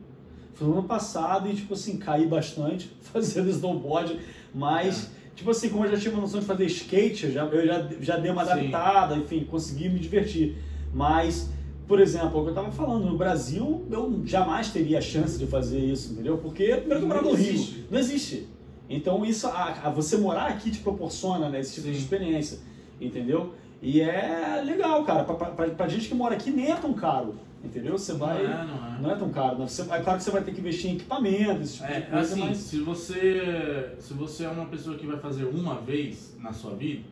[0.53, 4.19] Fui no ano passado e, tipo assim, caí bastante fazendo snowboard,
[4.53, 7.65] mas, tipo assim, como eu já tinha uma noção de fazer skate, eu já, eu
[7.65, 8.51] já, já dei uma Sim.
[8.51, 10.57] adaptada, enfim, consegui me divertir.
[10.93, 11.49] Mas,
[11.87, 15.45] por exemplo, o que eu tava falando, no Brasil eu jamais teria a chance de
[15.45, 16.37] fazer isso, entendeu?
[16.37, 18.47] Porque, primeiro que eu Não moro no Rio, não existe.
[18.89, 22.01] Então, isso, a, a você morar aqui te proporciona né, esse tipo de Sim.
[22.01, 22.59] experiência,
[23.01, 23.53] entendeu?
[23.81, 25.23] E é legal, cara.
[25.23, 27.97] Pra, pra, pra gente que mora aqui nem é tão caro, entendeu?
[27.97, 28.43] Você vai.
[28.43, 29.01] Não é, não é.
[29.01, 29.67] Não é tão caro, né?
[29.67, 32.01] Você, é claro que você vai ter que investir em equipamento, esse tipo de É,
[32.01, 32.57] coisa, assim, mas.
[32.57, 37.03] se você se você é uma pessoa que vai fazer uma vez na sua vida,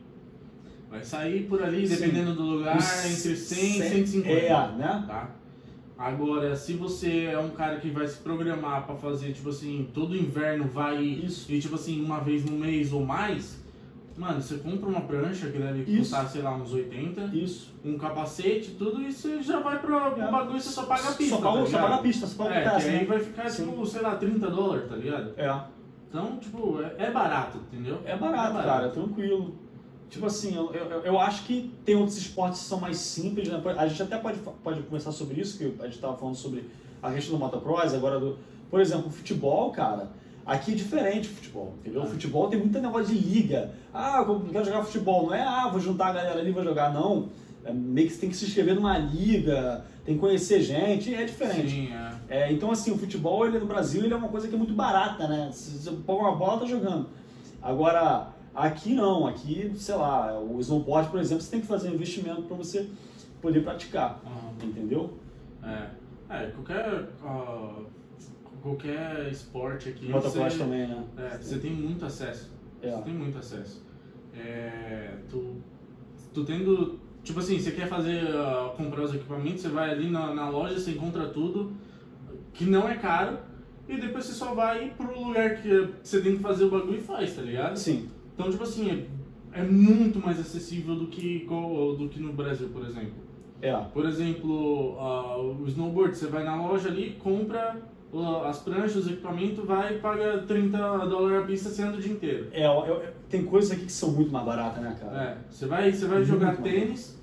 [0.90, 1.96] vai sair por ali, Sim.
[1.96, 4.30] dependendo do lugar, entre 100 e 100, 150.
[4.30, 5.04] É, né?
[5.06, 5.30] Tá?
[5.96, 10.16] Agora, se você é um cara que vai se programar pra fazer, tipo assim, todo
[10.16, 11.50] inverno vai Isso.
[11.52, 13.62] e tipo assim, uma vez no mês ou mais,
[14.16, 15.98] mano, você compra uma prancha que deve Isso.
[15.98, 17.72] custar, sei lá, uns 80, Isso.
[17.84, 20.30] um capacete, tudo isso você já vai pro, pro É.
[20.30, 21.36] bagulho e você só paga a pista.
[21.36, 23.04] Só paga, tá só paga a pista, só paga É, o que aí né?
[23.04, 23.66] vai ficar, Sim.
[23.70, 25.32] tipo, sei lá, 30 dólares, tá ligado?
[25.36, 25.60] É.
[26.08, 28.00] Então, tipo, é, é barato, entendeu?
[28.04, 29.54] É barato, cara, é tranquilo.
[30.10, 33.60] Tipo assim, eu, eu, eu acho que tem outros esportes que são mais simples, né?
[33.76, 36.68] A gente até pode, pode conversar sobre isso, que a gente tava falando sobre
[37.02, 38.38] a questão do motocross, agora do.
[38.70, 40.08] Por exemplo, o futebol, cara.
[40.46, 42.02] Aqui é diferente o futebol, entendeu?
[42.02, 42.08] O Ah.
[42.08, 43.72] futebol tem muita negócio de liga.
[43.92, 45.26] Ah, eu quero jogar futebol.
[45.26, 47.30] Não é, ah, vou juntar a galera ali e vou jogar, não.
[47.64, 51.24] É meio que você tem que se inscrever numa liga, tem que conhecer gente, é
[51.24, 51.70] diferente.
[51.70, 52.14] Sim, é.
[52.28, 54.74] É, então, assim, o futebol ele, no Brasil ele é uma coisa que é muito
[54.74, 55.48] barata, né?
[55.50, 57.08] Se você põe uma bola, tá jogando.
[57.62, 59.26] Agora, aqui não.
[59.26, 62.88] Aqui, sei lá, o snowboard, por exemplo, você tem que fazer um investimento para você
[63.42, 64.52] poder praticar, Aham.
[64.62, 65.12] entendeu?
[65.62, 65.90] É,
[66.30, 67.82] é qualquer, ah,
[68.62, 70.08] qualquer esporte aqui.
[70.08, 71.04] Motocross também, né?
[71.16, 72.50] É, você tem muito acesso.
[72.80, 72.90] É.
[72.90, 73.84] Você tem muito acesso.
[74.36, 75.56] É, tu,
[76.32, 76.98] tu tendo.
[77.22, 78.26] Tipo assim, você quer fazer.
[78.34, 81.72] ah, comprar os equipamentos, você vai ali na, na loja, você encontra tudo,
[82.52, 83.38] que não é caro,
[83.88, 87.00] e depois você só vai pro lugar que você tem que fazer o bagulho e
[87.00, 87.76] faz, tá ligado?
[87.76, 89.06] Sim, Então, tipo assim,
[89.52, 91.46] é, é muito mais acessível do que,
[91.98, 93.12] do que no Brasil, por exemplo.
[93.62, 93.72] é.
[93.92, 97.80] Por exemplo, ah, o snowboard, você vai na loja ali, compra
[98.12, 102.12] o- as pranchas, os equipamentos, vai e paga 30 dólares a pista, anda o dia
[102.12, 102.48] inteiro.
[102.52, 105.22] É, eu- eu- tem coisas aqui que são muito mais baratas, né, cara?
[105.22, 107.18] É, você vai, você vai Muito jogar tênis,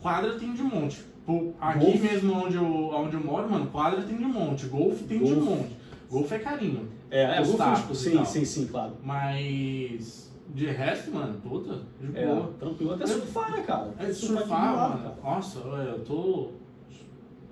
[0.00, 1.00] quadra tem de monte.
[1.24, 1.98] Pô, aqui Golfe.
[2.00, 5.48] mesmo onde eu, onde eu moro, mano, quadra tem de monte, golfe tem de Golfe.
[5.48, 5.76] monte.
[6.10, 6.88] Golfe é carinho.
[7.10, 8.94] É, é, golfe, tipo, sim, sim, sim, claro.
[9.04, 10.21] Mas
[10.54, 12.50] de resto, mano, puta, de É, boa.
[12.58, 12.94] tranquilo.
[12.94, 13.90] Até surfar, né, cara?
[13.98, 15.02] É, Surfar surfar, lado, mano.
[15.20, 15.34] cara.
[15.34, 16.50] Nossa, eu tô.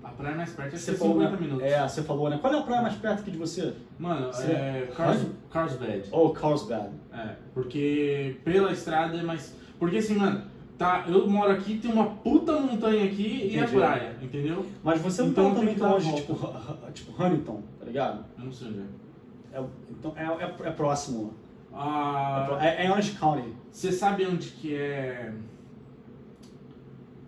[0.03, 1.39] A praia mais perto é Você 50 falou, né?
[1.41, 1.63] minutos.
[1.67, 2.39] É, você falou, né?
[2.41, 3.75] Qual é a praia mais perto aqui de você?
[3.99, 5.33] Mano, Você- é Carls, Onde?
[5.51, 6.03] Carlsbad.
[6.11, 6.91] Oh, Carlsbad.
[7.13, 9.55] É, porque pela estrada é mais.
[9.79, 10.43] Porque assim, mano,
[10.79, 13.77] tá, eu moro aqui, tem uma puta montanha aqui e a Entendi.
[13.77, 14.67] praia, entendeu?
[14.83, 16.35] Mas você não Então tá tem também tão longe, tipo,
[16.95, 18.25] tipo Huntington, tá ligado?
[18.39, 19.59] Eu não sei onde é.
[19.59, 21.35] É, então, é, é, é próximo.
[21.73, 23.55] É, Ah, é, é Orange County.
[23.71, 25.33] você sabe onde que é.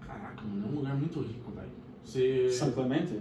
[0.06, 1.68] Caraca, mano, é um lugar muito rico, velho.
[2.04, 2.50] Você.
[2.50, 3.20] São Clemente?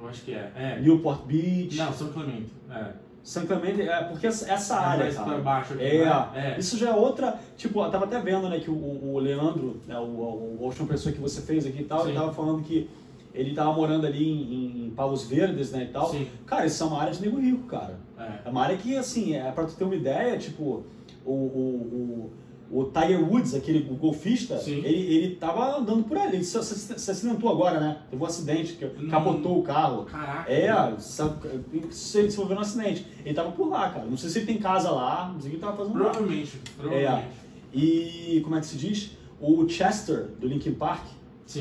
[0.00, 0.52] Eu acho que é.
[0.56, 0.80] É.
[0.80, 1.76] Newport Beach.
[1.76, 2.52] Não, São Clemente.
[2.70, 2.92] É.
[3.22, 5.26] São Clemente, é porque essa, essa É área, mais cara.
[5.30, 6.54] pra baixo aqui, É, né?
[6.54, 6.58] É.
[6.60, 7.38] isso já é outra.
[7.56, 8.74] Tipo, eu tava até vendo, né, que o,
[9.14, 12.10] o Leandro, né, o, o, a última pessoa que você fez aqui e tal, Sim.
[12.10, 12.88] ele tava falando que
[13.36, 16.10] ele tava morando ali em, em Palos Verdes, né, e tal.
[16.10, 16.26] Sim.
[16.46, 17.98] Cara, isso é uma área de nego rico, cara.
[18.18, 18.46] É.
[18.46, 20.84] É uma área que, assim, é pra tu ter uma ideia, tipo,
[21.24, 22.30] o, o,
[22.70, 24.78] o, o Tiger Woods, aquele golfista, Sim.
[24.84, 26.36] ele, ele tava andando por ali.
[26.36, 27.98] Ele se, se, se acidentou agora, né?
[28.10, 29.08] Teve um acidente, que Hum.
[29.08, 30.04] capotou o carro.
[30.04, 30.50] Caraca.
[30.50, 30.68] É,
[30.98, 33.06] se ele se envolveu no acidente.
[33.24, 34.06] Ele tava por lá, cara.
[34.06, 36.10] Não sei se ele tem casa lá, não sei o que ele tava fazendo lá.
[36.10, 36.60] Provavelmente.
[36.76, 37.28] Provavelmente.
[37.74, 39.10] E como é que se diz?
[39.40, 41.04] O Chester, do Linkin Park,
[41.46, 41.60] se,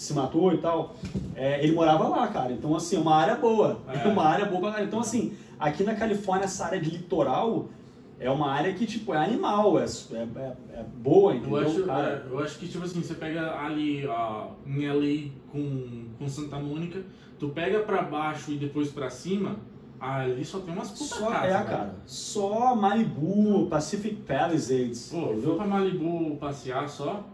[0.00, 0.94] se matou e tal,
[1.34, 2.52] é, ele morava lá, cara.
[2.52, 3.78] Então, assim, é uma área boa.
[3.88, 4.86] É uma área boa pra caralho.
[4.88, 7.68] Então, assim, aqui na Califórnia, essa área de litoral
[8.20, 11.58] é uma área que, tipo, é animal, é, é, é- é boa, entendeu?
[11.62, 12.24] Eu acho, cara?
[12.30, 16.56] é, eu acho que, tipo assim, você pega ali ó, em LA com, com Santa
[16.58, 17.02] Mônica,
[17.38, 19.56] tu pega pra baixo e depois pra cima,
[19.98, 21.64] ali só tem umas puta Só casa, é, velho.
[21.66, 21.94] cara.
[22.06, 25.08] Só Malibu, Pacific Palisades.
[25.10, 25.56] Pô, eu fui entendeu?
[25.56, 27.24] pra Malibu passear só,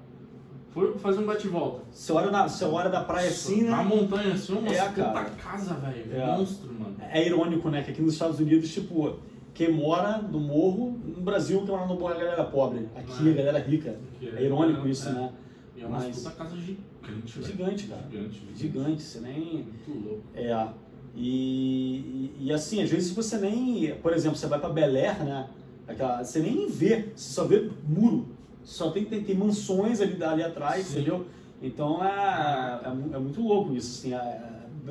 [0.70, 1.82] foi fazer um bate-volta.
[1.90, 3.84] Você olha, na, você olha da praia assim, Na né?
[3.84, 5.30] montanha, assim, umas É, puta cara.
[5.30, 6.12] casa, velho.
[6.14, 6.26] É.
[6.36, 6.96] Monstro, mano.
[7.00, 7.82] É irônico, né?
[7.82, 9.18] Que aqui nos Estados Unidos, tipo,
[9.52, 12.88] quem mora no morro, no Brasil, quem mora no morro é a galera pobre.
[12.96, 13.32] Aqui É.
[13.32, 13.96] a galera rica.
[14.22, 15.12] É irônico isso, É.
[15.12, 15.32] né?
[15.76, 17.46] E é umas Mas- puta casa gigante, velho.
[17.46, 18.02] Gigante, cara.
[18.10, 19.40] Gigante, Gigante, você nem.
[19.64, 20.22] Muito louco.
[20.34, 20.68] É.
[21.16, 23.94] E, e, e assim, às vezes você nem.
[23.96, 25.48] Por exemplo, você vai pra Bel Air, né?
[25.88, 28.28] Aquela, você nem vê, você só vê muro.
[28.70, 31.00] Só tem, tem, tem mansões ali, ali atrás, Sim.
[31.00, 31.26] entendeu?
[31.60, 34.14] Então é, é, é muito louco isso, assim.
[34.14, 34.18] É,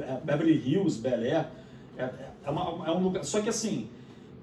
[0.02, 1.46] é Beverly Hills, Bel Air.
[1.98, 2.10] É,
[2.44, 3.24] é, uma- é um lugar.
[3.24, 3.88] Só que assim,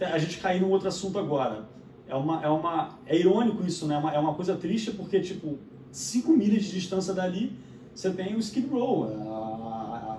[0.00, 1.64] a gente caiu num outro assunto agora.
[2.08, 2.42] É uma.
[2.42, 3.94] É, uma, é irônico isso, né?
[3.96, 5.58] É uma, é uma coisa triste porque, tipo,
[5.92, 7.52] 5 milhas de distância dali,
[7.94, 9.08] você tem o Skid Row, a,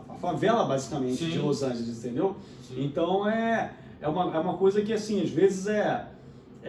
[0.09, 1.29] a- a favela, basicamente, Sim.
[1.31, 2.35] de Los Angeles, entendeu?
[2.67, 2.83] Sim.
[2.85, 6.05] Então é, é, uma, é uma coisa que, assim, às vezes é,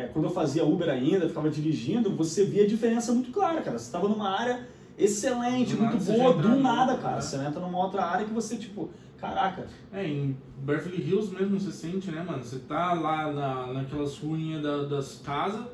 [0.02, 0.06] é.
[0.06, 3.78] Quando eu fazia Uber ainda, ficava dirigindo, você via a diferença muito clara, cara.
[3.78, 7.16] Você estava numa área excelente, Do muito boa, do nada, cara.
[7.16, 7.20] né?
[7.20, 9.66] Você entra numa outra área que você, tipo, caraca.
[9.92, 12.42] É, em Beverly Hills mesmo você sente, né, mano?
[12.42, 15.64] Você tá lá na, naquelas ruínas da- das casas,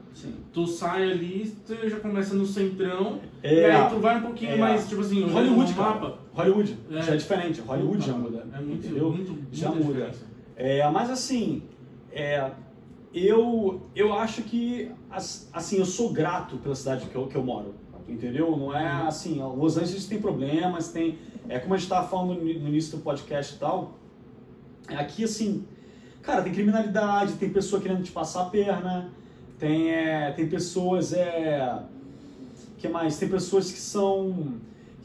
[0.53, 3.61] tu sai ali, você já começa no centrão, É.
[3.63, 4.57] e aí tu vai um pouquinho É.
[4.57, 5.95] mais, tipo assim, Hollywood, no cara.
[5.95, 6.19] mapa.
[6.35, 7.03] Hollywood, É.
[7.03, 7.61] já é diferente.
[7.61, 8.47] Hollywood Puta, já muda.
[8.53, 9.11] É muito, entendeu?
[9.11, 9.85] muito, Já muda.
[9.85, 10.25] diferença.
[10.57, 11.63] É, mas assim,
[12.13, 12.51] é,
[13.15, 17.43] eu, eu acho que, as- assim, eu sou grato pela cidade que eu, que eu
[17.45, 17.75] moro,
[18.09, 18.57] entendeu?
[18.57, 19.07] Não é Uhum.
[19.09, 22.97] assim, Los Angeles tem problemas, tem, é como a gente estava falando no, no início
[22.99, 23.95] do podcast e tal,
[24.89, 25.65] aqui assim,
[26.23, 29.11] cara, tem criminalidade, tem pessoa querendo te passar a perna,
[29.59, 31.83] tem, é, tem pessoas, é,
[32.79, 33.17] que mais?
[33.19, 34.55] Tem pessoas que são,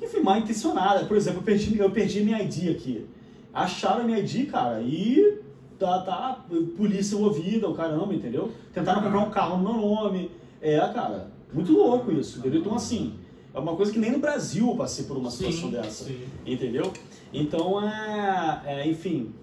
[0.01, 1.07] enfim, mal intencionadas.
[1.07, 3.05] Por exemplo, eu perdi, eu perdi minha ID aqui.
[3.53, 5.39] Acharam minha ID, cara, e
[5.79, 6.45] tá, tá
[6.77, 8.51] polícia envolvida, o caramba, entendeu?
[8.73, 10.29] Tentaram comprar um carro no meu nome.
[10.61, 12.59] É, cara, muito louco isso, entendeu?
[12.59, 13.13] Então, assim,
[13.53, 16.19] é uma coisa que nem no Brasil eu passei por uma situação Sim, dessa, sim.
[16.45, 16.91] entendeu?
[17.33, 19.33] Então, é, é, enfim,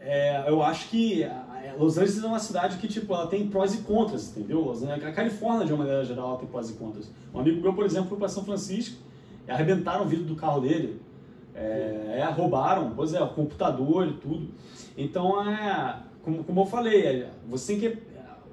[0.00, 3.74] é, eu acho que é, Los Angeles é uma cidade que, tipo, ela tem prós
[3.74, 4.60] e contras, entendeu?
[4.62, 7.10] Los Angeles- A Califórnia, de uma maneira geral, ela tem prós e contras.
[7.34, 8.96] Um amigo meu, por exemplo, foi para São Francisco
[9.46, 11.00] e arrebentaram o vidro do carro dele.
[11.56, 14.48] É, é, roubaram, pois é, o computador e tudo.
[14.96, 17.98] Então, é, como, como eu falei, é, você tem que.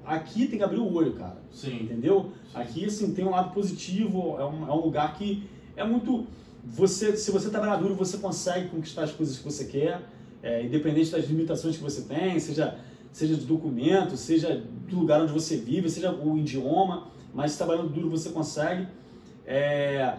[0.06, 1.36] Aqui tem que abrir o olho, cara.
[1.50, 1.82] Sim.
[1.82, 2.32] Entendeu?
[2.50, 2.58] Sim.
[2.58, 5.46] Aqui, assim, tem um lado positivo, é um, é um lugar que
[5.76, 6.26] é muito.
[6.64, 10.00] Você, se você trabalhar duro, você consegue conquistar as coisas que você quer,
[10.42, 12.78] é, independente das limitações que você tem, seja,
[13.12, 18.08] seja de documento, seja do lugar onde você vive, seja o idioma, mas trabalhando duro
[18.08, 18.86] você consegue.
[19.46, 20.14] É,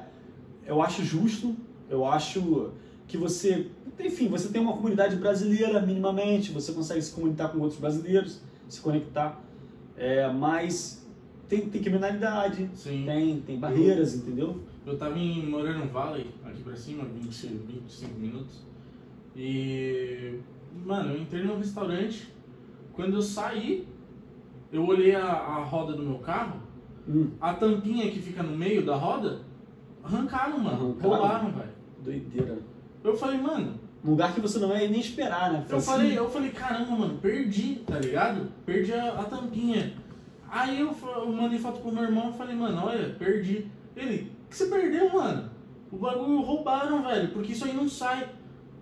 [0.68, 1.56] eu acho justo,
[1.90, 2.72] eu acho
[3.08, 3.70] que você
[4.00, 8.82] enfim, você tem uma comunidade brasileira minimamente, você consegue se comunicar com outros brasileiros, se
[8.82, 9.42] conectar,
[9.96, 11.06] é, mas
[11.48, 13.04] tem, tem criminalidade, Sim.
[13.06, 14.60] tem, tem barreiras, entendeu?
[14.86, 18.64] Eu tava em Moreno Valley, aqui pra cima, 20, 25 minutos.
[19.36, 20.40] E.
[20.86, 22.32] Mano, eu entrei num restaurante.
[22.94, 23.88] Quando eu saí,
[24.72, 26.60] eu olhei a, a roda do meu carro.
[27.08, 29.42] Hum, A tampinha que fica no meio da roda,
[30.04, 30.96] arrancaram, mano.
[31.00, 31.10] Arrancaram?
[31.10, 31.75] Roubaram, velho.
[32.06, 32.58] Doideira.
[33.04, 33.84] Eu falei, mano.
[34.04, 35.66] Lugar que você não vai nem esperar, né?
[35.68, 38.52] Eu Assim, falei, eu falei, caramba, mano, perdi, tá ligado?
[38.64, 39.94] Perdi a, a tampinha.
[40.48, 43.66] Aí eu, eu mandei foto pro meu irmão e falei, mano, olha, perdi.
[43.96, 45.50] Ele, o que você perdeu, mano?
[45.92, 48.30] O bagulho roubaram, velho, porque isso aí não sai.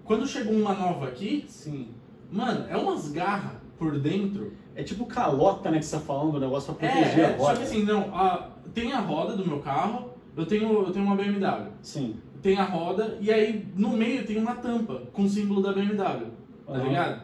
[0.03, 1.87] Quando chegou uma nova aqui, Sim.
[2.29, 4.51] mano, é umas garras por dentro.
[4.75, 7.37] É tipo calota, né, que você tá falando, o negócio pra É, proteger a é,
[7.37, 7.57] só roda.
[7.59, 11.15] que assim, não, a- tem a roda do meu carro, eu tenho, eu tenho uma
[11.15, 11.67] BMW.
[11.81, 12.17] Sim.
[12.43, 15.95] Tem a roda e aí no meio tem uma tampa com o símbolo da BMW.
[15.95, 16.83] Tá Aham.
[16.83, 17.21] ligado?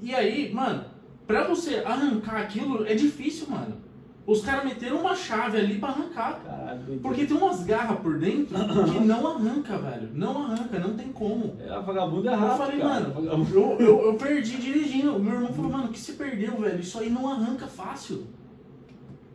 [0.00, 0.84] E aí, mano,
[1.26, 3.84] pra você arrancar aquilo é difícil, mano.
[4.24, 6.40] Os caras meteram uma chave ali pra arrancar.
[6.44, 6.98] Caralho.
[7.00, 10.10] Porque tem umas garras por dentro que não arranca, velho.
[10.14, 11.56] Não arranca, não tem como.
[11.60, 13.08] É, vagabundo é Eu rápido, falei, cara.
[13.08, 15.18] mano, eu, eu, eu perdi dirigindo.
[15.18, 16.80] Meu irmão falou, mano, o que você perdeu, velho?
[16.80, 18.26] Isso aí não arranca fácil.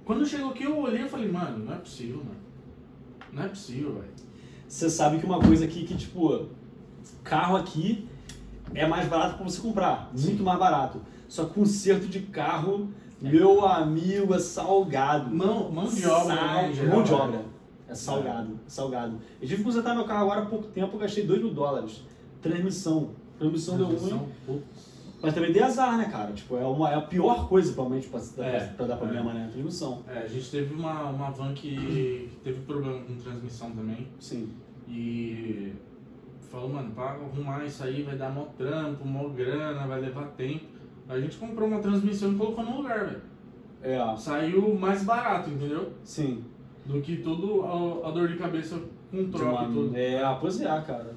[0.06, 2.40] Quando chegou aqui, eu olhei e falei, mano, não é possível, mano.
[3.32, 4.12] Não é possível, velho.
[4.72, 6.46] Você sabe que uma coisa aqui que, tipo,
[7.26, 8.08] carro aqui
[8.74, 10.10] é mais barato pra você comprar.
[10.18, 11.02] Muito mais barato.
[11.28, 12.90] Só que conserto de carro,
[13.22, 15.30] meu amigo, é salgado.
[15.30, 17.44] Mão, mão de obra, né, Mão de obra.
[17.86, 19.20] É salgado, é salgado.
[19.42, 22.04] Eu tive que consertar meu carro agora há pouco tempo, eu gastei 2 mil dólares.
[22.42, 23.10] Transmissão.
[23.38, 23.98] Transmissão deu ruim.
[23.98, 24.91] Transmissão, putz.
[25.22, 26.32] Mas também dei azar, né, cara?
[26.34, 28.98] Tipo, é, uma, é a pior coisa, provavelmente, pra, pra, É, pra dar é.
[28.98, 29.50] problema, né?
[29.52, 30.04] Transmissão.
[30.08, 34.08] É, a gente teve uma, uma van que, teve problema com transmissão também.
[34.20, 34.50] Sim.
[34.88, 35.74] E
[36.50, 40.66] falou, mano, pra arrumar isso aí vai dar mó trampo, mó grana, vai levar tempo.
[41.08, 43.22] A gente comprou uma transmissão e colocou no lugar, velho.
[43.84, 45.94] É, Saiu mais barato, entendeu?
[46.04, 46.44] sim.
[46.84, 48.76] Do que tudo a, a dor de cabeça
[49.12, 49.96] com troca e tudo.
[49.96, 51.14] É, pois é, cara.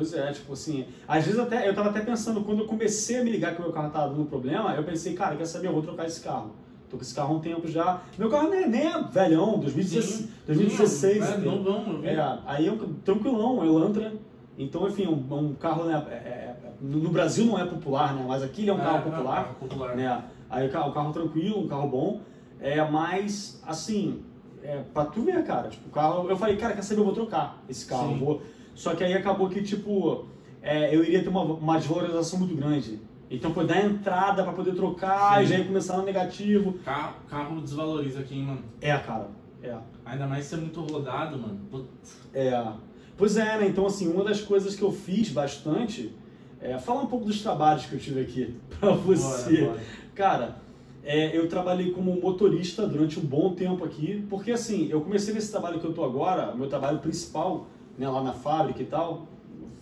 [0.00, 3.22] Pois é, tipo assim, às vezes até, eu tava até pensando, quando eu comecei a
[3.22, 5.74] me ligar que o meu carro tava dando problema, eu pensei, cara, quer saber, eu
[5.74, 6.52] vou trocar esse carro.
[6.88, 8.00] Tô com esse carro há um tempo já.
[8.16, 11.12] Meu carro nem, nem é velhão, 2016, Sim, 2016.
[11.12, 11.52] Sim, é, entendeu?
[11.62, 12.08] não eu vi.
[12.08, 14.14] É, aí é um tranquilão, Elantra.
[14.56, 18.42] Então, enfim, um, um carro, né, é- é- no Brasil não é popular, né, mas
[18.42, 19.44] aqui ele é um carro É, popular.
[19.44, 19.94] carro popular.
[19.94, 20.24] né?
[20.48, 22.22] Aí o carro, carro tranquilo, um carro bom.
[22.58, 24.22] É, mas, assim,
[24.62, 26.26] é, pra tu ver, cara, tipo, o carro.
[26.30, 27.00] Eu falei, cara, quer saber?
[27.02, 28.14] Eu vou trocar esse carro.
[28.14, 28.18] Sim.
[28.18, 28.42] Vou...
[28.80, 30.24] Só que aí acabou que, tipo,
[30.62, 32.98] é, eu iria ter uma, uma desvalorização muito grande.
[33.30, 35.42] Então, pô, dar entrada pra poder trocar, Sim.
[35.42, 36.72] e já ia começar no negativo.
[36.82, 38.64] Carro, carro desvaloriza aqui, hein, mano.
[38.80, 39.28] É, cara,
[39.62, 39.76] é.
[40.02, 41.60] Ainda mais se é muito rodado, mano.
[41.70, 42.22] Putz.
[42.32, 42.72] É.
[43.18, 43.66] Pois é, né?
[43.68, 46.10] Então, assim, uma das coisas que eu fiz bastante
[46.58, 49.58] é falar um pouco dos trabalhos que eu tive aqui pra você.
[49.58, 49.82] Bora, bora.
[50.14, 50.56] Cara,
[51.04, 55.50] é, eu trabalhei como motorista durante um bom tempo aqui, porque assim, eu comecei nesse
[55.50, 57.66] trabalho que eu tô agora, meu trabalho principal,
[58.00, 59.26] né, lá na fábrica e tal,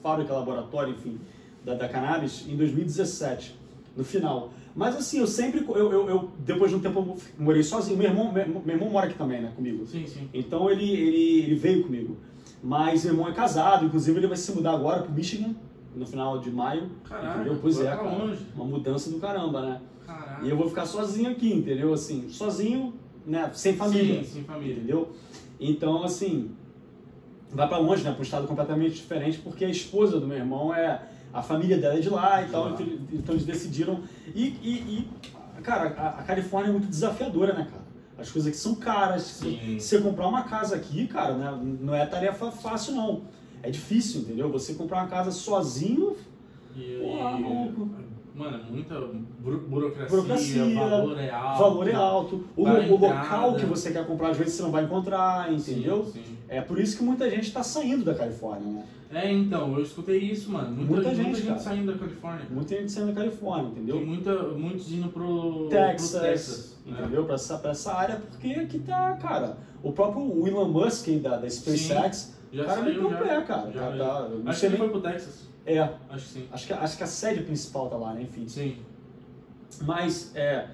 [0.03, 1.19] fábrica, laboratório, enfim,
[1.65, 3.55] da, da cannabis, em 2017,
[3.97, 4.51] no final.
[4.75, 8.09] Mas assim, eu sempre, eu, eu, eu- depois de um tempo eu morei sozinho, meu
[8.09, 9.87] irmão, meu, meu irmão mora aqui também, né, comigo.
[9.87, 10.29] Sim, sim.
[10.35, 12.17] Então ele, ele, ele veio comigo.
[12.63, 15.55] Mas meu irmão é casado, inclusive ele vai se mudar agora pro Michigan,
[15.95, 16.91] no final de maio.
[17.09, 17.59] Caralho, entendeu?
[17.63, 18.17] Pois é, pra cara.
[18.17, 18.47] longe.
[18.55, 19.81] Uma mudança do caramba, né?
[20.05, 20.37] Caralho.
[20.41, 21.93] E eu vou ficar sozinho aqui, entendeu?
[21.93, 22.95] Assim, sozinho,
[23.25, 23.49] né?
[23.55, 24.23] Sem família.
[24.25, 24.75] Sim, sem família.
[24.75, 25.13] Entendeu?
[25.61, 26.51] Então, assim,
[27.53, 28.11] vai pra longe, né?
[28.11, 31.01] Pra um estado completamente diferente, porque a esposa do meu irmão é.
[31.31, 34.01] A família dela é de lá e tal, então, então eles decidiram.
[34.35, 35.09] E, e,
[35.59, 37.83] e, cara, a, a Califórnia é muito desafiadora, né, cara?
[38.17, 39.23] As coisas aqui são caras.
[39.25, 39.79] Sim.
[39.79, 43.21] Se você comprar uma casa aqui, cara, né, não é tarefa fácil, não.
[43.63, 44.51] É difícil, entendeu?
[44.51, 46.17] Você comprar uma casa sozinho,
[46.75, 47.89] E, Porra, e- maluco.
[48.35, 48.95] mano, muita
[49.39, 51.59] buro- burocracia, Burocracia, valor é alto.
[51.63, 52.45] valor é alto.
[52.57, 53.59] O, Para o local entrada.
[53.59, 56.07] que você quer comprar, às vezes você não vai encontrar, Sim, entendeu?
[56.07, 56.38] sim.
[56.49, 58.85] É por isso que muita gente está saindo da Califórnia, né?
[59.13, 60.71] É, então, eu escutei isso, mano.
[60.71, 61.59] Muita, Muita muita gente, gente, cara.
[61.59, 62.47] saindo da Califórnia.
[62.51, 64.05] Muita gente saindo da Califórnia, entendeu?
[64.05, 66.99] muita, muitos indo pro Texas, pro Texas né?
[67.01, 67.25] entendeu?
[67.25, 69.57] Pra, essa, pra essa área, porque aqui tá, cara.
[69.83, 73.17] O próprio Elon Musk da, da SpaceX, Já o cara saiu, meteu o já.
[73.19, 73.71] pé, cara.
[73.73, 74.05] Já Tá- veio.
[74.05, 75.49] tá- não Acho que ele foi pro Texas.
[75.67, 76.45] É, Acho que sim.
[76.51, 78.23] acho que, acho que a sede principal tá lá, né?
[78.23, 78.49] Enfim.
[78.49, 78.77] Sim.
[79.83, 80.67] Mas, é,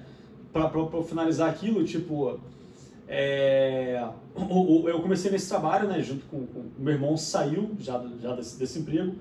[0.51, 2.39] pra, pra, pra finalizar aquilo, tipo,
[3.07, 4.03] é,
[4.35, 8.57] eu comecei nesse trabalho, né, junto com, com o meu irmão, saiu já, já desse,
[8.57, 9.15] desse emprego,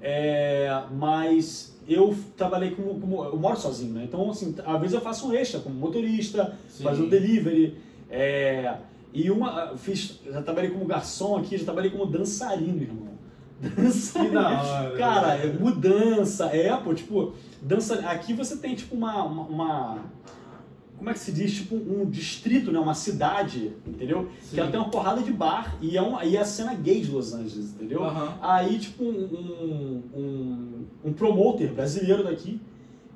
[0.00, 5.00] é, mas eu trabalhei como, como, eu moro sozinho, né, então, assim, às vezes eu
[5.00, 6.84] faço um extra, como motorista, Sim.
[6.84, 7.76] fazer um delivery,
[8.08, 8.76] é,
[9.12, 13.10] e uma, fiz, já trabalhei como garçom aqui, já trabalhei como dançarino, irmão.
[13.76, 14.38] Dançarino.
[14.38, 17.96] Hora, Cara, é mudança, é, pô, tipo, dança.
[18.08, 19.24] Aqui você tem, tipo, uma.
[19.24, 19.98] uma, uma-
[21.00, 21.54] como é que se diz?
[21.54, 22.78] Tipo, um distrito, né?
[22.78, 24.28] Uma cidade, entendeu?
[24.42, 24.54] Sim.
[24.54, 27.00] Que ela tem uma porrada de bar e é, uma, e é a cena gay
[27.00, 28.04] de Los Angeles, entendeu?
[28.04, 28.34] Aham.
[28.42, 32.60] Aí, tipo, um, um, um, um promoter brasileiro daqui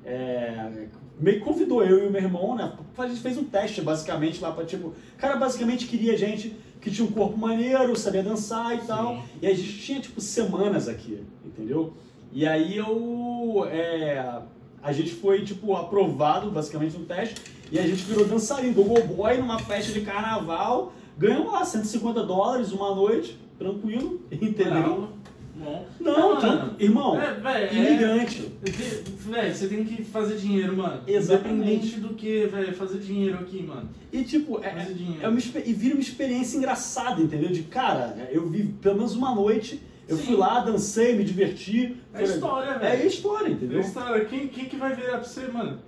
[0.03, 0.87] é,
[1.19, 2.73] meio que convidou eu e o meu irmão, né?
[2.97, 4.87] A gente fez um teste, basicamente, lá pra, tipo...
[4.87, 9.23] O cara basicamente queria gente que tinha um corpo maneiro, sabia dançar e tal.
[9.39, 11.93] E a gente tinha, tipo, semanas aqui, entendeu?
[12.33, 13.63] E aí eu...
[13.71, 14.41] é,
[14.81, 17.35] a gente foi, tipo, aprovado, basicamente, no teste.
[17.71, 20.93] E a gente virou dançarino do Boy numa festa de carnaval.
[21.17, 25.09] Ganhamos lá 150 dólares uma noite, tranquilo, entendeu?
[25.57, 25.85] Bom.
[26.01, 28.51] Não, tran- irmão, É, é- imigrante.
[28.61, 31.01] Velho, você tem que fazer dinheiro, mano.
[31.07, 31.55] Exatamente.
[31.55, 33.89] Independente do que, velho, fazer dinheiro aqui, mano.
[34.11, 35.23] E tipo, é, Fazer dinheiro.
[35.25, 37.49] é uma, e vira uma experiência engraçada, entendeu?
[37.49, 40.23] De cara, eu vi pelo menos uma noite, eu Sim.
[40.23, 41.95] fui lá, dancei, me diverti.
[42.13, 43.07] É história, É velho.
[43.07, 43.77] história, entendeu?
[43.77, 44.25] É história.
[44.25, 45.79] Quem, quem que vai virar pra você, mano?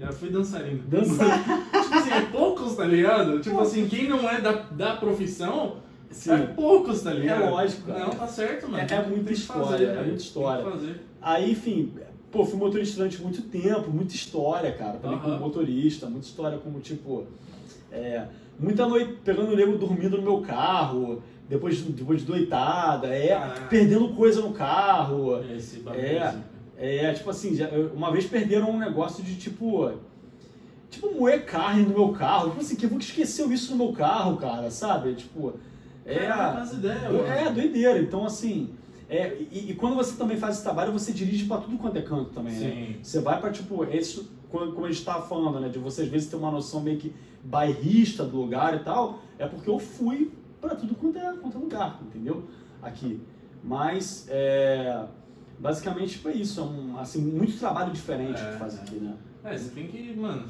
[0.00, 0.82] Já fui dançarino.
[0.88, 1.44] Dançar.
[1.82, 3.38] tipo assim, é poucos, tá ligado?
[3.40, 5.76] Tipo assim, quem não é da, da profissão,
[6.10, 6.32] Sim.
[6.32, 7.42] é poucos, tá ligado?
[7.42, 7.98] É lógico, cara.
[8.00, 8.82] Não, tá certo, mano.
[8.82, 10.64] É- é muita que história, fazer, é muita história.
[11.20, 11.92] Aí, enfim,
[12.32, 14.98] pô, fui motorista durante muito tempo, muita história, cara.
[14.98, 15.40] Também como Aham.
[15.40, 17.26] motorista, muita história como, tipo,
[17.92, 18.24] é,
[18.58, 23.66] muita noite pegando o nego dormindo no meu carro, depois, depois de doitada, é, Caraca.
[23.68, 25.42] perdendo coisa no carro.
[25.44, 26.02] É esse bagulho.
[26.06, 26.34] É.
[26.80, 29.92] É, tipo assim, já- uma vez perderam um negócio de tipo.
[30.88, 32.48] Tipo, moer carne no meu carro.
[32.48, 35.14] Tipo assim, que eu esqueceu isso no meu carro, cara, sabe?
[35.14, 35.52] Tipo.
[36.06, 36.14] É.
[36.28, 36.58] Mano.
[37.26, 37.98] É, doideira.
[38.00, 38.70] Então, assim.
[39.08, 42.02] É, e, e quando você também faz esse trabalho, você dirige pra tudo quanto é
[42.02, 42.70] canto também, né?
[42.70, 42.96] Sim.
[43.02, 45.68] Você vai pra, tipo, esse, como a gente tava falando, né?
[45.68, 47.12] De você às vezes ter uma noção meio que
[47.44, 49.18] bairrista do lugar e tal.
[49.38, 52.44] É porque eu fui pra tudo quanto é, quanto é lugar, entendeu?
[52.80, 53.20] Aqui.
[53.62, 55.04] Mas, é,
[55.60, 56.60] basicamente foi isso.
[56.60, 59.14] É um, assim, muito trabalho diferente É, que faz aqui, né?
[59.44, 60.44] É, você tem que, mano.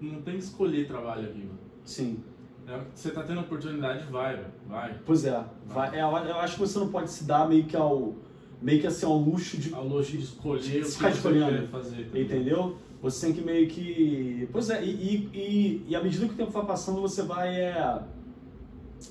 [0.00, 1.58] Não tem que escolher trabalho aqui, mano.
[1.84, 2.22] Sim.
[2.66, 4.44] É, você tá tendo oportunidade, vai.
[4.68, 4.98] Vai.
[5.06, 5.44] Pois é.
[5.66, 8.14] Vai, é, eu acho que você não pode se dar meio que ao.
[8.60, 9.74] Meio que assim, ao luxo de.
[9.74, 11.58] A luxo de escolher o que escolhendo.
[11.60, 12.04] quer fazer.
[12.04, 12.20] tá ligado?
[12.20, 12.76] Entendeu?
[13.02, 14.48] Você tem que meio que.
[14.52, 17.48] Pois é, e, e, e, e à medida que o tempo vai passando, você vai.
[17.54, 18.02] É,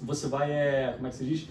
[0.03, 0.51] você vai.
[0.51, 1.47] É, como é que se diz?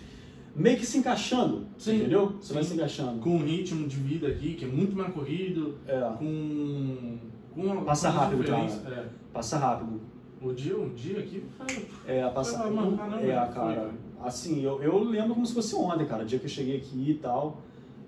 [0.59, 1.67] Meio que se encaixando.
[1.79, 2.33] Sim, Entendeu?
[2.41, 2.55] Você sim.
[2.55, 3.21] vai se encaixando.
[3.21, 7.19] Com um ritmo de vida aqui, que é muito mais corrido, É, com.
[7.55, 8.65] com Passa rápido, cara.
[8.65, 9.07] É.
[9.33, 10.01] passa rápido.
[10.43, 11.45] O dia, um dia aqui.
[12.07, 13.91] É, passa mano, caramba, É, foi, cara.
[14.21, 16.25] Assim, eu, eu lembro como se fosse ontem, cara.
[16.25, 17.61] O dia que eu cheguei aqui e tal.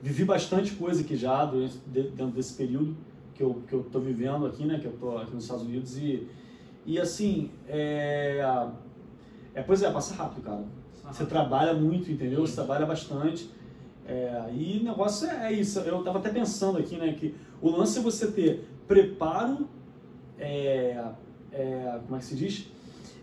[0.03, 2.96] Vivi bastante coisa aqui já durante- de- dentro desse período
[3.34, 4.78] que eu, que eu tô vivendo aqui, né?
[4.80, 5.96] Que eu tô aqui nos Estados Unidos.
[5.98, 6.26] E,
[6.86, 8.44] e assim, é,
[9.55, 9.62] é.
[9.62, 10.64] Pois é, passa rápido, cara.
[11.13, 12.41] Você trabalha muito, entendeu?
[12.41, 13.51] Você trabalha bastante.
[14.07, 15.79] É, e o negócio é, é isso.
[15.81, 17.13] Eu tava até pensando aqui, né?
[17.13, 19.69] Que o lance é você ter preparo,
[20.39, 21.05] é,
[21.53, 22.67] é, como é que se diz?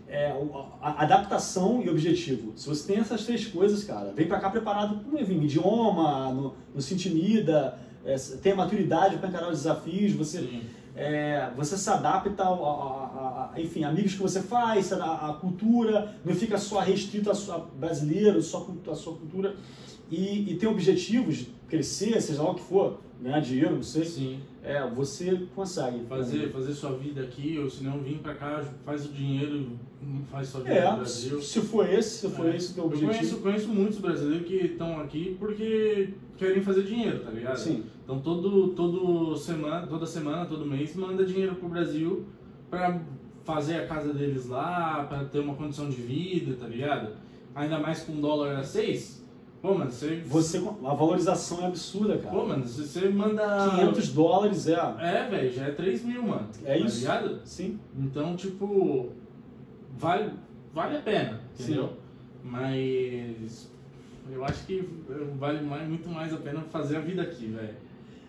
[0.08, 0.32] É,
[0.80, 2.52] adaptação e objetivo.
[2.56, 6.54] Se você tem essas três coisas, cara, vem pra cá preparado com enfim, idioma, no,
[6.74, 10.62] não se intimida, é, tem maturidade para encarar os desafios, você Sim.
[10.98, 16.14] É, você se adapta a, a- a- enfim, amigos que você faz, a, a cultura,
[16.24, 19.54] não fica só restrito a sua brasileiro, só a sua cultura.
[20.10, 24.40] E, e tem objetivos crescer, seja lá o que for, ganhar dinheiro, não sei, Sim.
[24.62, 26.04] é, você consegue.
[26.08, 29.72] Fazer, fazer sua vida aqui, ou se não vir pra cá, faz o dinheiro,
[30.30, 31.42] faz sua vida no É, Brasil.
[31.42, 32.56] se for esse, se for É.
[32.56, 33.12] esse o teu Eu objetivo.
[33.18, 37.56] conheço, conheço muitos brasileiros que estão aqui porque querem fazer dinheiro, tá ligado?
[37.58, 42.24] Sim, Então todo, todo semana, toda semana, todo mês manda dinheiro pro Brasil
[42.70, 43.00] pra
[43.44, 47.10] fazer a casa deles lá, pra ter uma condição de vida, tá ligado?
[47.54, 49.17] Ainda mais com dólar a 6.
[49.60, 50.22] Pô, mano, você.
[50.24, 52.34] você, a valorização é absurda, cara.
[52.36, 53.70] Pô, mano, você manda.
[53.70, 56.46] 500 dólares é, É, velho, já é 3 mil, mano.
[56.64, 57.00] É tá isso.
[57.00, 57.40] ligado?
[57.44, 59.10] sim, Então, tipo,
[59.98, 60.30] vale,
[60.72, 61.64] vale a pena, Sim.
[61.64, 61.92] entendeu?
[62.44, 63.68] Mas
[64.30, 64.88] eu acho que
[65.38, 67.74] vale mais, muito mais a pena fazer a vida aqui, velho.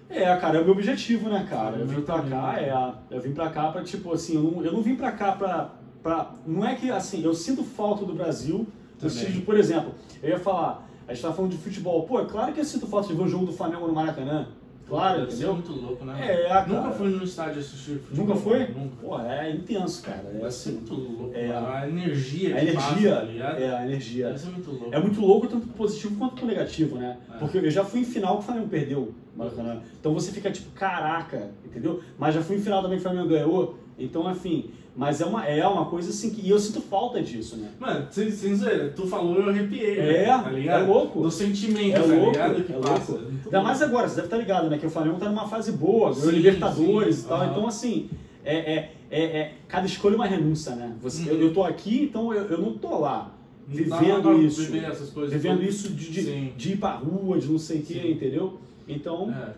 [0.09, 1.77] É, cara, é o meu objetivo, né, cara?
[1.77, 3.15] Eu vim pra cá, é.
[3.15, 5.75] Eu vim pra cá pra, tipo, assim, eu não, eu não vim pra cá pra,
[6.01, 6.32] pra.
[6.47, 8.65] Não é que, assim, eu sinto falta do Brasil,
[8.99, 12.22] no sentido de, por exemplo, eu ia falar, a gente tava falando de futebol, pô,
[12.22, 14.47] é claro que eu sinto falta de ver um jogo do Flamengo no Maracanã.
[14.88, 15.53] Claro, Deve entendeu?
[15.53, 16.18] muito louco, né?
[16.20, 16.68] É, cara.
[16.68, 18.28] Nunca fui no estádio assistir futebol.
[18.28, 18.60] Nunca foi?
[18.68, 18.95] Nunca.
[19.01, 20.38] Pô, é intenso, cara.
[20.39, 21.51] É, assim, muito louco, É.
[21.51, 24.28] A energia a que passa, energia, tá é, a energia.
[24.28, 24.95] Deve ser muito louco.
[24.95, 27.18] É muito louco, tanto positivo quanto negativo, né?
[27.34, 27.38] É.
[27.38, 29.82] Porque eu já fui em final que o Flamengo perdeu, Maracanã.
[29.99, 32.01] Então você fica tipo, caraca, entendeu?
[32.20, 33.80] Mas já fui em final também que o Flamengo ganhou.
[33.97, 36.45] Então, enfim, mas é uma, é uma coisa assim que.
[36.45, 37.69] E eu sinto falta disso, né?
[37.79, 39.97] Mano, sem, sem zoeira, tu falou eu arrepiei.
[39.97, 40.43] É, né?
[40.43, 40.83] tá ligado?
[40.83, 41.21] é louco.
[41.21, 42.63] Do sentimento, É tá louco, ligado?
[42.65, 43.11] Que é passa.
[43.13, 43.25] louco.
[43.31, 43.63] Muito Ainda bom.
[43.63, 44.77] mais agora, você deve estar ligado, né?
[44.77, 47.45] Que o Flamengo tá numa fase boa, ganhou Libertadores sim, e tal.
[47.49, 48.09] Então, assim,
[48.43, 50.93] é, é, é, é- cada escolha é uma renúncia, né?
[51.01, 51.41] Você, eu, Uhum.
[51.43, 53.31] eu tô aqui, então eu, eu não tô lá
[53.67, 54.63] vivendo isso.
[54.63, 55.31] Viver essas coisas.
[55.33, 55.75] Vivendo todas.
[55.75, 58.57] isso de, de, de ir pra rua, de não sei o quê, entendeu?
[58.87, 59.53] Então, É.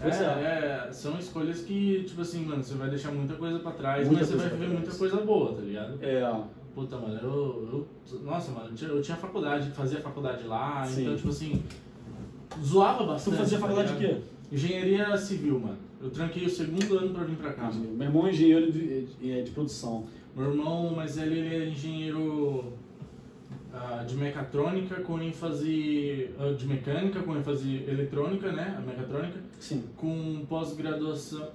[0.00, 3.72] Pois É, é, são escolhas que, tipo assim, mano, você vai deixar muita coisa pra
[3.72, 5.98] trás, Muita mas você vai viver muita coisa boa, tá ligado?
[6.02, 6.40] é.
[6.74, 8.18] Puta, mano, eu, eu.
[8.24, 11.02] Nossa, mano, eu tinha, eu tinha faculdade, fazia faculdade lá, Sim.
[11.02, 11.62] então, tipo assim.
[12.62, 13.36] Zoava Tu bastante.
[13.36, 14.20] fazia tá faculdade de ligado?
[14.20, 14.54] quê?
[14.56, 15.78] Engenharia civil, mano.
[16.02, 17.70] Eu tranquei o segundo ano pra vir pra cá.
[17.72, 20.04] Meu irmão é engenheiro de, de, de produção.
[20.36, 22.72] Meu irmão, mas ele, ele é engenheiro
[24.06, 26.30] de mecatrônica com ênfase.
[26.58, 28.74] de mecânica com ênfase eletrônica, né?
[28.78, 29.40] A mecatrônica.
[29.58, 29.84] Sim.
[29.96, 31.48] Com pós-graduação.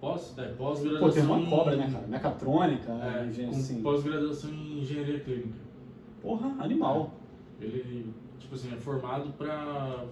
[0.00, 0.34] Pós?
[0.36, 1.10] É, Pô, pós-graduação.
[1.12, 2.06] tem uma cobra, né, cara?
[2.08, 3.82] Mecatrônica, É, engenharia, com assim.
[3.82, 5.58] pós-graduação em engenharia clínica.
[6.20, 7.14] Porra, animal.
[7.60, 8.06] Ele,
[8.40, 10.04] tipo assim, é formado pra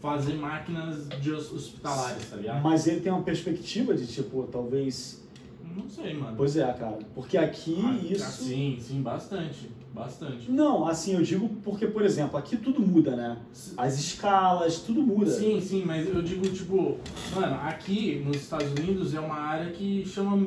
[0.00, 2.62] fazer máquinas de hos- hospitalares, tá ligado?
[2.62, 5.26] Mas ele tem uma perspectiva de, tipo, talvez.
[5.74, 6.36] Não sei, mano.
[6.36, 6.98] Pois é, cara.
[7.14, 8.42] Porque aqui Ah, isso.
[8.44, 9.70] Sim, sim, bastante.
[9.92, 10.50] Bastante.
[10.50, 13.36] Não, assim, eu digo porque, por exemplo, aqui tudo muda, né?
[13.76, 15.30] As escalas, tudo muda.
[15.30, 16.96] Sim, sim, mas eu digo, tipo,
[17.34, 20.46] mano, aqui nos Estados Unidos é uma área que chama.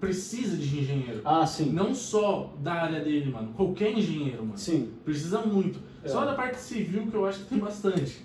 [0.00, 1.20] precisa de engenheiro.
[1.24, 1.70] Ah, sim.
[1.70, 3.52] Não só da área dele, mano.
[3.54, 4.58] Qualquer engenheiro, mano.
[4.58, 4.90] Sim.
[5.04, 5.78] Precisa muito.
[6.02, 6.08] É.
[6.08, 8.18] Só da parte civil que eu acho que tem bastante.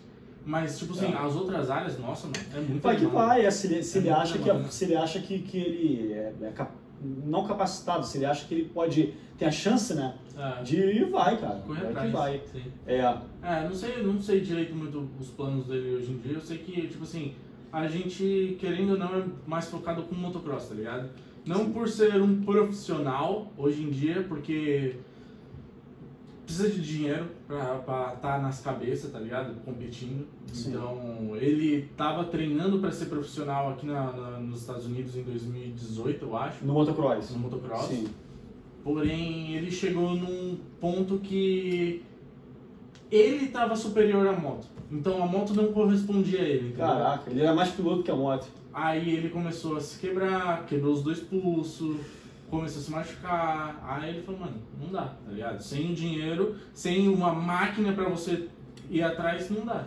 [0.46, 1.18] Mas, tipo assim, É.
[1.18, 4.02] as outras áreas, nossa, mano, é muito Vai que vai, é, se ele, se É
[4.02, 4.68] ele acha, que, legal, né?
[4.70, 6.72] se ele acha que, que ele é, é cap-
[7.02, 10.16] não capacitado, se ele acha que ele pode ter a chance, né?
[10.38, 11.60] É, De ir, vai, cara.
[11.66, 12.08] correr Vai atrás.
[12.08, 12.42] que vai.
[12.52, 12.64] Sim.
[12.86, 16.34] É, É, não sei, não sei direito muito os planos dele hoje em dia.
[16.34, 17.34] Eu sei que, tipo assim,
[17.72, 21.10] a gente, querendo ou não, é mais focado com motocross, tá ligado?
[21.46, 24.96] Não por ser um profissional hoje em dia, porque
[26.48, 29.54] precisa de dinheiro pra estar nas cabeças, tá ligado?
[29.66, 30.26] Competindo.
[30.54, 30.70] Sim.
[30.70, 36.24] Então, ele tava treinando pra ser profissional aqui na, na- nos Estados Unidos em 2018,
[36.26, 37.32] eu acho, no motocross.
[37.32, 37.88] no motocross.
[37.88, 38.08] Sim.
[38.82, 42.02] Porém, ele chegou num ponto que
[43.12, 44.68] ele estava superior à moto.
[44.90, 46.88] Então a moto não correspondia a ele, entendeu?
[46.88, 48.48] Caraca, ele era mais piloto que a moto.
[48.74, 51.98] Aí ele começou a se quebrar, quebrou os dois pulsos,
[52.50, 53.84] começou a se machucar.
[53.88, 55.62] Aí ele falou, mano, não dá, tá ligado?
[55.62, 58.48] Sem dinheiro, sem uma máquina pra você
[58.90, 59.86] ir atrás, não dá.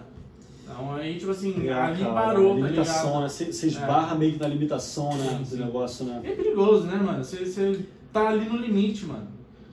[0.62, 3.22] Então aí, tipo assim, É, ali cara, parou, tá limitação, ligado?
[3.22, 3.28] né?
[3.28, 5.38] Você você esbarra meio que na limitação, né?
[5.38, 5.64] Sim, sim.
[5.64, 6.20] negócio, né?
[6.22, 7.24] É perigoso, né, mano?
[7.24, 9.26] Você, tá ali no limite, mano.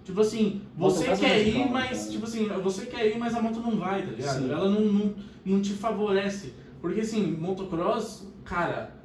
[0.04, 2.12] Tipo assim, você é quer ir, calmo, mas, cara.
[2.12, 4.40] tipo assim, você quer ir, mas a moto não vai, tá ligado?
[4.40, 4.52] Sim.
[4.52, 5.14] Ela não, não,
[5.46, 6.54] não te favorece.
[6.82, 8.96] Porque assim, motocross, cara,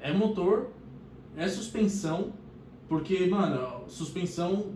[0.00, 0.70] é motor,
[1.36, 2.32] é suspensão,
[2.92, 4.66] porque, mano, suspensão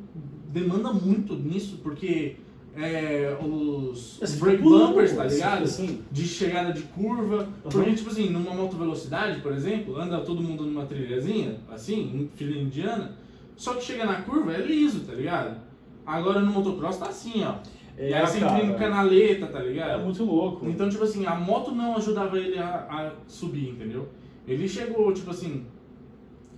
[0.49, 2.37] demanda muito nisso, porque
[2.75, 5.65] é, os Esse brake pulando, bumpers, tá assim, ligado?
[5.65, 7.47] Assim, de chegada de curva.
[7.63, 12.31] Porque, tipo assim, numa moto velocidade, por exemplo, anda todo mundo numa trilhazinha, assim, em
[12.35, 13.13] fila indiana,
[13.55, 15.61] só que chega na curva é liso, tá ligado?
[16.07, 17.57] Agora no motocross tá assim, ó.
[17.99, 20.05] é, e aí sempre cara, canaleta, tá é ligado?
[20.05, 20.67] muito louco.
[20.71, 24.09] Então, tipo assim, a moto não ajudava ele a, a subir, entendeu?
[24.49, 25.67] Ele chegou, tipo assim,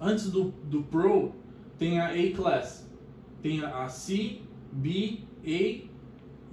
[0.01, 1.33] antes do, do Pro,
[1.79, 2.89] tem a A-Class.
[3.43, 4.41] Tem a C,
[4.73, 5.89] B, A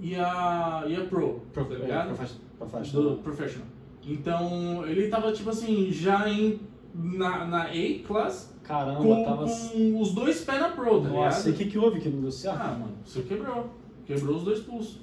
[0.00, 2.16] e a, e a Pro, Pra, tá é, ligado?
[2.58, 3.66] pra faixa, do professional.
[4.06, 6.60] Então, ele tava, tipo assim, já em,
[6.94, 9.46] na, na A-Class, Caramba, com, tava.
[9.46, 12.20] com os dois pés na Pro, tá Nossa, e o que, que houve que não
[12.20, 12.60] deu certo?
[12.60, 13.70] Ah, mano, você quebrou.
[14.04, 15.00] Quebrou os dois pulsos.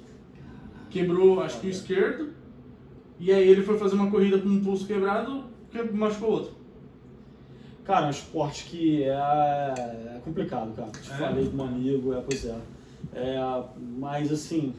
[0.88, 2.30] Quebrou, acho que o esquerdo,
[3.18, 6.52] e aí ele foi fazer uma corrida com um pulso quebrado, que machucou o outro.
[7.84, 9.10] Cara, é um esporte que é,
[10.16, 10.90] é complicado, cara.
[10.90, 11.14] Te É?
[11.16, 12.58] falei com um amigo, é, pois é.
[13.12, 13.38] é.
[13.98, 14.74] Mas assim,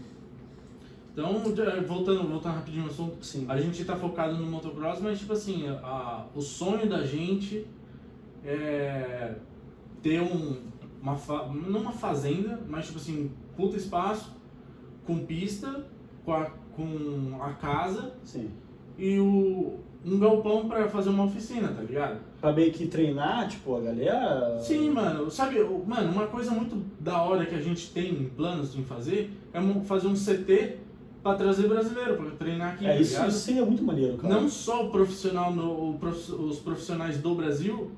[1.13, 3.45] Então, já- voltando, voltando rapidinho ao assunto, sim.
[3.47, 7.65] a gente tá focado no motocross, mas tipo assim, a, o sonho da gente
[8.43, 9.35] é
[10.01, 10.57] ter um,
[11.01, 14.31] uma, fa- não uma fazenda, mas tipo assim, puta espaço,
[15.05, 15.85] com pista,
[16.25, 16.45] com a,
[16.75, 18.49] com a casa Sim.
[18.97, 22.19] e o, um galpão pra fazer uma oficina, tá ligado?
[22.39, 24.59] Pra meio que treinar, tipo, a galera.
[24.59, 28.83] Sim, mano, sabe, mano, uma coisa muito da hora que a gente tem planos em
[28.83, 30.77] fazer é fazer um CT
[31.23, 34.31] pra trazer brasileiro, pra treinar aqui, É, tá isso, isso seria muito maneiro, cara.
[34.33, 37.89] Não só o profissional, no, o prof- os profissionais do Brasil,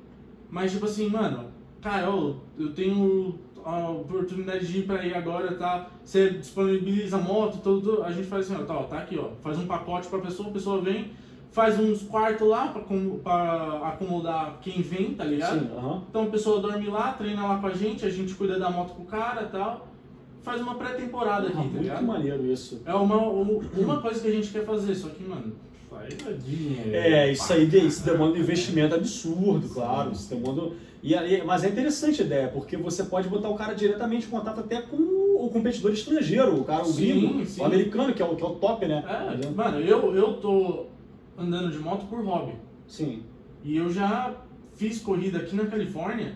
[0.49, 1.45] mas tipo assim, mano,
[1.81, 5.89] cara, ó, eu tenho a oportunidade de ir pra aí agora, tá?
[6.05, 9.31] Você disponibiliza a moto, tudo, a gente faz assim, ó, tá, ó, tá aqui, ó,
[9.43, 11.11] faz um pacote pra pessoa, a pessoa vem,
[11.57, 12.83] faz uns quartos lá pra,
[13.23, 15.59] pra acomodar quem vem, tá ligado?
[15.59, 16.03] Sim, aham.
[16.07, 18.93] Então a pessoa dorme lá, treina lá com a gente, a gente cuida da moto
[18.93, 19.87] com o cara e tal.
[20.43, 22.05] Faz uma pré-temporada Ah, aqui, tá muito ligado?
[22.05, 22.83] maneiro isso.
[22.85, 25.51] É uma, um- uma coisa que a gente quer fazer, só que, mano,
[26.45, 26.95] dinheiro.
[26.95, 30.11] É, isso aí isso demanda um investimento absurdo, claro.
[30.11, 30.73] Isso demanda...
[31.01, 34.29] E, aí- mas é interessante a ideia, porque você pode botar o cara diretamente em
[34.29, 37.61] contato até com o competidor estrangeiro, o cara, o Sim, gringo, sim.
[37.61, 39.03] o americano, que é o, que é o top, né?
[39.07, 40.85] É, mano, eu, eu tô
[41.37, 42.53] andando de moto por hobby.
[42.87, 43.23] Sim.
[43.63, 44.33] E eu já
[44.73, 46.35] fiz corrida aqui na Califórnia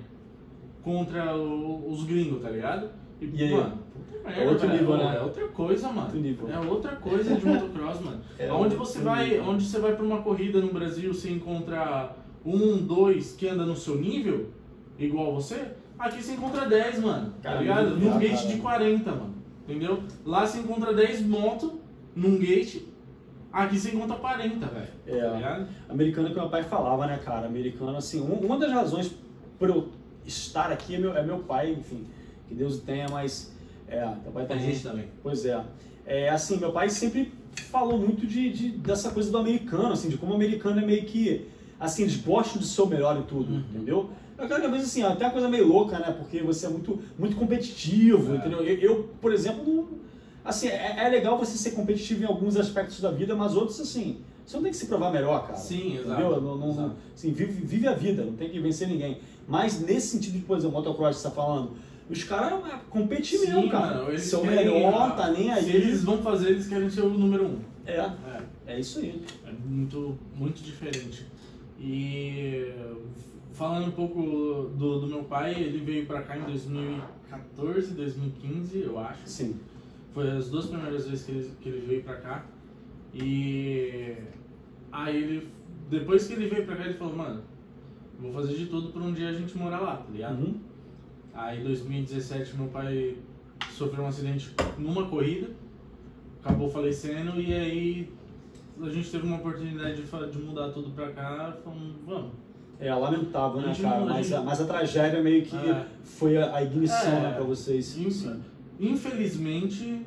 [0.84, 2.90] contra o- os gringos, tá ligado?
[3.22, 3.52] E aí?
[3.54, 3.78] mano,
[4.26, 4.80] É outro velho.
[4.82, 5.16] nível, né?
[5.18, 6.02] É outra coisa, mano.
[6.04, 6.50] Outro nível.
[6.50, 8.22] É outra coisa de motocross, mano.
[8.40, 9.44] É onde você vai, nível.
[9.46, 12.16] onde você vai pra uma corrida no Brasil, você encontra
[12.46, 14.50] um, dois que anda no seu nível,
[14.98, 15.68] igual você,
[16.00, 17.32] aqui você encontra 10, mano.
[17.42, 17.98] Tá Caramba, ligado?
[18.00, 18.20] Num cara.
[18.20, 19.34] gate de 40, mano.
[19.68, 20.04] Entendeu?
[20.26, 21.72] Lá você encontra 10 motos
[22.16, 22.82] num gate,
[23.52, 24.88] aqui você encontra 40, velho.
[25.08, 25.40] É.
[25.40, 25.68] Tá?
[25.90, 27.46] Americano que meu pai falava, né, cara?
[27.48, 29.12] Americano, assim, um- uma das razões
[29.60, 29.90] por eu
[30.26, 32.06] estar aqui é meu, é meu pai, enfim,
[32.48, 33.52] que Deus o tenha, mas.
[33.88, 34.66] É, meu pai A também.
[34.66, 35.06] gente também.
[35.22, 35.62] Pois é.
[36.06, 37.32] É assim, meu pai sempre
[37.70, 41.04] falou muito de, de- dessa coisa do americano, assim, de como o americano é meio
[41.06, 41.48] que.
[41.80, 43.60] Assim, eles gostam de ser o melhor em tudo, Uhum.
[43.74, 44.10] entendeu?
[44.38, 46.16] Eu quero que assim, até uma coisa meio louca, né?
[46.18, 48.38] Porque você é muito, muito competitivo, É.
[48.38, 48.64] entendeu?
[48.64, 49.88] Eu, eu, por exemplo, não.
[50.44, 54.22] Assim, é, é legal você ser competitivo em alguns aspectos da vida, mas outros, assim,
[54.46, 55.56] você não tem que se provar melhor, cara.
[55.58, 56.10] Sim, exato.
[56.22, 56.42] Entendeu?
[56.42, 56.96] Não, não, Exato.
[57.16, 59.20] assim, vive, vive a vida, não tem que vencer ninguém.
[59.48, 61.72] Mas nesse sentido de, por exemplo, motocross que você tá falando,
[62.10, 63.98] os caras é, competem Sim, mesmo, cara.
[63.98, 65.64] mano, eles o querem, melhor, tá nem aí.
[65.64, 67.60] Se eles vão fazer, eles querem ser o número um.
[67.86, 68.10] É, É,
[68.68, 69.22] é isso aí.
[69.46, 71.26] é muito, muito diferente.
[71.80, 72.72] E
[73.54, 74.22] falando um pouco
[74.76, 79.22] do, do meu pai, ele veio pra cá em 2014, 2015, eu acho.
[79.26, 79.56] Sim.
[80.14, 82.46] Foi as duas primeiras vezes que ele, que ele veio pra cá.
[83.14, 84.16] E
[84.92, 85.50] aí ele,
[85.90, 87.42] depois que ele veio pra cá, ele falou, mano,
[88.20, 90.40] vou fazer de tudo pra um dia a gente morar lá, tá ligado?
[90.40, 90.60] Uhum.
[91.34, 93.16] Aí em 2017 meu pai
[93.72, 95.50] sofreu um acidente numa corrida,
[96.44, 98.10] acabou falecendo e aí
[98.82, 102.32] a gente teve uma oportunidade de, de mudar tudo pra cá, falamos, vamos.
[102.80, 104.04] É lamentável, né, cara?
[104.06, 105.86] Mas, gente- mas a tragédia meio que É.
[106.04, 107.22] foi a, a ignição, É.
[107.22, 107.96] né, pra vocês.
[107.98, 108.42] In- Sim.
[108.82, 110.06] Infelizmente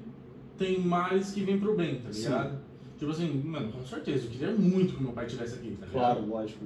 [0.59, 2.24] tem males que vem pro bem, tá Sim.
[2.24, 2.59] ligado?
[2.98, 5.92] Tipo assim, mano, com certeza, eu queria muito que meu pai estivesse aqui, tá ligado?
[5.92, 6.64] Claro, lógico.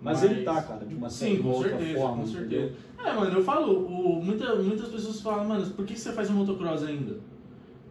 [0.00, 2.22] Mas, Mas- ele tá, cara, de uma certa Sim, com outra certeza, forma.
[2.22, 2.68] com entendeu?
[2.68, 2.74] certeza.
[3.04, 6.84] É, mano, eu falo, o, muita, muitas pessoas falam, mano, por que você faz motocross
[6.84, 7.18] ainda?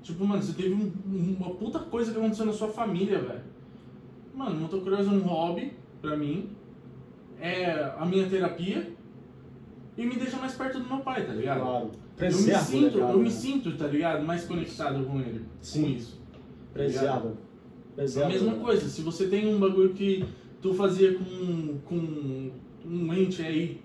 [0.02, 3.42] Tipo, mano, você teve um- uma puta coisa que aconteceu na sua família, velho.
[4.34, 6.50] Mano, motocross é um hobby pra mim,
[7.42, 8.90] é a minha terapia
[9.98, 11.60] e me deixa mais perto do meu pai, tá ligado?
[11.62, 11.92] Claro.
[12.20, 14.26] Eu me, Preserva, sinto, né, eu me sinto, tá ligado?
[14.26, 15.84] Mais conectado com ele, Sim.
[15.84, 16.22] com isso.
[16.74, 17.34] Preserva.
[17.92, 18.30] É Preserva.
[18.30, 18.60] a mesma né?
[18.64, 20.26] coisa, se você tem um bagulho que
[20.62, 22.52] tu fazia com, com
[22.86, 23.82] um ente aí,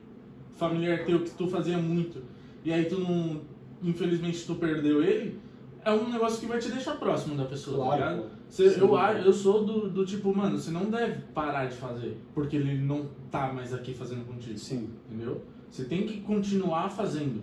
[0.57, 2.23] familiar teu, que tu fazia muito,
[2.65, 3.43] e aí tu não,
[3.83, 5.39] infelizmente tu perdeu ele,
[5.85, 8.01] é um negócio que vai te deixar próximo da pessoa, tá Claro.
[8.01, 8.23] ligado?
[8.23, 8.43] pô.
[8.49, 8.81] Você- Sim.
[8.81, 12.79] eu, eu sou do, do tipo, mano, você não deve parar de fazer, porque ele
[12.79, 14.89] não tá mais aqui fazendo contigo, Sim.
[15.11, 15.43] entendeu?
[15.71, 17.43] Você tem que continuar fazendo,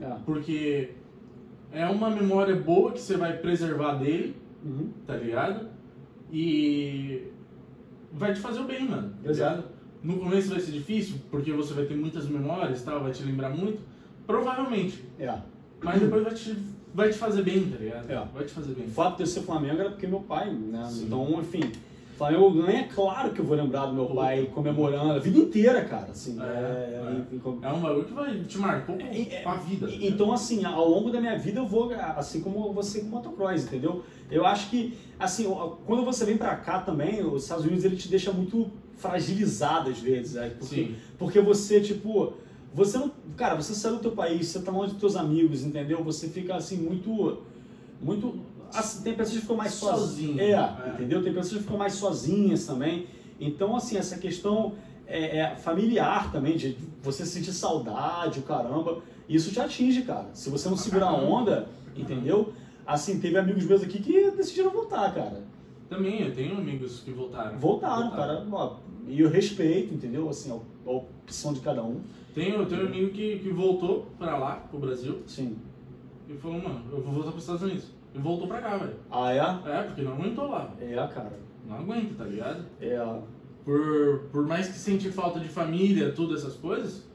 [0.00, 0.16] É.
[0.24, 0.90] porque
[1.72, 4.90] é uma memória boa que você vai preservar dele, Uhum.
[5.06, 5.68] tá ligado?
[6.32, 7.22] E
[8.12, 9.12] vai te fazer o bem, mano.
[9.22, 9.64] Tá Exato.
[10.02, 13.22] No começo vai ser difícil, porque você vai ter muitas memórias e tal, vai te
[13.22, 13.80] lembrar muito.
[14.26, 15.04] Provavelmente.
[15.18, 15.38] É.
[15.82, 16.56] Mas depois vai te,
[16.94, 18.10] vai te fazer bem, tá ligado?
[18.10, 18.24] É.
[18.32, 18.86] Vai te fazer bem.
[18.86, 20.84] O fato de eu ser Flamengo era porque meu pai, né?
[20.88, 21.06] Sim.
[21.06, 21.72] Então, enfim,
[22.20, 25.82] Flamengo ganha, é claro que eu vou lembrar do meu pai comemorando a vida inteira,
[25.86, 26.08] cara.
[26.10, 27.66] Assim, É, é, é.
[27.66, 29.86] É um bagulho que vai te É, é, pra vida.
[29.86, 30.06] ligado?
[30.06, 34.04] Então, assim, ao longo da minha vida eu vou, assim como você com motocross, entendeu?
[34.30, 35.46] Eu acho que, assim,
[35.86, 39.98] quando você vem pra cá também, os Estados Unidos ele te deixa muito fragilizado às
[39.98, 40.52] vezes, né?
[40.58, 40.94] porque, Sim.
[41.18, 42.34] porque você, tipo,
[42.74, 46.04] você não, cara, você sai do teu país, você tá longe dos teus amigos, entendeu?
[46.04, 47.38] Você fica, assim, muito,
[47.98, 48.34] muito,
[48.74, 50.92] assim, tem pessoas que ficam mais sozinhas, é, é.
[50.94, 51.22] entendeu?
[51.22, 53.06] Tem pessoas que ficam mais sozinhas também,
[53.40, 54.74] então, assim, essa questão
[55.06, 60.28] é, é familiar também, de você sentir saudade, o caramba, isso te atinge, cara.
[60.34, 62.52] Se você não segurar a onda, entendeu?
[62.86, 65.42] Assim, teve amigos meus aqui que decidiram voltar, cara.
[65.88, 67.58] Também, eu tenho amigos que voltaram.
[67.58, 68.46] Voltaram, cara.
[68.52, 68.76] Ó,
[69.08, 70.28] E eu respeito, entendeu?
[70.28, 72.00] Assim, a, a opção de cada um.
[72.34, 75.56] Tenho, eu tenho um amigo que, que voltou pra lá, pro Brasil, Sim.
[76.28, 77.86] e falou, mano, eu vou voltar pros Estados Unidos.
[78.14, 78.96] E voltou pra cá, velho.
[79.10, 79.38] Ah, é?
[79.38, 80.72] É, porque não aguentou lá.
[80.80, 81.38] É, cara.
[81.66, 82.64] Não aguenta, tá ligado?
[82.80, 82.98] É.
[83.64, 87.08] Por, por mais que sente falta de família, tudo essas coisas,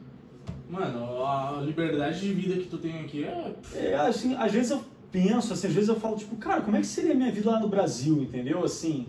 [0.69, 3.55] mano, a liberdade de vida que tu tem aqui é.
[3.73, 4.81] É, assim, às vezes eu
[5.11, 7.49] penso, assim, às vezes eu falo, tipo, cara, como é que seria a minha vida
[7.49, 8.63] lá no Brasil, entendeu?
[8.63, 9.07] Assim,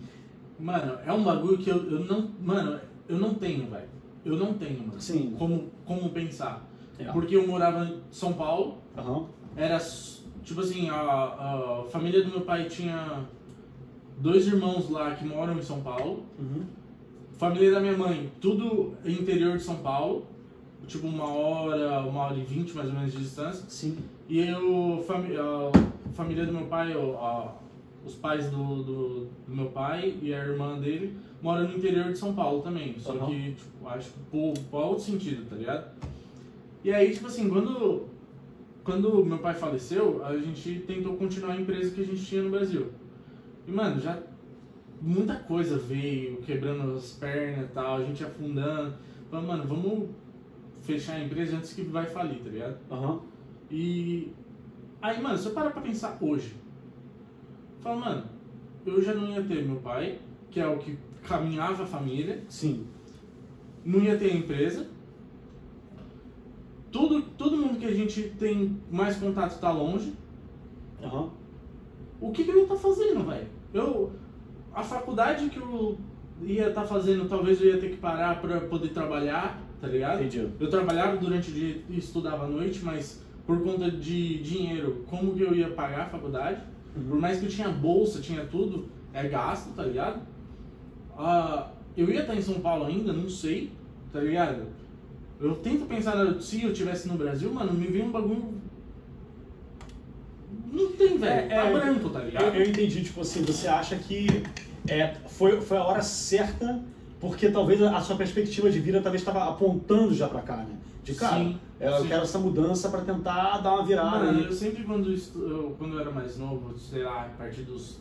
[0.58, 2.30] Mano, é um bagulho que eu, eu não.
[2.40, 3.88] Mano, eu não tenho, velho.
[4.24, 5.00] Eu não tenho, mano.
[5.00, 5.34] Sim.
[5.38, 6.66] Como, como pensar.
[6.98, 7.04] É.
[7.12, 9.26] Porque eu morava em São Paulo, Aham.
[9.54, 9.78] era.
[10.46, 13.24] Tipo assim, a, a família do meu pai tinha
[14.18, 16.22] dois irmãos lá que moram em São Paulo.
[16.38, 16.62] Uhum.
[17.36, 20.24] Família da minha mãe, tudo interior de São Paulo.
[20.86, 23.64] Tipo uma hora, uma hora e vinte mais ou menos de distância.
[23.68, 23.98] Sim.
[24.28, 27.52] E eu, a família do meu pai, a-
[28.06, 32.16] os pais do, do, do meu pai e a irmã dele moram no interior de
[32.16, 32.94] São Paulo também.
[33.00, 33.26] Só Aham.
[33.26, 35.90] que, tipo, acho que por, por outro sentido, tá ligado?
[36.84, 38.04] E aí, tipo assim, quando,
[38.86, 42.50] quando meu pai faleceu, a gente tentou continuar a empresa que a gente tinha no
[42.50, 42.86] Brasil.
[43.66, 44.22] E, mano, já
[45.02, 48.94] muita coisa veio, quebrando as pernas e tal, a gente afundando.
[49.28, 50.10] Falando, mano, vamos
[50.82, 52.78] fechar a empresa antes que vai falir, tá ligado?
[52.88, 53.20] Aham.
[53.68, 54.32] E
[55.02, 56.54] aí, mano, se eu parar pra pensar hoje,
[57.80, 58.24] fala, mano,
[58.86, 62.86] eu já não ia ter meu pai, que é o que caminhava a família, Sim.
[63.84, 64.86] não ia ter a empresa.
[66.96, 70.14] Tudo, todo mundo que a gente tem mais contato tá longe.
[71.04, 71.28] Aham.
[72.18, 73.46] O que, que eu ia estar fazendo, velho?
[73.74, 74.12] Eu.
[74.74, 75.98] A faculdade que eu
[76.42, 80.20] ia estar fazendo, talvez eu ia ter que parar pra poder trabalhar, tá ligado?
[80.20, 80.48] Entendi.
[80.58, 85.34] Eu trabalhava durante o dia e estudava à noite, mas por conta de dinheiro, como
[85.34, 86.62] que eu ia pagar a faculdade?
[86.94, 90.22] Por mais que eu tinha bolsa, tinha tudo, é gasto, tá ligado?
[91.14, 93.70] Ah, eu ia estar em São Paulo ainda, não sei,
[94.10, 94.62] tá ligado?
[95.40, 98.54] Eu tento pensar, se eu tivesse no Brasil, mano, me vem um bagulho.
[100.72, 101.52] Não tem, velho.
[101.52, 102.44] É, tá é, branco, tá ligado?
[102.44, 104.26] Eu, eu entendi, tipo assim, você acha que
[104.88, 106.82] é, foi, foi a hora certa,
[107.20, 110.76] porque talvez a, a sua perspectiva de vida talvez estava apontando já pra cá, né?
[111.04, 112.08] De cara, Sim, é, eu sim.
[112.08, 116.00] quero essa mudança pra tentar dar uma virada Mano, eu sempre quando, eu, quando eu
[116.00, 117.98] era mais novo, sei lá, a partir dos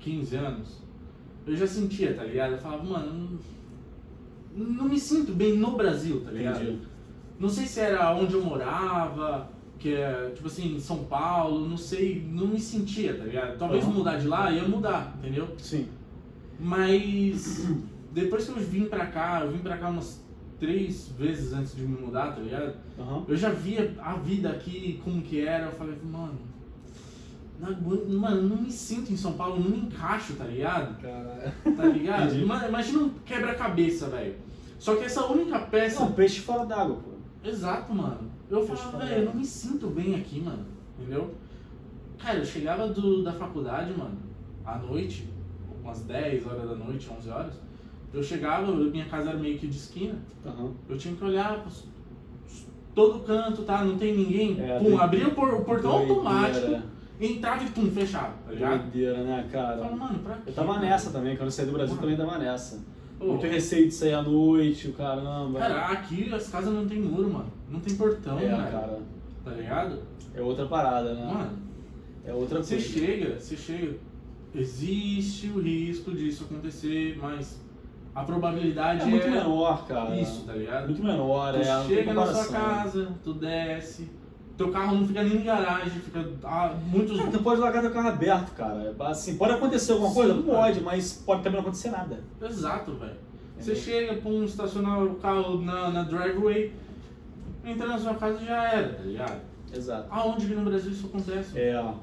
[0.00, 0.78] 15 anos,
[1.46, 2.52] eu já sentia, tá ligado?
[2.52, 3.38] Eu falava, mano, não,
[4.58, 6.62] não me sinto bem no Brasil, tá ligado?
[6.62, 6.78] Entendi.
[7.38, 9.48] Não sei se era onde eu morava,
[9.78, 13.56] que é, tipo assim, em São Paulo, não sei, não me sentia, tá ligado?
[13.56, 13.92] Talvez Aham.
[13.92, 15.48] mudar de lá ia mudar, entendeu?
[15.58, 15.86] Sim.
[16.58, 17.68] Mas
[18.12, 20.20] depois que eu vim pra cá, eu vim pra cá umas
[20.58, 22.74] três vezes antes de me mudar, tá ligado?
[22.98, 23.24] Aham.
[23.28, 26.38] Eu já via a vida aqui, como que era, eu falei, mano,
[27.60, 31.00] não aguento, mano, não me sinto em São Paulo, não me encaixo, tá ligado?
[31.00, 31.54] Cara.
[31.76, 32.34] Tá ligado?
[32.38, 34.47] Imagina um quebra-cabeça, velho.
[34.78, 36.00] Só que essa única peça.
[36.00, 37.48] Não, peixe fora d'água, pô.
[37.48, 38.30] Exato, mano.
[38.50, 40.64] Eu eu falava, velho, eu não me sinto bem aqui, mano.
[40.98, 41.34] Entendeu?
[42.18, 44.16] Cara, eu chegava do, da faculdade, mano,
[44.64, 45.28] à noite,
[45.82, 47.54] umas 10 horas da noite, 11 horas.
[48.12, 50.14] Eu chegava, minha casa era meio que de esquina.
[50.44, 50.72] Aham.
[50.88, 51.84] Eu tinha que olhar pros-
[52.94, 53.84] todo canto, tá?
[53.84, 54.52] Não tem ninguém.
[54.60, 55.04] É, pum, doideira.
[55.04, 56.82] abria o, por- o portão automático, Doideira.
[57.20, 58.80] entrava e pum, fechava, tá ligado?
[58.82, 59.78] Doideira, né, Eu cara?
[59.82, 60.42] falo, mano, pra quê?
[60.46, 60.80] Eu tava mano?
[60.80, 62.08] nessa também, quando eu saí do Brasil Mano.
[62.08, 62.80] também tava nessa.
[63.20, 65.58] Muito receio de sair à noite, o caramba.
[65.58, 67.52] Cara, aqui as casas não tem muro, mano.
[67.68, 68.56] Não tem portão, é, velho.
[68.70, 68.98] cara.
[69.44, 69.98] Tá ligado?
[70.34, 71.24] É outra parada, né?
[71.32, 71.58] Mano,
[72.24, 72.88] É outra você coisa.
[72.90, 73.96] chega, você chega.
[74.54, 77.60] Existe o risco disso acontecer, mas
[78.14, 80.18] a probabilidade É muito menor, cara.
[80.20, 80.86] isso, tá ligado?
[80.86, 81.62] Muito menor, Tu é.
[81.86, 84.08] tem chega na sua casa, tu desce,
[84.58, 87.18] teu carro não fica nem em garagem, fica a muitos.
[87.20, 88.94] Ah, Tu pode largar teu carro aberto, cara.
[88.98, 90.34] Assim, pode acontecer alguma coisa?
[90.34, 92.18] Sim, Pode, mas pode também não acontecer nada.
[92.42, 93.16] Exato, velho.
[93.56, 93.82] Você Entendeu?
[93.82, 96.72] chega, pum, estacionar o carro na, na driveway,
[97.64, 99.40] entra na sua casa já era, tá ligado?
[99.72, 100.06] Exato.
[100.10, 101.56] Aonde que no Brasil isso acontece?
[101.56, 101.94] É,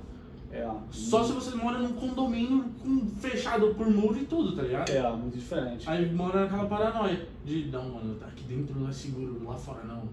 [0.52, 0.69] é.
[0.91, 4.90] Só se você mora num condomínio com, fechado por muro e tudo, tá ligado?
[4.90, 5.90] É, muito diferente.
[5.90, 10.03] Aí mora naquela paranoia de, não, mano, tá aqui dentro é seguro, lá fora não.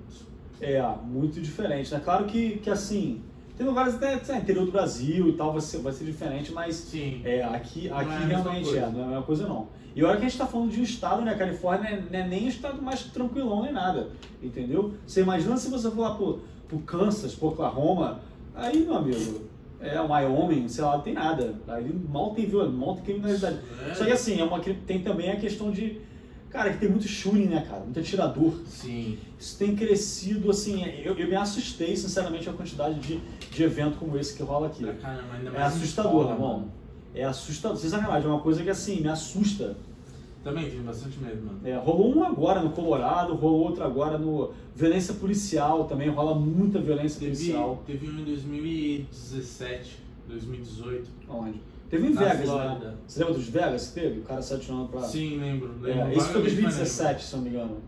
[0.63, 1.95] É, muito diferente.
[1.95, 3.21] É claro que, que assim,
[3.59, 6.77] tem lugares até, sei interior do Brasil e tal, vai ser, vai ser diferente, mas
[6.77, 7.21] Sim.
[7.25, 9.69] é, aqui, é a aqui mesma realmente é, não é a mesma coisa não.
[9.95, 11.35] E olha que a gente tá falando de um estado, né?
[11.35, 14.09] Califórnia não é- é nem um estado mais tranquilão nem nada,
[14.43, 14.95] entendeu?
[15.07, 18.21] Você imagina se você for lá pro, pro Kansas, pro Oklahoma,
[18.55, 19.43] aí, meu amigo,
[19.81, 21.55] é o Wyoming, sei lá, não tem nada.
[21.69, 23.59] Ali mal tem violência, mal tem criminalidade.
[23.91, 23.95] É.
[23.95, 26.01] Só que assim, é uma, tem também a questão de,
[26.53, 27.81] cara, que tem muito shooting, né, cara?
[27.83, 28.53] Muito atirador.
[28.67, 29.19] Sim.
[29.39, 33.21] Isso tem crescido, assim, eu, eu me assustei, sinceramente, a quantidade de,
[33.51, 34.85] de evento como esse que rola aqui.
[34.85, 36.53] Pra caramba, ainda É mais em assustador, escola, irmão.
[36.59, 36.71] mano.
[37.15, 37.77] É assustador.
[37.77, 39.77] Sem sacanagem, é uma coisa que, assim, me assusta.
[40.45, 41.61] Também tenho bastante medo, mano.
[41.65, 44.53] É, rolou um agora no Colorado, rolou outro agora no...
[44.75, 47.83] Violência policial também, rola muita violência Teve, policial.
[47.87, 49.99] teve um em 2017,
[50.29, 51.09] 2018.
[51.29, 51.61] Onde?
[51.93, 52.95] Teve em Na Vegas, né?
[53.07, 54.21] Você lembra dos Vegas que teve?
[54.21, 55.03] O cara se atirando pra...
[55.03, 55.75] Sim, lembro.
[55.79, 57.83] lembro É, esse foi vagamente, 2017, se eu não me engano.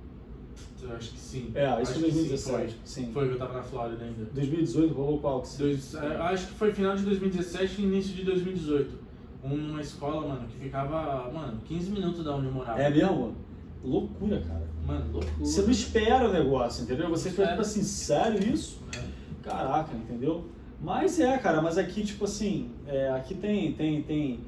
[0.83, 1.53] Eu acho que sim.
[1.55, 2.77] É, esse foi que sim, 2017.
[2.85, 3.05] Sim.
[3.05, 3.13] Foi.
[3.15, 4.27] Foi que eu tava na Flórida ainda.
[4.35, 5.43] 2018 rolou qual?
[5.57, 8.95] Dois, é, acho que foi final de 2017 e início de 2018.
[9.43, 12.83] uma escola, mano, que ficava, mano, 15 minutos da onde eu morava.
[12.83, 13.35] É mesmo?
[13.83, 14.69] Loucura, cara.
[14.87, 15.35] Mano, loucura.
[15.39, 17.09] Você não espera o negócio, entendeu?
[17.09, 18.83] Você fica tipo assim, sério isso?
[18.95, 19.03] É.
[19.43, 20.45] Caraca, entendeu?
[20.85, 24.41] Mas é, cara, mas aqui, tipo assim, é, aqui tem, tem, tem,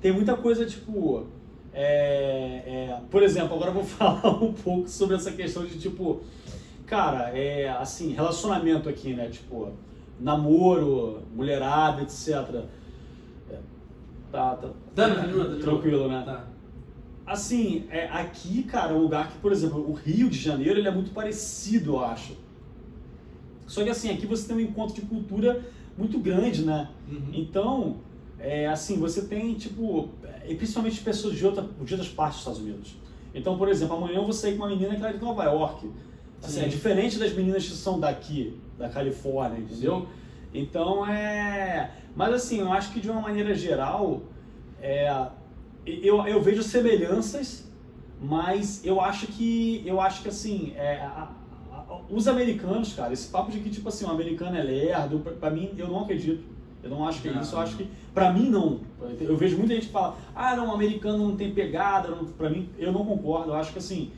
[0.00, 1.26] tem muita coisa, tipo.
[1.74, 6.22] é, é, por exemplo, agora eu vou falar um pouco sobre essa questão de, tipo,
[6.86, 9.28] cara, é assim, relacionamento aqui, né?
[9.28, 9.68] Tipo,
[10.18, 12.28] namoro, mulherada, etc.
[13.50, 13.58] É,
[14.32, 16.22] tá, tá, Tá, tá tá tranquilo, né?
[16.24, 16.46] Tá.
[17.26, 20.88] Assim, é, aqui, cara, é um lugar que, por exemplo, o Rio de Janeiro, ele
[20.88, 22.34] é muito parecido, eu acho.
[23.66, 25.62] Só que assim, aqui você tem um encontro de cultura
[25.96, 26.88] muito grande, né?
[27.10, 27.30] Uhum.
[27.32, 27.96] Então,
[28.38, 30.08] é, assim, você tem, tipo,
[30.46, 32.96] e principalmente pessoas de, outra, de outras partes dos Estados Unidos.
[33.34, 35.90] Então, por exemplo, amanhã eu vou sair com uma menina que é de Nova York.
[36.42, 36.64] Assim, Sim.
[36.64, 40.08] é diferente das meninas que são daqui, da Califórnia, entendeu?
[40.52, 41.92] Então, é...
[42.14, 44.22] Mas assim, eu acho que de uma maneira geral,
[44.80, 45.28] é,
[45.86, 47.70] eu, eu vejo semelhanças,
[48.20, 51.08] mas eu acho que, eu acho que assim, é,
[52.12, 55.50] os americanos, cara, esse papo de que, tipo assim, o americano é lerdo, pra, pra
[55.50, 56.44] mim, eu não acredito.
[56.84, 58.80] Eu não acho que é isso, eu acho que, pra mim, não.
[59.20, 62.50] Eu vejo muita gente que fala, ah, não, o americano não tem pegada, não, pra
[62.50, 63.50] mim, eu não concordo.
[63.50, 64.10] Eu acho que, assim,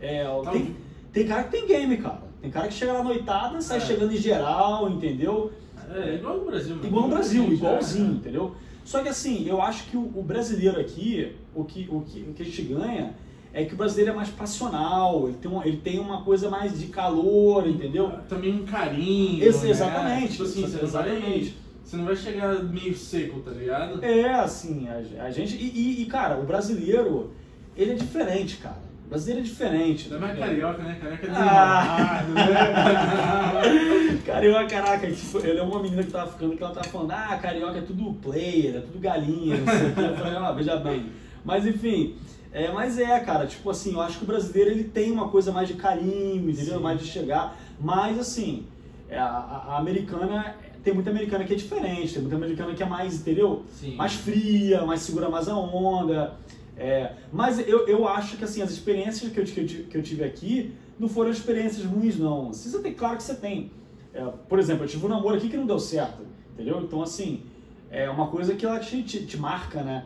[0.00, 0.76] é, Tá tem,
[1.12, 2.22] tem cara que tem game, cara.
[2.40, 3.80] Tem cara que chega na noitada, sai É.
[3.80, 5.52] chegando em geral, entendeu?
[5.92, 6.86] É, igual no Brasil, mano.
[6.86, 8.14] Igual no Brasil, igualzinho, é.
[8.16, 8.54] entendeu?
[8.84, 12.32] Só que assim, eu acho que o, o brasileiro aqui, o que, o, que, o
[12.34, 13.14] que a gente ganha
[13.52, 16.78] é que o brasileiro é mais passional, ele tem uma, ele tem uma coisa mais
[16.78, 18.10] de calor, entendeu?
[18.28, 19.42] Também um carinho.
[19.42, 19.70] Ex- né?
[19.70, 21.56] exatamente, Tipo assim, você não, vai, exatamente.
[21.84, 24.04] você não vai chegar meio seco, tá ligado?
[24.04, 25.56] É, assim, a, a gente.
[25.56, 27.32] E, e- cara, o brasileiro,
[27.76, 28.78] ele é diferente, cara.
[29.06, 30.08] O brasileiro é diferente.
[30.08, 30.68] Você é mais entendeu?
[30.68, 30.98] carioca, né?
[31.00, 32.22] Carioca é Ah.
[32.28, 34.20] né?
[34.24, 37.38] Carioca, caraca, tipo, ele é uma menina que tava ficando que ela tava falando, ah,
[37.42, 40.00] carioca é tudo player, é tudo galinha, não sei o que.
[40.00, 41.06] Eu falei, ah, veja bem.
[41.44, 42.14] Mas enfim,
[42.52, 45.52] é, mas é, cara, tipo assim, eu acho que o brasileiro ele tem uma coisa
[45.52, 46.76] mais de carinho, entendeu?
[46.76, 46.82] Sim.
[46.82, 47.56] Mais de chegar.
[47.80, 48.66] Mas assim,
[49.08, 52.86] é, a, a- americana, tem muita americana que é diferente, tem muita americana que é
[52.86, 53.64] mais, entendeu?
[53.72, 53.94] Sim.
[53.96, 56.34] mais fria, mais segura mais a onda.
[56.76, 59.96] É, mas eu, eu acho que assim, as experiências que eu, que, eu, tive- que
[59.98, 62.52] eu tive aqui não foram experiências ruins, não.
[62.52, 63.70] Você tem, claro que você tem.
[64.12, 66.22] É, por exemplo, eu tive um namoro aqui que não deu certo,
[66.54, 66.80] entendeu?
[66.82, 67.42] Então, assim,
[67.90, 70.04] é uma coisa que ela te, te, te marca, né?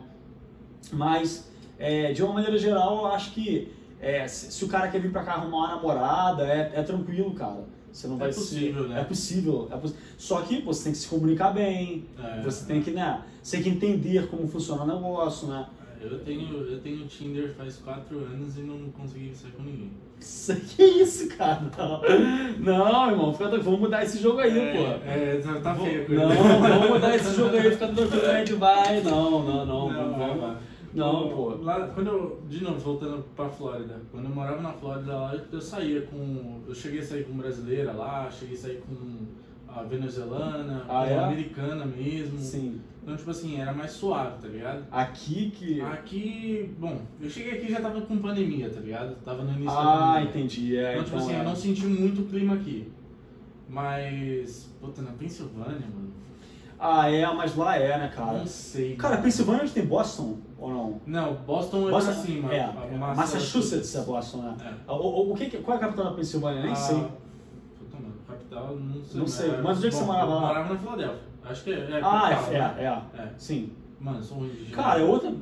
[0.91, 1.49] Mas,
[1.79, 5.11] é, de uma maneira geral, eu acho que é, se, se o cara quer vir
[5.11, 7.63] pra cá arrumar uma namorada, é, é tranquilo, cara.
[7.91, 8.99] Você não É vai possível, ser, né?
[9.01, 9.69] É possível.
[9.71, 12.41] É Só que pô, você tem que se comunicar bem, É.
[12.41, 13.21] você tem que, né?
[13.41, 15.65] Você tem que entender como funciona o negócio, né?
[16.01, 19.91] Eu tenho, eu tenho Tinder faz 4 anos e não consegui sair com ninguém.
[20.75, 21.61] Que isso, cara?
[22.59, 23.49] Não, não irmão, fica.
[23.59, 25.09] Vamos mudar esse jogo aí, pô.
[25.09, 26.25] É, tá- feio a coisa.
[26.25, 26.35] Não,
[26.69, 29.01] vamos mudar esse jogo aí, fica tranquilo, a gente vai.
[29.01, 29.89] Não, não, não.
[29.91, 30.57] Não, vamos- vai.
[30.95, 31.49] Não, pô.
[31.61, 35.61] Lá, quando eu, de novo, voltando pra Flórida, quando eu morava na Flórida lá, eu
[35.61, 36.61] saía com.
[36.67, 39.25] Eu cheguei a sair com brasileira lá, cheguei a sair com
[39.67, 41.19] a venezuelana, Ah, com é?
[41.19, 42.39] americana mesmo.
[42.39, 42.79] Sim.
[43.03, 44.85] Então, tipo assim, era mais suave, tá ligado?
[44.89, 45.79] Aqui que.
[45.81, 49.15] Aqui, bom, eu cheguei aqui e já tava com pandemia, tá ligado?
[49.23, 50.75] Tava no início da Ah, entendi.
[50.77, 51.39] É, Então, tipo então assim, é.
[51.39, 52.91] eu não senti muito o clima aqui.
[53.67, 56.04] Mas, puta, na Pensilvânia, mano,
[56.77, 58.37] Ah, é, mas lá é, né, cara?
[58.39, 58.95] não sei.
[58.95, 59.17] Cara.
[59.17, 61.01] Pensilvânia a gente tem Boston ou não?
[61.05, 62.53] Não, Boston é Boston- pra cima.
[62.53, 62.57] É,
[62.91, 64.55] é, Massachusetts é Boston, né?
[64.87, 64.91] É.
[64.91, 66.61] O, o, o que, qual é a capital da Pensilvânia?
[66.63, 66.95] Nem Ah, sei.
[66.97, 69.19] Puta, mano, capital, não sei.
[69.19, 70.41] Não sei, mas onde é que você morava eu lá?
[70.41, 71.19] morava na Filadélfia.
[71.45, 71.75] Acho que é.
[71.75, 72.75] é Ah, capital, é, né?
[72.77, 73.29] é, é, É.
[73.37, 73.71] Sim.
[73.99, 75.33] Mano, eu sou ruim de Cara, é outra.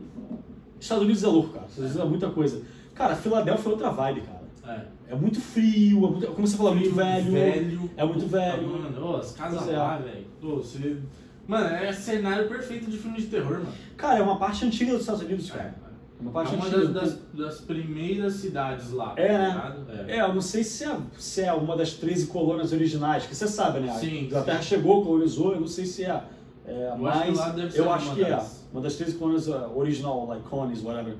[0.80, 1.66] Estados Unidos é louco, cara.
[1.66, 2.62] Estados Unidos é muita coisa.
[2.94, 4.43] Cara, Filadélfia é outra vibe, cara.
[4.66, 4.82] É.
[5.10, 7.32] É muito frio, é muito, como você falou, é muito velho.
[7.32, 7.92] Velho.
[7.98, 8.68] É muito Puta, velho.
[8.68, 9.78] Mano, as casas é.
[9.78, 10.26] lá, velho.
[10.42, 10.98] Você...
[11.46, 13.74] Mano, é cenário perfeito de filme de terror, mano.
[13.98, 15.76] Cara, é uma parte antiga dos Estados Unidos, É, cara.
[15.80, 15.84] é.
[16.20, 16.88] É uma É parte uma antiga.
[16.88, 19.14] das, das, primeiras cidades lá.
[19.18, 19.48] É, tá né?
[19.50, 20.10] ligado?
[20.10, 23.48] É, eu não sei se é, se é uma das 13 colônias originais, que você
[23.48, 23.94] sabe, né?
[24.00, 24.70] Sim, A Inglaterra sim.
[24.70, 26.24] chegou, colonizou, eu não sei se é.
[26.66, 28.30] é Eu acho que mas ser eu acho que é.
[28.30, 28.64] das.
[28.72, 31.16] Uma das 13 colônias uh, original, like colonies, whatever.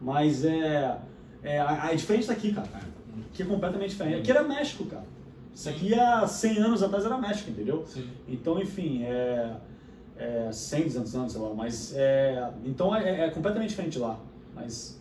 [0.00, 0.98] Mas é.
[1.42, 2.68] É, é diferente daqui, cara.
[3.32, 4.20] Que é completamente diferente.
[4.20, 5.04] Aqui era México, cara.
[5.54, 7.84] Isso aqui há 100 anos atrás era México, entendeu?
[7.86, 8.08] Sim.
[8.28, 9.56] Então, enfim, é,
[10.16, 14.18] é 100, 200 anos, sei lá, mas é, então é, é completamente diferente lá.
[14.54, 15.00] Mas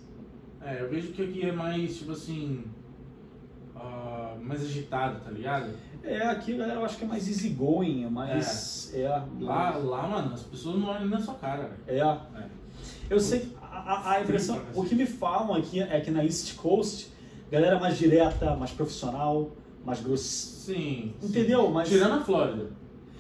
[0.64, 2.64] É, eu vejo que aqui é mais, tipo assim.
[3.76, 5.72] ah, mais agitado, tá ligado?
[6.04, 9.08] é aqui eu acho que é mais easygoing, é mais é,
[9.42, 12.02] Lá, lá, mano, as pessoas não olham na sua cara, velho.
[12.04, 12.40] é.
[12.42, 12.48] É.
[13.10, 13.57] Eu sei que
[13.88, 17.12] a, a- impressão, o que me falam aqui é que na East Coast,
[17.52, 19.52] galera mais direta, mais profissional,
[19.86, 20.24] mais grossa.
[20.24, 21.14] Sim.
[21.22, 21.28] sim.
[21.30, 21.70] Entendeu?
[21.70, 22.66] Mas Tirando a Flórida.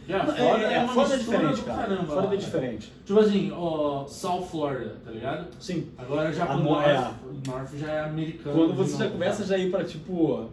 [0.06, 1.77] Que a Não, Flórida é, uma Flórida é diferente, cara.
[1.84, 2.06] caramba.
[2.06, 2.94] Flórida é diferente.
[3.06, 5.48] Tipo assim, ó, South Florida, tá ligado?
[5.60, 5.89] Sim.
[5.98, 6.98] Agora já mo- North, é.
[7.26, 8.56] o North já é americano.
[8.57, 10.49] Quando você já novo, começa já ir pra tipo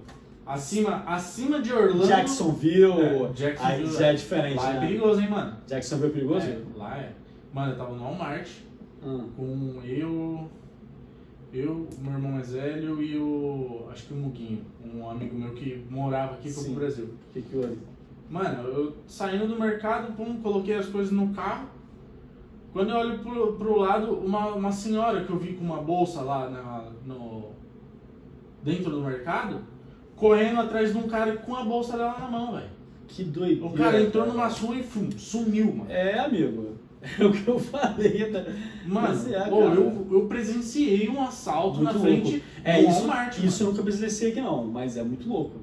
[0.46, 2.06] Acima, acima de Orlando.
[2.06, 3.58] Jacksonville, É, Jacksonville,
[3.88, 4.80] aí já é diferente, Lá é né?
[4.86, 5.56] perigoso, hein, mano?
[5.66, 6.46] Jacksonville é perigoso?
[6.46, 7.12] É, lá é.
[7.52, 8.48] Mano, eu tava no Walmart
[9.04, 9.28] Hum.
[9.36, 10.48] com eu,
[11.52, 13.86] eu, meu irmão mais velho e o.
[13.90, 17.04] Acho que o Muguinho, um amigo meu que morava aqui foi pro Brasil.
[17.04, 17.78] O que que houve?
[18.30, 21.68] Mano, eu saindo do mercado, pum, coloquei as coisas no carro.
[22.72, 26.22] Quando eu olho pro, pro lado, uma, uma senhora que eu vi com uma bolsa
[26.22, 27.52] lá na, no,
[28.64, 29.60] dentro do mercado,
[30.16, 32.70] correndo atrás de um cara com a bolsa dela na mão, velho.
[33.06, 33.66] Que doido.
[33.66, 35.90] O cara entrou numa sua e fum, sumiu, mano.
[35.90, 36.73] É, amigo.
[37.20, 38.44] É o que eu falei, né?
[38.86, 42.46] Mano, Mas é, pô, eu, eu presenciei um assalto Muito na frente louco.
[42.64, 43.38] É, do isso, Walmart.
[43.44, 45.56] isso eu nunca presenciei aqui não, mas é muito louco.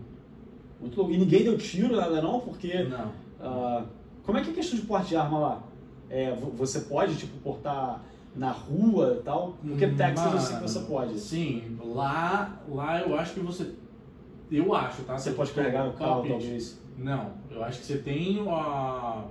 [0.80, 1.12] Muito louco.
[1.12, 2.84] E ninguém deu tiro, nada não, porque...
[2.84, 3.12] mano.
[3.40, 3.48] Não.
[3.48, 3.86] ah,
[4.24, 5.64] como é que é a questão de porte de arma lá?
[6.10, 8.02] É, vo- você pode, tipo, portar
[8.36, 9.58] na rua e tal?
[9.66, 11.20] Porque Texas eu sei que você Mano, pode.
[11.20, 13.72] Sim, lá, lá eu acho que você.
[14.52, 15.18] Eu acho, tá?
[15.18, 16.80] Você pode carregar no carro, talvez.
[16.98, 19.24] Não, eu acho que você tem a.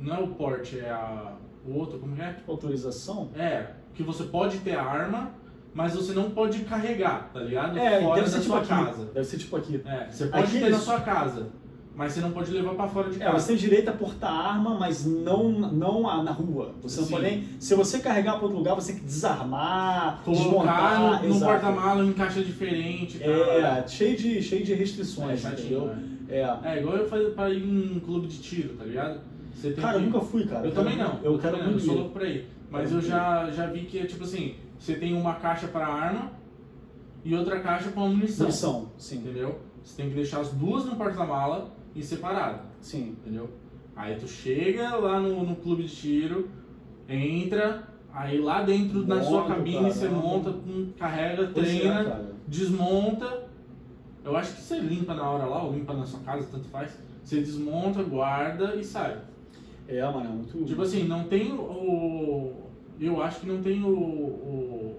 [0.00, 1.34] Não é o porte, é a.
[1.66, 2.32] O outro, como é?
[2.32, 3.30] Tipo, autorização?
[3.36, 5.30] É, que você pode ter a arma,
[5.74, 7.78] mas você não pode carregar, tá ligado?
[7.78, 8.68] É, Fora deve da ser tipo sua aqui.
[8.68, 9.04] casa.
[9.12, 9.82] Deve ser tipo aqui.
[9.84, 11.48] É, você pode Aqui ter eles- na sua casa,
[11.94, 13.38] mas você não pode levar pra fora de É, casa.
[13.38, 16.74] você tem direito a portar arma, mas não, não a- na rua.
[16.82, 17.12] Você não Sim.
[17.14, 17.44] pode nem.
[17.60, 21.22] Se você carregar para outro lugar, você tem que desarmar, Colocar desmontar.
[21.22, 23.30] no, no porta-mala em caixa diferente tal.
[23.30, 25.86] É, cheio de, cheio de É, restrições, entendeu?
[25.86, 26.02] né?
[26.28, 26.58] É.
[26.64, 29.20] É igual eu fazer pra ir em um clube de tiro, tá ligado?
[29.52, 30.66] Você tem Cara, eu que- nunca fui, cara.
[30.66, 31.18] Eu também quero- não.
[31.22, 32.48] Eu quero também não, muito eu sou louco pra ir.
[32.70, 35.86] Mas Quero eu já, já vi que é tipo assim, você tem uma caixa pra
[35.86, 36.30] arma
[37.24, 38.46] e outra caixa pra munição.
[38.46, 39.18] Munição, sim.
[39.18, 39.58] Entendeu?
[39.82, 43.16] Você tem que deixar as duas no porta-mala e separado, Sim.
[43.20, 43.50] entendeu?
[43.96, 46.48] Aí tu chega lá no, no clube de tiro,
[47.08, 50.22] entra, aí lá dentro na sua cabine você caramba.
[50.22, 50.54] monta,
[50.98, 52.32] carrega, é, treina, cara.
[52.46, 53.48] desmonta.
[54.24, 56.96] Eu acho que você limpa na hora lá, ou limpa na sua casa, tanto faz.
[57.24, 59.18] Você desmonta, guarda e sai.
[59.90, 60.64] É, mano, é muito.
[60.64, 62.52] Tipo assim, não tem o.
[63.00, 63.88] Eu acho que não tem o.
[63.88, 64.96] o-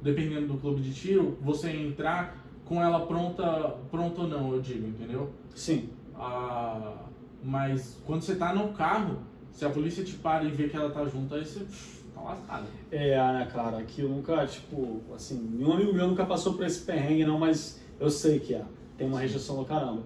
[0.00, 4.86] dependendo do clube de tiro, você entrar com ela pronta, pronta ou não, eu digo,
[4.86, 5.30] entendeu?
[5.54, 5.90] Sim.
[6.16, 6.94] Ah,
[7.42, 9.18] mas quando você tá no carro,
[9.52, 12.20] se a polícia te para e vê que ela tá junto, aí você pff, tá
[12.20, 12.64] lascado.
[12.90, 16.80] É, né, cara, aqui eu nunca, tipo, assim, nenhum amigo meu nunca passou por esse
[16.80, 18.64] perrengue, não, mas eu sei que é.
[18.96, 20.02] Tem uma rejeição do caramba.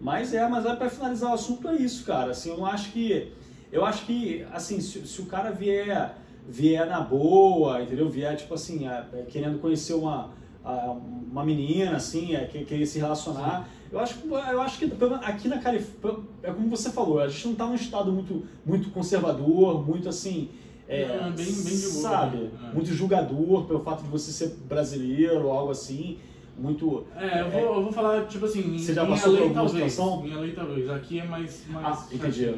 [0.00, 2.30] Mas é, mas é pra finalizar o assunto é isso, cara.
[2.32, 3.32] Assim, eu não acho que.
[3.70, 6.14] Eu acho que, assim, se, se o cara vier,
[6.48, 8.08] vier na boa, entendeu?
[8.08, 10.30] Vier, tipo assim, é, é, querendo conhecer uma,
[10.64, 10.92] a-
[11.30, 13.68] uma menina, assim, é, que- querer se relacionar.
[13.92, 14.90] Eu acho, que- eu acho que
[15.22, 18.90] aqui na Califórnia, é como você falou, a gente não tá num estado muito, muito
[18.90, 20.48] conservador, muito assim.
[20.86, 22.36] É, É, bem- bem de boa, sabe?
[22.38, 22.50] né?
[22.70, 22.74] É.
[22.74, 26.16] Muito julgador pelo fato de você ser brasileiro ou algo assim.
[26.58, 27.06] Muito.
[27.16, 29.92] É, eu vou, eu vou falar, tipo assim, Você já passou por alguma talvez.
[29.92, 30.22] situação?
[30.22, 30.90] Minha lei talvez.
[30.90, 31.64] Aqui é mais.
[31.68, 32.46] mais Ah, entendi.
[32.46, 32.56] é.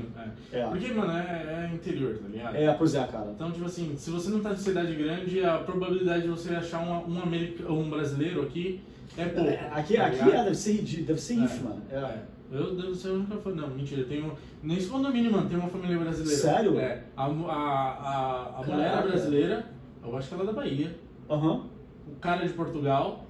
[0.60, 2.56] É, Porque, mano, é, é interior, tá ligado?
[2.56, 3.30] é, pois é, cara.
[3.34, 6.80] Então, tipo assim, se você não tá em cidade grande, a probabilidade de você achar
[6.80, 8.80] um, um, america, um brasileiro aqui
[9.18, 9.50] é pouco.
[9.50, 11.94] É, Aqui, tá aqui é, deve ser ridículo, deve ser É.
[11.94, 11.98] É.
[11.98, 12.18] É.
[12.52, 13.66] Eu devo ser a única família.
[13.68, 14.32] Não, mentira, eu tenho.
[14.62, 16.40] Nesse condomínio, mano, tem uma família brasileira.
[16.40, 16.80] Sério?
[16.80, 17.04] É.
[17.16, 19.66] A, a, a, a mulher é brasileira,
[20.02, 20.96] eu acho que ela é da Bahia.
[21.30, 21.66] Aham.
[22.08, 23.26] O cara é de Portugal.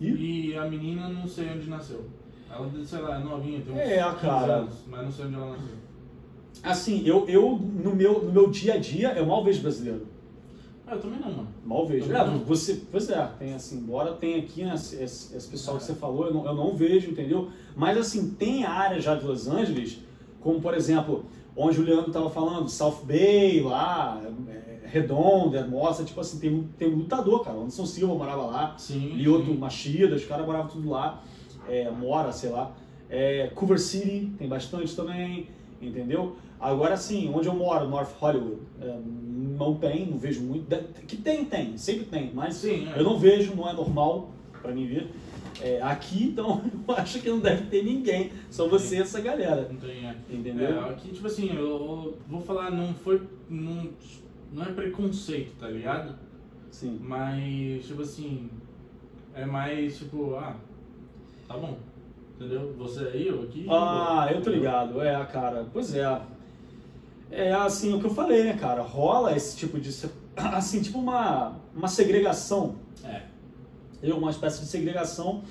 [0.00, 0.48] E?
[0.50, 2.06] E a menina não sei onde nasceu.
[2.50, 4.54] Ela, sei lá, é novinha, tem uns É, 15 cara.
[4.56, 5.74] anos, mas não sei onde ela nasceu.
[6.62, 10.06] Assim, eu, eu no, meu, no meu dia a dia, eu mal vejo brasileiro.
[10.86, 11.48] Ah, eu também não, mano.
[11.64, 12.12] Mal vejo.
[12.12, 15.94] É, você, pois é, tem assim, embora tenha aqui né, esse, esse pessoal que você
[15.94, 17.50] falou, eu não, eu não vejo, entendeu?
[17.76, 20.00] Mas assim, tem áreas já de Los Angeles,
[20.40, 21.24] como por exemplo,
[21.56, 24.20] onde o Leandro estava falando, South Bay, lá,
[24.90, 27.56] Redondo, Hermosa, tipo assim, tem, tem lutador, cara.
[27.56, 29.10] Anderson Silva morava lá, Sim.
[29.14, 29.56] Lioto sim.
[29.56, 31.22] Machida, os caras moravam tudo lá,
[31.68, 32.72] é, mora, sei lá.
[33.08, 35.48] É, Culver City tem bastante também,
[35.80, 36.36] entendeu?
[36.58, 38.98] Agora sim, onde eu moro, North Hollywood, é,
[39.58, 40.66] não tem, não vejo muito.
[41.06, 42.98] Que tem, tem, sempre tem, mas Sim, é.
[42.98, 44.30] eu não vejo, não é normal
[44.60, 45.10] pra mim ver.
[45.62, 49.68] É, aqui, então, eu acho que não deve ter ninguém, só você e essa galera,
[49.70, 50.14] Não tem, é.
[50.30, 50.84] entendeu?
[50.86, 53.20] É, aqui, tipo assim, eu, eu vou falar, não foi.
[53.48, 53.88] Não,
[54.52, 56.14] não é preconceito, tá ligado?
[56.70, 56.98] Sim.
[57.02, 58.50] Mas, tipo assim,
[59.34, 60.56] é mais tipo, ah,
[61.46, 61.78] tá bom.
[62.36, 62.74] Entendeu?
[62.78, 63.66] Você aí, eu aqui.
[63.68, 64.60] Ah, eu tô entendeu?
[64.60, 66.22] ligado, é, cara, pois é.
[67.30, 68.82] É assim, o que eu falei, né, cara?
[68.82, 69.90] Rola esse tipo de.
[70.36, 72.76] Assim, tipo uma, uma segregação.
[73.04, 73.22] É.
[74.02, 75.42] Eu, uma espécie de segregação.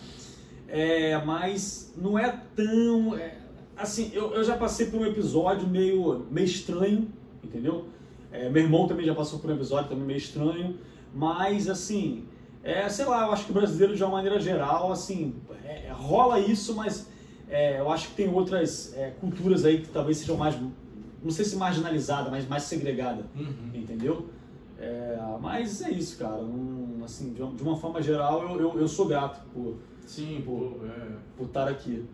[0.68, 3.16] É, mas não é tão.
[3.16, 3.38] é,
[3.78, 7.08] assim, eu, eu já passei por um episódio meio, meio estranho,
[7.44, 7.88] entendeu?
[8.32, 10.78] É, meu irmão também já passou por um episódio também meio estranho,
[11.14, 12.26] mas assim,
[12.64, 15.92] é, sei lá, eu acho que o brasileiro de uma maneira geral, assim, é, é
[15.92, 17.10] rola isso, mas
[17.50, 20.56] é, eu acho que tem outras é, culturas aí que talvez sejam mais,
[21.24, 23.72] não sei se marginalizada, mas mais segregada, Uhum.
[23.74, 24.28] entendeu?
[24.78, 26.42] É, mas é isso, cara.
[26.42, 29.76] Não, assim, de uma, de uma forma geral, eu, eu, eu sou grato por,
[30.06, 32.06] Sim, é, por estar aqui,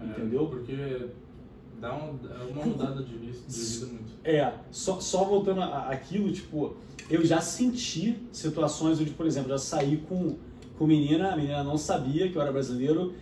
[0.00, 0.46] entendeu?
[0.46, 1.06] Porque
[1.80, 4.12] dá um- é uma mudada de vida, de vida muito.
[4.24, 6.76] É, só, só voltando a- aquilo, tipo,
[7.10, 10.36] eu já senti situações onde, por exemplo, eu já saí com,
[10.78, 13.14] com menina, a menina não sabia que eu era brasileiro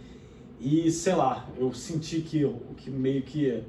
[0.61, 3.63] e, sei lá, eu senti que, que meio que.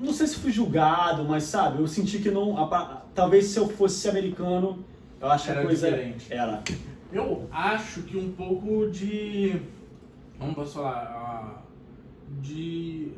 [0.00, 2.56] Não sei se fui julgado, mas sabe, eu senti que não.
[2.56, 4.84] a talvez se eu fosse americano,
[5.20, 6.26] eu acho que Era a coisa diferente.
[6.32, 6.62] era.
[7.12, 9.60] Eu acho que um pouco de.
[10.38, 11.64] Como posso falar?
[12.42, 13.12] De.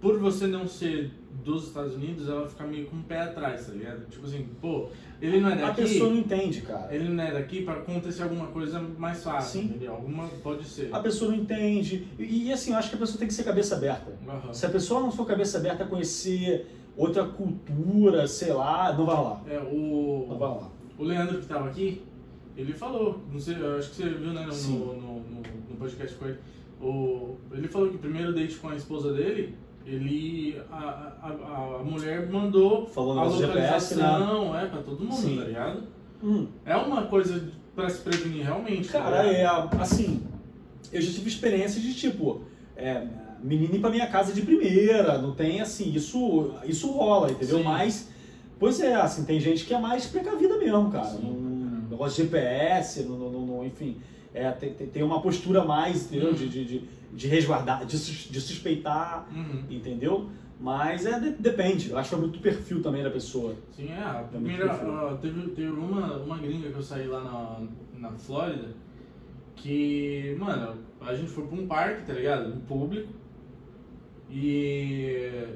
[0.00, 1.10] Por você não ser
[1.44, 4.06] dos Estados Unidos, ela fica meio com o pé atrás, tá ligado?
[4.08, 4.88] Tipo assim, pô,
[5.20, 5.82] ele não é A daqui.
[5.82, 6.94] pessoa não entende, cara.
[6.94, 9.66] Ele não é daqui pra acontecer alguma coisa mais fácil, Sim.
[9.68, 9.92] entendeu?
[9.92, 10.94] Alguma pode ser.
[10.94, 12.06] A pessoa não entende.
[12.18, 14.12] E, e, assim, eu acho que a pessoa tem que ser cabeça aberta.
[14.28, 14.52] Aham.
[14.52, 16.66] Se a pessoa não for cabeça aberta a conhecer
[16.96, 19.42] outra cultura, sei lá, não vai rolar.
[19.48, 20.70] É, Não vai o, rolar.
[20.98, 22.02] o Leandro que tava aqui,
[22.56, 26.16] ele falou, não sei, eu acho que você viu né, no, no, no- no podcast
[26.16, 26.38] com ele.
[26.80, 29.54] O, ele falou que o primeiro date com a esposa dele,
[29.86, 30.60] ele.
[30.70, 30.76] A,
[31.22, 34.02] a, a, mulher mandou Falou a GPS, né?
[34.06, 35.38] localização, é, pra todo mundo, Sim.
[35.38, 35.82] tá ligado?
[36.22, 38.88] Hum, É uma coisa pra se prevenir realmente.
[38.88, 39.44] tá cara, é
[39.80, 40.22] assim.
[40.92, 42.42] Eu já tive experiência de tipo.
[42.76, 43.06] É,
[43.42, 47.58] menina ir pra minha casa de primeira, não tem assim, isso, isso rola, entendeu?
[47.58, 47.64] Sim.
[47.64, 48.08] Mas,
[48.58, 51.04] pois é, assim, tem gente que é mais precavida mesmo, cara.
[51.06, 51.20] Sim.
[51.22, 53.96] Não, negócio de GPS, não, não, não- não- enfim.
[54.36, 56.28] É, tem, tem- uma postura mais, entendeu?
[56.28, 56.34] Uhum.
[56.34, 59.64] De, de, de, de resguardar, de, de suspeitar, Uhum.
[59.70, 60.28] entendeu?
[60.60, 63.54] Mas é, de- depende, eu acho que é muito perfil também da pessoa.
[63.72, 63.98] Sim, é.
[64.02, 64.74] A muito primeira.
[64.86, 67.66] ó, teve teve uma, uma gringa que eu saí lá na,
[68.10, 68.68] na Flórida
[69.54, 72.52] que, mano, a gente foi pra um parque, tá ligado?
[72.54, 73.12] Um público.
[74.30, 75.46] E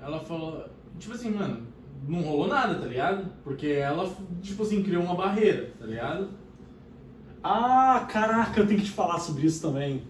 [0.00, 0.64] ela falou.
[0.98, 1.66] Tipo assim, mano,
[2.08, 3.30] não rolou nada, tá ligado?
[3.44, 6.28] Porque ela, tipo assim, criou uma barreira, tá ligado?
[7.48, 10.02] Ah, caraca, eu tenho que te falar sobre isso também.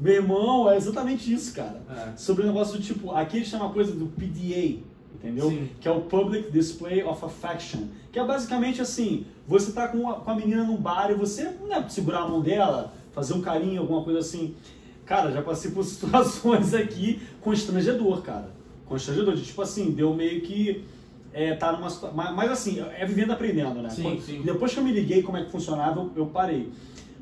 [0.00, 1.82] Meu irmão, é exatamente isso, cara.
[1.90, 2.16] É.
[2.16, 4.80] Sobre o negócio do tipo, aqui eles chamam a coisa do PDA,
[5.14, 5.50] entendeu?
[5.50, 5.68] Sim.
[5.78, 7.88] Que é o Public Display of Affection.
[8.10, 11.50] Que é basicamente assim, você tá com a, com a menina num bar e você,
[11.60, 14.54] não é segurar a mão dela, fazer um carinho, alguma coisa assim.
[15.04, 18.50] Cara, já passei por situações aqui constrangedor, cara.
[18.86, 20.86] Constrangedor, de tipo assim, deu meio que
[21.32, 22.16] é, tá numa situação.
[22.16, 23.90] Mas, mas assim, é vivendo aprendendo, né?
[23.90, 24.42] Sim, Quando- sim.
[24.42, 26.70] Depois que eu me liguei como é que funcionava, eu, eu parei.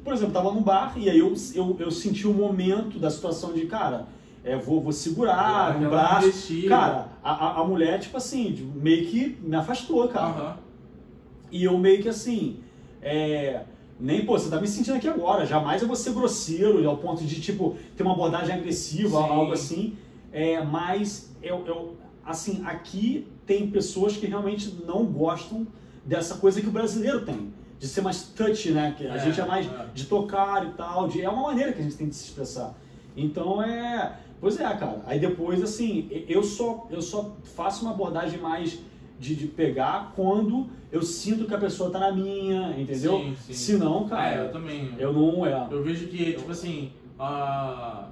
[0.04, 3.10] Por exemplo, eu tava num bar e aí eu, eu, eu senti o momento da
[3.10, 4.06] situação de, cara,
[4.44, 6.68] é, vou, vou segurar Aquela no braço.
[6.68, 10.58] Cara, a, a, mulher, tipo assim, meio que me afastou, cara.
[11.50, 12.58] E eu meio que assim,
[13.02, 13.62] é,
[13.98, 17.24] nem, pô, você tá me sentindo aqui agora, jamais eu vou ser grosseiro ao ponto
[17.24, 19.28] de, tipo, ter uma abordagem agressiva, Sim.
[19.28, 19.96] algo assim.
[20.32, 21.96] É, mas, eu, eu,
[22.26, 25.66] assim, aqui tem pessoas que realmente não gostam
[26.04, 27.52] dessa coisa que o brasileiro tem.
[27.78, 28.94] De ser mais touch, né?
[28.96, 29.86] Que a É, gente é mais é.
[29.94, 31.08] de tocar e tal.
[31.08, 32.74] De, é uma maneira que a gente tem de se expressar.
[33.16, 34.18] Então é.
[34.40, 35.02] Pois é, cara.
[35.06, 38.78] Aí depois, assim, eu só, eu só faço uma abordagem mais
[39.18, 43.18] de, de pegar quando eu sinto que a pessoa tá na minha, entendeu?
[43.18, 43.52] Sim, sim.
[43.52, 44.94] Se não, cara, É, eu também.
[44.98, 45.44] eu não.
[45.46, 45.66] É.
[45.70, 48.08] Eu vejo que, tipo assim, a,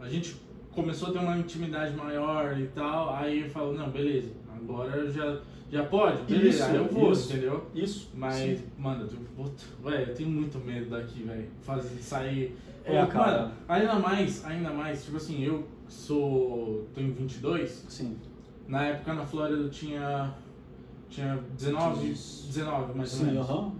[0.00, 0.36] a gente
[0.74, 5.38] começou a ter uma intimidade maior e tal, aí eu falo, não, beleza, agora já,
[5.70, 7.32] já pode, beleza, Isso, aí eu vou, isso.
[7.32, 7.66] entendeu?
[7.74, 8.10] Isso.
[8.14, 8.64] Mas, sim.
[8.78, 9.22] mano, eu tenho,
[9.82, 12.56] velho, eu tenho muito medo daqui, velho, fazer, sair...
[12.86, 13.42] É, Pô, cara.
[13.42, 18.16] Mano, ainda mais, ainda mais, tipo assim, eu sou, tenho 22, Sim.
[18.68, 20.34] na época na Flórida eu tinha,
[21.08, 23.48] tinha 19, 19 mais ou Sim, menos.
[23.48, 23.72] aham.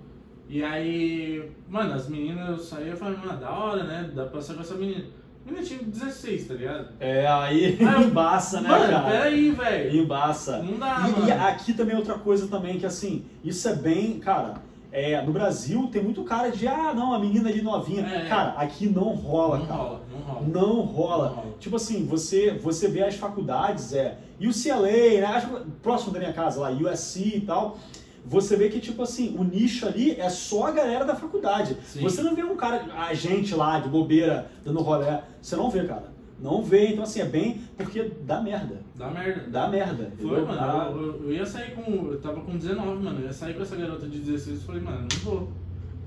[0.48, 4.10] E aí, mano, as meninas eu saía e falava, mano, da hora, né?
[4.14, 5.04] Dá pra sair com essa menina.
[5.46, 6.88] A menina tinha 16, tá ligado?
[6.98, 9.10] É, aí Ah, embaça, né, mano, cara?
[9.10, 9.96] peraí, velho.
[10.02, 10.58] Embaça.
[10.62, 11.26] Não dá, E, mano.
[11.28, 14.54] e aqui também é outra coisa também, que assim, isso é bem, cara,
[14.90, 18.06] é, no Brasil tem muito cara de, ah, não, a menina ali novinha.
[18.06, 18.26] É.
[18.28, 19.78] Cara, aqui não rola, não cara.
[19.82, 20.40] rola, não rola.
[20.46, 21.28] Não rola.
[21.28, 21.44] Não rola.
[21.60, 26.70] Tipo assim, você, você vê as faculdades, é, UCLA, né, próximo da minha casa lá,
[26.70, 27.76] USC e tal,
[28.24, 31.76] você vê que, tipo assim, o nicho ali é só a galera da faculdade.
[31.86, 32.00] Sim.
[32.02, 35.84] Você não vê um cara, a gente lá, de bobeira, dando rolé, você não vê,
[35.84, 36.12] cara.
[36.40, 38.80] Não vê, então assim, é bem, porque dá merda.
[38.96, 39.44] Dá merda.
[39.48, 40.12] Dá merda.
[40.16, 40.46] Foi, entendeu?
[40.46, 40.60] mano.
[40.60, 42.10] Dá- Eu, eu- eu ia sair com.
[42.10, 43.20] Eu tava com 19, mano.
[43.20, 45.52] Eu ia sair com essa garota de 16 e falei, mano, não vou.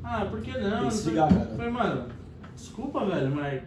[0.04, 0.80] Ah, por que não?
[0.80, 1.46] Tem que se ligar, cara.
[1.56, 2.06] Falei, mano,
[2.56, 3.62] desculpa, velho, mas.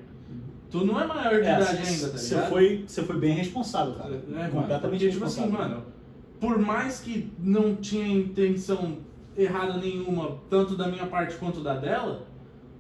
[0.71, 2.49] Tu não é maior de É, idade você- ainda, tá você ligado?
[2.51, 4.15] foi, você foi bem responsável, cara.
[4.15, 5.71] É, mano, Completamente porque, tipo assim, responsável.
[5.77, 5.85] mano,
[6.41, 8.99] por mais que não tinha intenção
[9.37, 12.27] errada nenhuma, tanto da minha parte quanto da dela,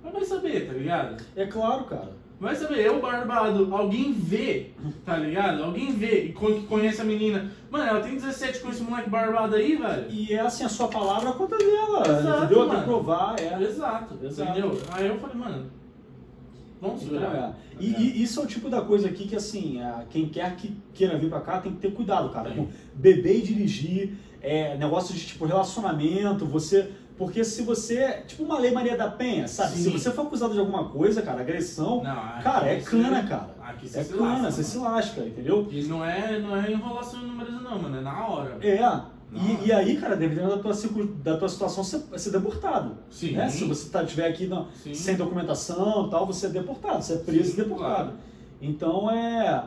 [0.03, 1.23] mas vai saber, tá ligado?
[1.37, 2.19] É claro, cara.
[2.41, 4.71] Vai saber, eu barbado, alguém vê,
[5.05, 5.63] tá ligado?
[5.63, 7.53] Alguém vê e conhece a menina.
[7.71, 10.07] Mano, ela tem 17 com esse moleque barbado aí, velho.
[10.09, 12.67] E é assim, a sua palavra conta dela, Exato, entendeu?
[12.67, 12.79] Mano.
[12.79, 13.63] que provar, é.
[13.63, 14.51] Exato, Exato.
[14.53, 14.81] entendeu?
[14.91, 15.71] Aí eu falei, mano,
[16.81, 17.57] vamos Então, segurar.
[17.79, 17.83] é.
[17.83, 19.79] E, e isso é o tipo da coisa aqui que, assim,
[20.11, 22.51] quem quer que queira vir pra cá tem que ter cuidado, cara.
[22.51, 26.91] Com beber e dirigir, é, negócio de, tipo, relacionamento, você...
[27.19, 28.23] Porque se você...
[28.27, 29.73] Tipo uma lei Maria da Penha, sabe?
[29.77, 29.83] Sim.
[29.83, 32.03] Se você for acusado de alguma coisa, cara, agressão...
[32.03, 33.55] Não, cara, é cana, cara.
[33.63, 34.65] Aqui você É se cana, lasca, você mano.
[34.65, 35.69] se lasca, entendeu?
[35.71, 38.57] E não é, não é enrolação em números não, mano, é na hora.
[38.63, 38.81] É.
[39.33, 40.73] E, e aí, cara, dependendo da tua,
[41.23, 42.97] da tua situação, você vai ser deportado.
[43.11, 43.33] Sim.
[43.33, 43.49] né?
[43.49, 47.53] Se você tá, tiver aqui não, sem documentação tal, você é deportado, você é preso
[47.53, 47.95] Sim, e deportado.
[47.95, 48.13] claro.
[48.61, 49.65] Então é,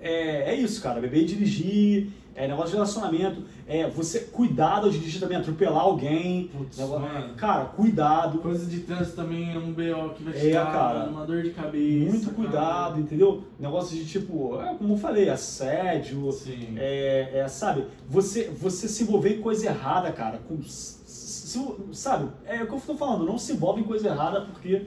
[0.00, 1.00] é, é isso, cara.
[1.00, 6.48] Beber e dirigir, é negócio de relacionamento, é você cuidado ao dirigir também, atropelar alguém.
[6.48, 7.34] Putz, negócio-.
[7.36, 8.38] Cara, cuidado.
[8.38, 11.04] Coisa de trânsito também é um BO que vai te É, dar cara.
[11.10, 12.10] uma dor de cabeça.
[12.10, 12.34] Muito cara.
[12.36, 13.42] cuidado, entendeu?
[13.60, 16.74] Negócio de tipo, é, como eu falei, assédio, Sim.
[16.76, 17.84] é, é, sabe?
[18.08, 20.38] Você, você se envolver em coisa errada, cara.
[20.48, 21.58] Com, s- s-
[21.92, 22.28] sabe?
[22.46, 24.82] É o que eu tô falando, não se envolve em coisa errada porque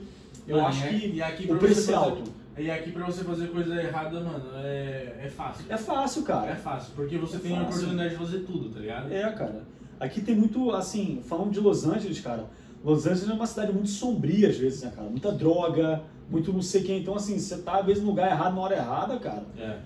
[0.48, 2.22] eu Mano, acho que e aqui o preço é alto.
[2.58, 5.64] E aqui pra você fazer coisa errada, mano, é, é fácil.
[5.68, 6.50] É fácil, cara.
[6.52, 7.70] É fácil, porque você É tem a fácil.
[7.74, 9.12] oportunidade de fazer tudo, tá ligado?
[9.12, 9.62] É, cara.
[10.00, 12.46] Aqui tem muito, assim, falando de Los Angeles, cara.
[12.82, 15.08] Los Angeles é uma cidade muito sombria às vezes, né, cara?
[15.08, 17.00] Muita droga, muito não sei quem.
[17.00, 19.44] Então, assim, você tá às vezes no lugar errado na hora errada, cara.
[19.58, 19.78] É.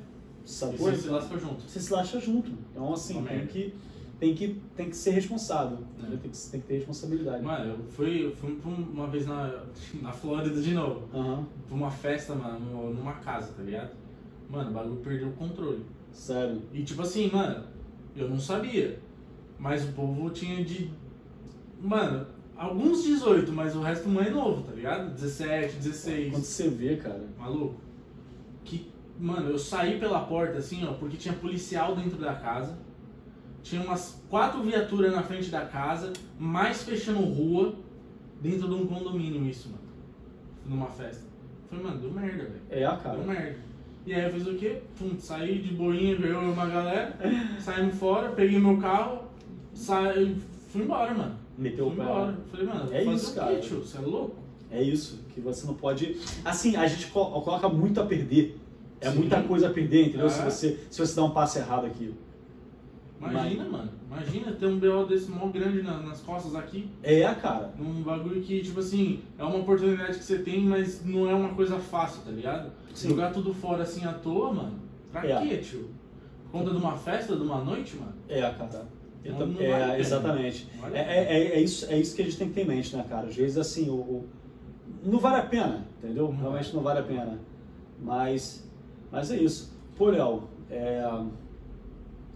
[0.76, 0.96] Coisa?
[0.96, 1.62] você se lasca junto.
[1.62, 2.50] Você se lasca junto.
[2.72, 3.74] Então, assim, Uma tem que,
[4.20, 5.78] tem, que, tem que ser responsável.
[5.78, 6.00] É.
[6.02, 6.18] entendeu?
[6.18, 7.42] Tem, que, tem que ter responsabilidade.
[7.42, 8.56] Mano, eu fui, eu fui
[8.92, 9.64] uma vez na,
[10.00, 11.08] na Flórida de novo.
[11.12, 13.90] Aham, Pra uma festa, mano, no- numa casa, tá ligado?
[14.48, 15.84] Mano, o bagulho perdeu o controle.
[16.12, 16.60] sério.
[16.72, 17.64] E tipo assim, mano,
[18.16, 18.98] eu não sabia.
[19.58, 20.90] Mas o povo tinha de.
[21.80, 22.26] Mano,
[22.56, 25.14] alguns 18, mas o resto mais novo, tá ligado?
[25.14, 26.30] 17, 16.
[26.32, 27.24] Quando você vê, cara.
[27.38, 27.76] Maluco.
[28.64, 32.76] Que, mano, eu saí pela porta assim, ó, porque tinha policial dentro da casa.
[33.62, 37.74] Tinha umas quatro viaturas na frente da casa, mais fechando rua,
[38.40, 39.80] dentro de um condomínio isso, mano.
[40.66, 41.24] Numa festa.
[41.68, 42.60] Falei, mano, deu merda, velho.
[42.70, 43.16] É, cara.
[43.18, 43.56] Deu merda.
[44.06, 44.80] E aí eu fiz o quê?
[44.98, 47.16] Pum, saí de boinha, veio uma galera,
[47.60, 49.24] saímos fora, peguei meu carro,
[49.74, 50.36] saí,
[50.68, 51.36] fui embora, mano.
[51.58, 52.02] Meteu o fui pé.
[52.04, 52.38] embora.
[52.50, 53.60] Falei, mano, É isso, o quê, cara.
[53.60, 53.80] tio?
[53.80, 54.36] Você é louco?
[54.70, 56.16] É isso, que você não pode.
[56.44, 58.58] Assim, a gente co- coloca muito a perder.
[59.00, 59.18] É Sim.
[59.18, 60.26] muita coisa a perder, entendeu?
[60.26, 60.30] É.
[60.30, 62.14] Se, você, se você dá um passo errado aqui.
[63.20, 63.90] Imagina, mano.
[64.10, 66.90] Imagina ter um BO desse mó grande na- nas costas aqui.
[67.02, 67.72] É, cara.
[67.78, 71.50] Num bagulho que, tipo assim, é uma oportunidade que você tem, mas não é uma
[71.54, 72.72] coisa fácil, tá ligado?
[72.94, 73.10] Sim.
[73.10, 74.80] Jogar tudo fora assim à toa, mano.
[75.12, 75.46] Pra É.
[75.46, 75.90] quê, tio?
[76.44, 78.14] Por conta de uma festa, de uma noite, mano?
[78.28, 78.86] É, cara.
[79.22, 79.98] Eu Não- tam- não vale a é, pena.
[79.98, 80.68] exatamente.
[80.80, 82.62] Vale É, a é, é, é isso, é isso que a gente tem que ter
[82.62, 83.26] em mente, né, cara?
[83.26, 84.28] Às vezes, assim, o, o-
[85.04, 86.28] não vale a pena, entendeu?
[86.32, 86.76] Não Realmente vale.
[86.76, 87.38] não vale a pena.
[88.02, 88.66] Mas,
[89.12, 89.78] mas é isso.
[89.96, 91.02] Pô, Léo, é,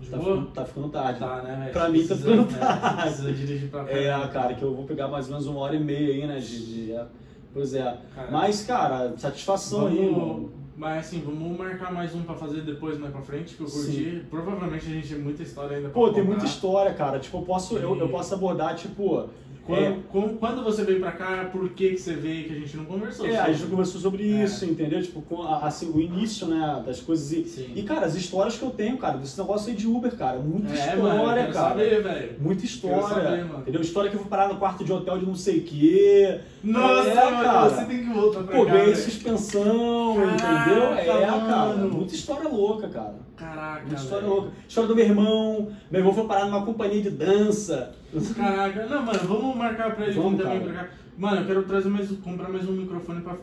[0.05, 0.35] De tá, boa?
[0.37, 1.19] ficando, tá ficando tarde.
[1.21, 1.73] Tá, né, velho?
[1.73, 3.03] Pra mim tá ficando né, tarde.
[3.03, 4.29] Precisa dirigir pra É, caramba.
[4.29, 6.39] cara, que eu vou pegar mais ou menos uma hora e meia aí, né?
[6.39, 7.05] De, de- é.
[7.53, 7.99] Pois é.
[8.15, 10.49] Cara, Mas, cara, satisfação aí, vamos, irmão.
[10.77, 14.25] mas assim, vamos marcar mais um pra fazer depois mais pra frente, que eu curti.
[14.29, 16.27] Provavelmente a gente tem muita história ainda pra Pô, tem contar.
[16.27, 17.19] muita história, cara.
[17.21, 19.29] Tipo, eu posso, eu, eu posso abordar, tipo.
[19.67, 19.97] Quando, é,
[20.39, 23.27] quando, você veio pra cá, por que, que você veio que a gente não conversou?
[23.27, 23.71] É, a gente sobre?
[23.71, 24.45] conversou sobre É.
[24.45, 25.03] isso, entendeu?
[25.03, 27.33] Tipo, assim, o início, né, das coisas.
[27.33, 27.73] E, Sim.
[27.75, 30.39] e, cara, as histórias que eu tenho, cara, desse negócio aí de Uber, cara.
[30.39, 31.53] Muita É, história, mano, cara.
[31.53, 32.33] saber, velho.
[32.41, 33.03] Muita história.
[33.03, 33.61] saber, mano.
[33.61, 33.81] entendeu?
[33.81, 36.41] História que eu fui parar no quarto de hotel de não sei o quê.
[36.63, 37.69] Nossa, É, mano, cara.
[37.71, 38.97] você tem que voltar pra Pô, cá, ganhei velho.
[38.97, 40.85] suspensão, Caraca, entendeu?
[40.95, 41.37] É, cara.
[41.39, 41.89] mano.
[41.91, 43.15] Muita história louca, cara.
[43.37, 44.51] Caraca, Muita história louca.
[44.69, 45.73] História do meu irmão.
[45.91, 47.95] Meu irmão foi parar numa companhia de dança.
[48.37, 50.89] Caraca, não, mano, vamos marcar pra ele Vamos, vir também pra cá.
[51.17, 53.37] Mano, eu quero trazer mais, comprar mais um microfone pra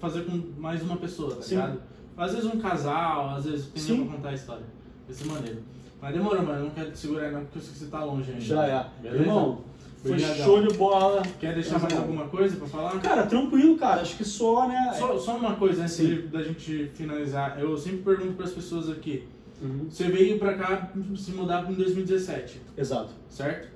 [0.00, 1.56] fazer com mais uma pessoa, tá Sim.
[1.56, 1.82] ligado?
[2.16, 4.04] Às vezes um casal, às vezes tem Sim.
[4.06, 4.64] pra contar a história.
[5.06, 5.62] Vai ser maneiro.
[6.00, 8.04] Mas demorou, mano, eu não quero te segurar não, porque eu sei que você tá
[8.04, 8.40] longe ainda.
[8.42, 8.86] Já é.
[9.02, 9.22] Beleza?
[9.22, 9.60] Irmão,
[10.02, 10.44] foi Obrigadão.
[10.44, 11.22] show de bola.
[11.38, 12.98] Quer deixar mais alguma coisa pra falar?
[13.00, 14.00] Cara, tranquilo, cara.
[14.00, 14.94] Acho que só, né?
[14.98, 17.58] Só, só uma coisa antes de- da gente finalizar.
[17.60, 19.24] Eu sempre pergunto pras pessoas aqui.
[19.62, 19.86] Uhum.
[19.90, 23.10] Você veio pra cá se mudar em 2017, Exato.
[23.28, 23.68] certo?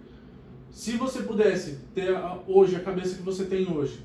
[0.70, 2.16] Se você pudesse ter
[2.48, 4.00] hoje a cabeça que você tem hoje,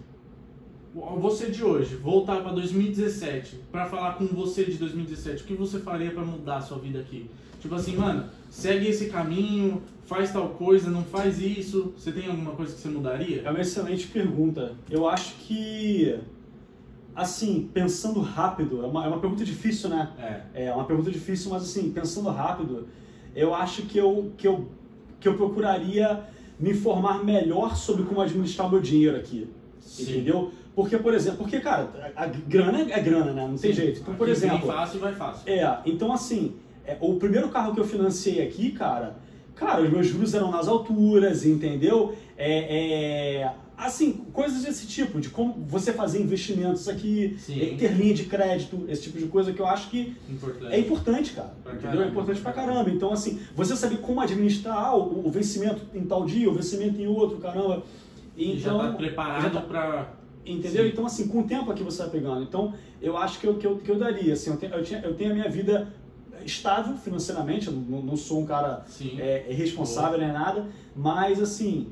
[0.94, 5.80] você de hoje, voltar pra 2017 pra falar com você de 2017, o que você
[5.80, 7.30] faria pra mudar a sua vida aqui?
[7.62, 11.94] Tipo assim, mano, segue esse caminho, faz tal coisa, não faz isso.
[11.98, 13.42] Você tem alguma coisa que você mudaria?
[13.44, 14.76] É uma excelente pergunta.
[14.90, 16.20] Eu acho que
[17.16, 20.10] assim, pensando rápido, é uma, é uma pergunta difícil, né?
[20.54, 20.68] É.
[20.68, 22.88] É uma pergunta difícil, mas assim, pensando rápido,
[23.36, 24.68] eu acho que eu, que eu,
[25.20, 26.24] que eu procuraria
[26.60, 29.50] me informar melhor sobre como administrar o meu dinheiro aqui.
[29.80, 30.04] Sim.
[30.04, 30.52] Entendeu?
[30.76, 33.48] Porque, por exemplo, porque, cara, a, grana é grana, né?
[33.48, 34.00] Não tem jeito.
[34.02, 34.68] Então, por Aqui vem exemplo.
[34.68, 35.52] fácil vai fácil.
[35.52, 36.56] É, então assim,
[36.92, 39.16] é, o primeiro carro que eu financei aqui, cara,
[39.56, 42.16] cara, os meus juros eram nas alturas, entendeu?
[42.38, 47.62] É, é, assim, coisas desse tipo, de como você fazer investimentos aqui, Sim.
[47.62, 50.74] é, ter linha de crédito, esse tipo de coisa que eu acho que Importante.
[50.74, 51.54] é importante, cara.
[51.64, 51.90] Pra entendeu?
[51.92, 52.06] caramba.
[52.06, 52.90] É importante pra caramba.
[52.90, 57.00] Então, assim, você saber como administrar ah, o, o vencimento em tal dia, o vencimento
[57.00, 57.84] em outro, caramba.
[58.38, 60.14] E já Então, tá preparado já tá- pra.
[60.46, 60.84] Entendeu?
[60.86, 60.90] Sim.
[60.90, 62.42] Então, assim, com o tempo aqui você vai pegando.
[62.42, 64.34] Então, eu acho que eu, que eu, que eu daria.
[64.34, 65.90] Assim, eu, tenho, eu, tinha- eu tenho a minha vida
[66.46, 69.20] estável financeiramente, eu não, não sou um cara Sim.
[69.20, 71.88] é, responsável nem nada, mas, assim,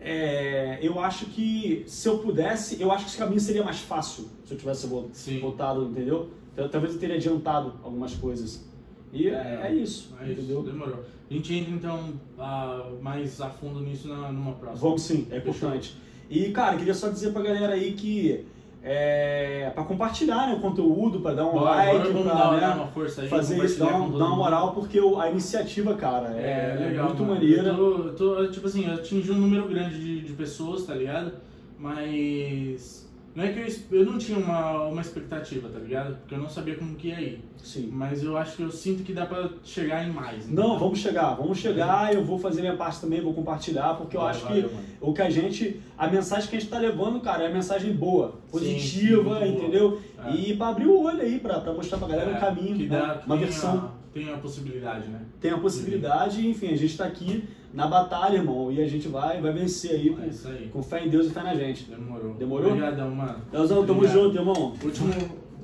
[0.00, 4.28] é, eu acho que se eu pudesse, eu acho que esse caminho seria mais fácil
[4.44, 5.40] se eu tivesse Sim.
[5.40, 6.30] voltado, entendeu?
[6.70, 8.66] Talvez eu teria adiantado algumas coisas.
[9.12, 10.62] E é, é isso, É isso, entendeu?
[10.62, 11.04] demorou.
[11.30, 14.80] A gente entra então ah, mais a fundo nisso na, numa próxima.
[14.80, 15.68] Vamos sim, é Fechou.
[15.68, 15.96] importante.
[16.28, 18.44] E, cara, queria só dizer pra galera aí que
[18.82, 22.86] é, pra compartilhar né, o conteúdo, pra dar um Bora, like, dar, né, dar uma
[22.86, 23.28] força aí.
[23.28, 27.06] fazer isso, dar, um- dar uma moral, porque o- a iniciativa, cara, é, É, legal,
[27.06, 27.34] muito mano.
[27.34, 27.68] maneira.
[27.70, 30.94] Eu tô, eu tô, tipo assim, eu atingi um número grande de, de pessoas, tá
[30.94, 31.32] ligado?
[31.78, 33.07] Mas.
[33.38, 33.60] Não é que
[33.92, 36.16] eu, eu não tinha uma, uma expectativa, tá ligado?
[36.16, 37.40] Porque eu não sabia como que ia ir.
[37.62, 37.88] Sim.
[37.92, 40.48] Mas eu acho que eu sinto que dá pra chegar em mais.
[40.48, 40.78] Não, entendeu?
[40.80, 44.30] vamos chegar, vamos chegar, eu vou fazer minha parte também, vou compartilhar, porque eu Vai,
[44.32, 44.70] acho que mano.
[45.00, 47.92] o que a gente, a mensagem que a gente tá levando, cara, é a mensagem
[47.92, 49.46] boa, sim, positiva, muito boa.
[49.46, 50.00] entendeu?
[50.24, 50.34] É.
[50.34, 52.88] E pra abrir o olho aí, pra, pra mostrar pra galera um É, caminho, que
[52.88, 52.98] né?
[52.98, 53.76] dá, uma versão.
[53.78, 55.20] A, tem a possibilidade, né?
[55.40, 59.40] Tem a possibilidade, enfim, a gente tá aqui na batalha, irmão, e a gente vai,
[59.40, 60.68] vai vencer aí É com, isso aí.
[60.72, 61.84] com fé em Deus e fé na gente.
[61.84, 62.34] Demorou.
[62.34, 62.68] Demorou?
[62.70, 63.38] Obrigadão, mano.
[63.52, 64.74] Deusão, tamo junto, irmão.
[64.82, 65.12] Último.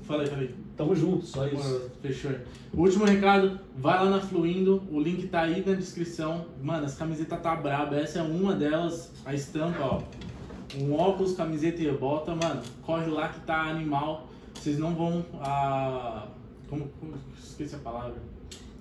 [0.02, 0.54] Falei, falei.
[0.76, 1.56] Tamo junto, só isso.
[1.56, 2.30] Demorou, Fechou.
[2.74, 6.44] O último recado, vai lá na Fluindo, o link tá aí na descrição.
[6.62, 10.02] Mano, as camisetas tá braba, essa é uma delas, a estampa, ó.
[10.76, 14.28] Um óculos, camiseta e bota, mano, corre lá que tá animal.
[14.52, 15.24] Vocês não vão.
[15.40, 16.26] Ah,
[16.68, 17.14] como, como.
[17.38, 18.14] Esqueci a palavra.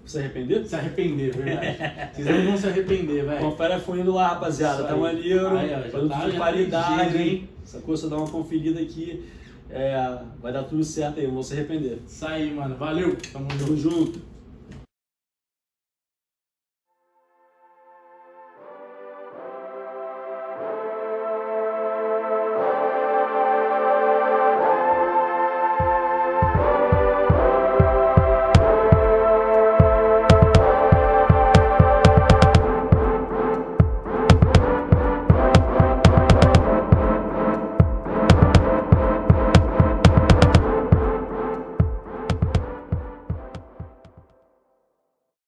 [0.05, 0.65] Se arrepender?
[0.65, 1.77] Se arrepender, verdade.
[2.13, 3.39] Vocês não vão se arrepender, velho.
[3.39, 4.84] Confere a fundo lá, rapaziada.
[4.84, 5.57] Tá maneiro.
[5.57, 7.49] Aí, produto tá- de qualidade, hein?
[7.63, 9.23] Essa coisa, dá uma conferida aqui.
[9.69, 11.99] É, vai dar tudo certo aí, não vou se arrepender.
[12.05, 12.75] Isso aí, mano.
[12.75, 13.15] Valeu.
[13.31, 13.65] Tamo junto.
[13.65, 14.32] Tamo junto.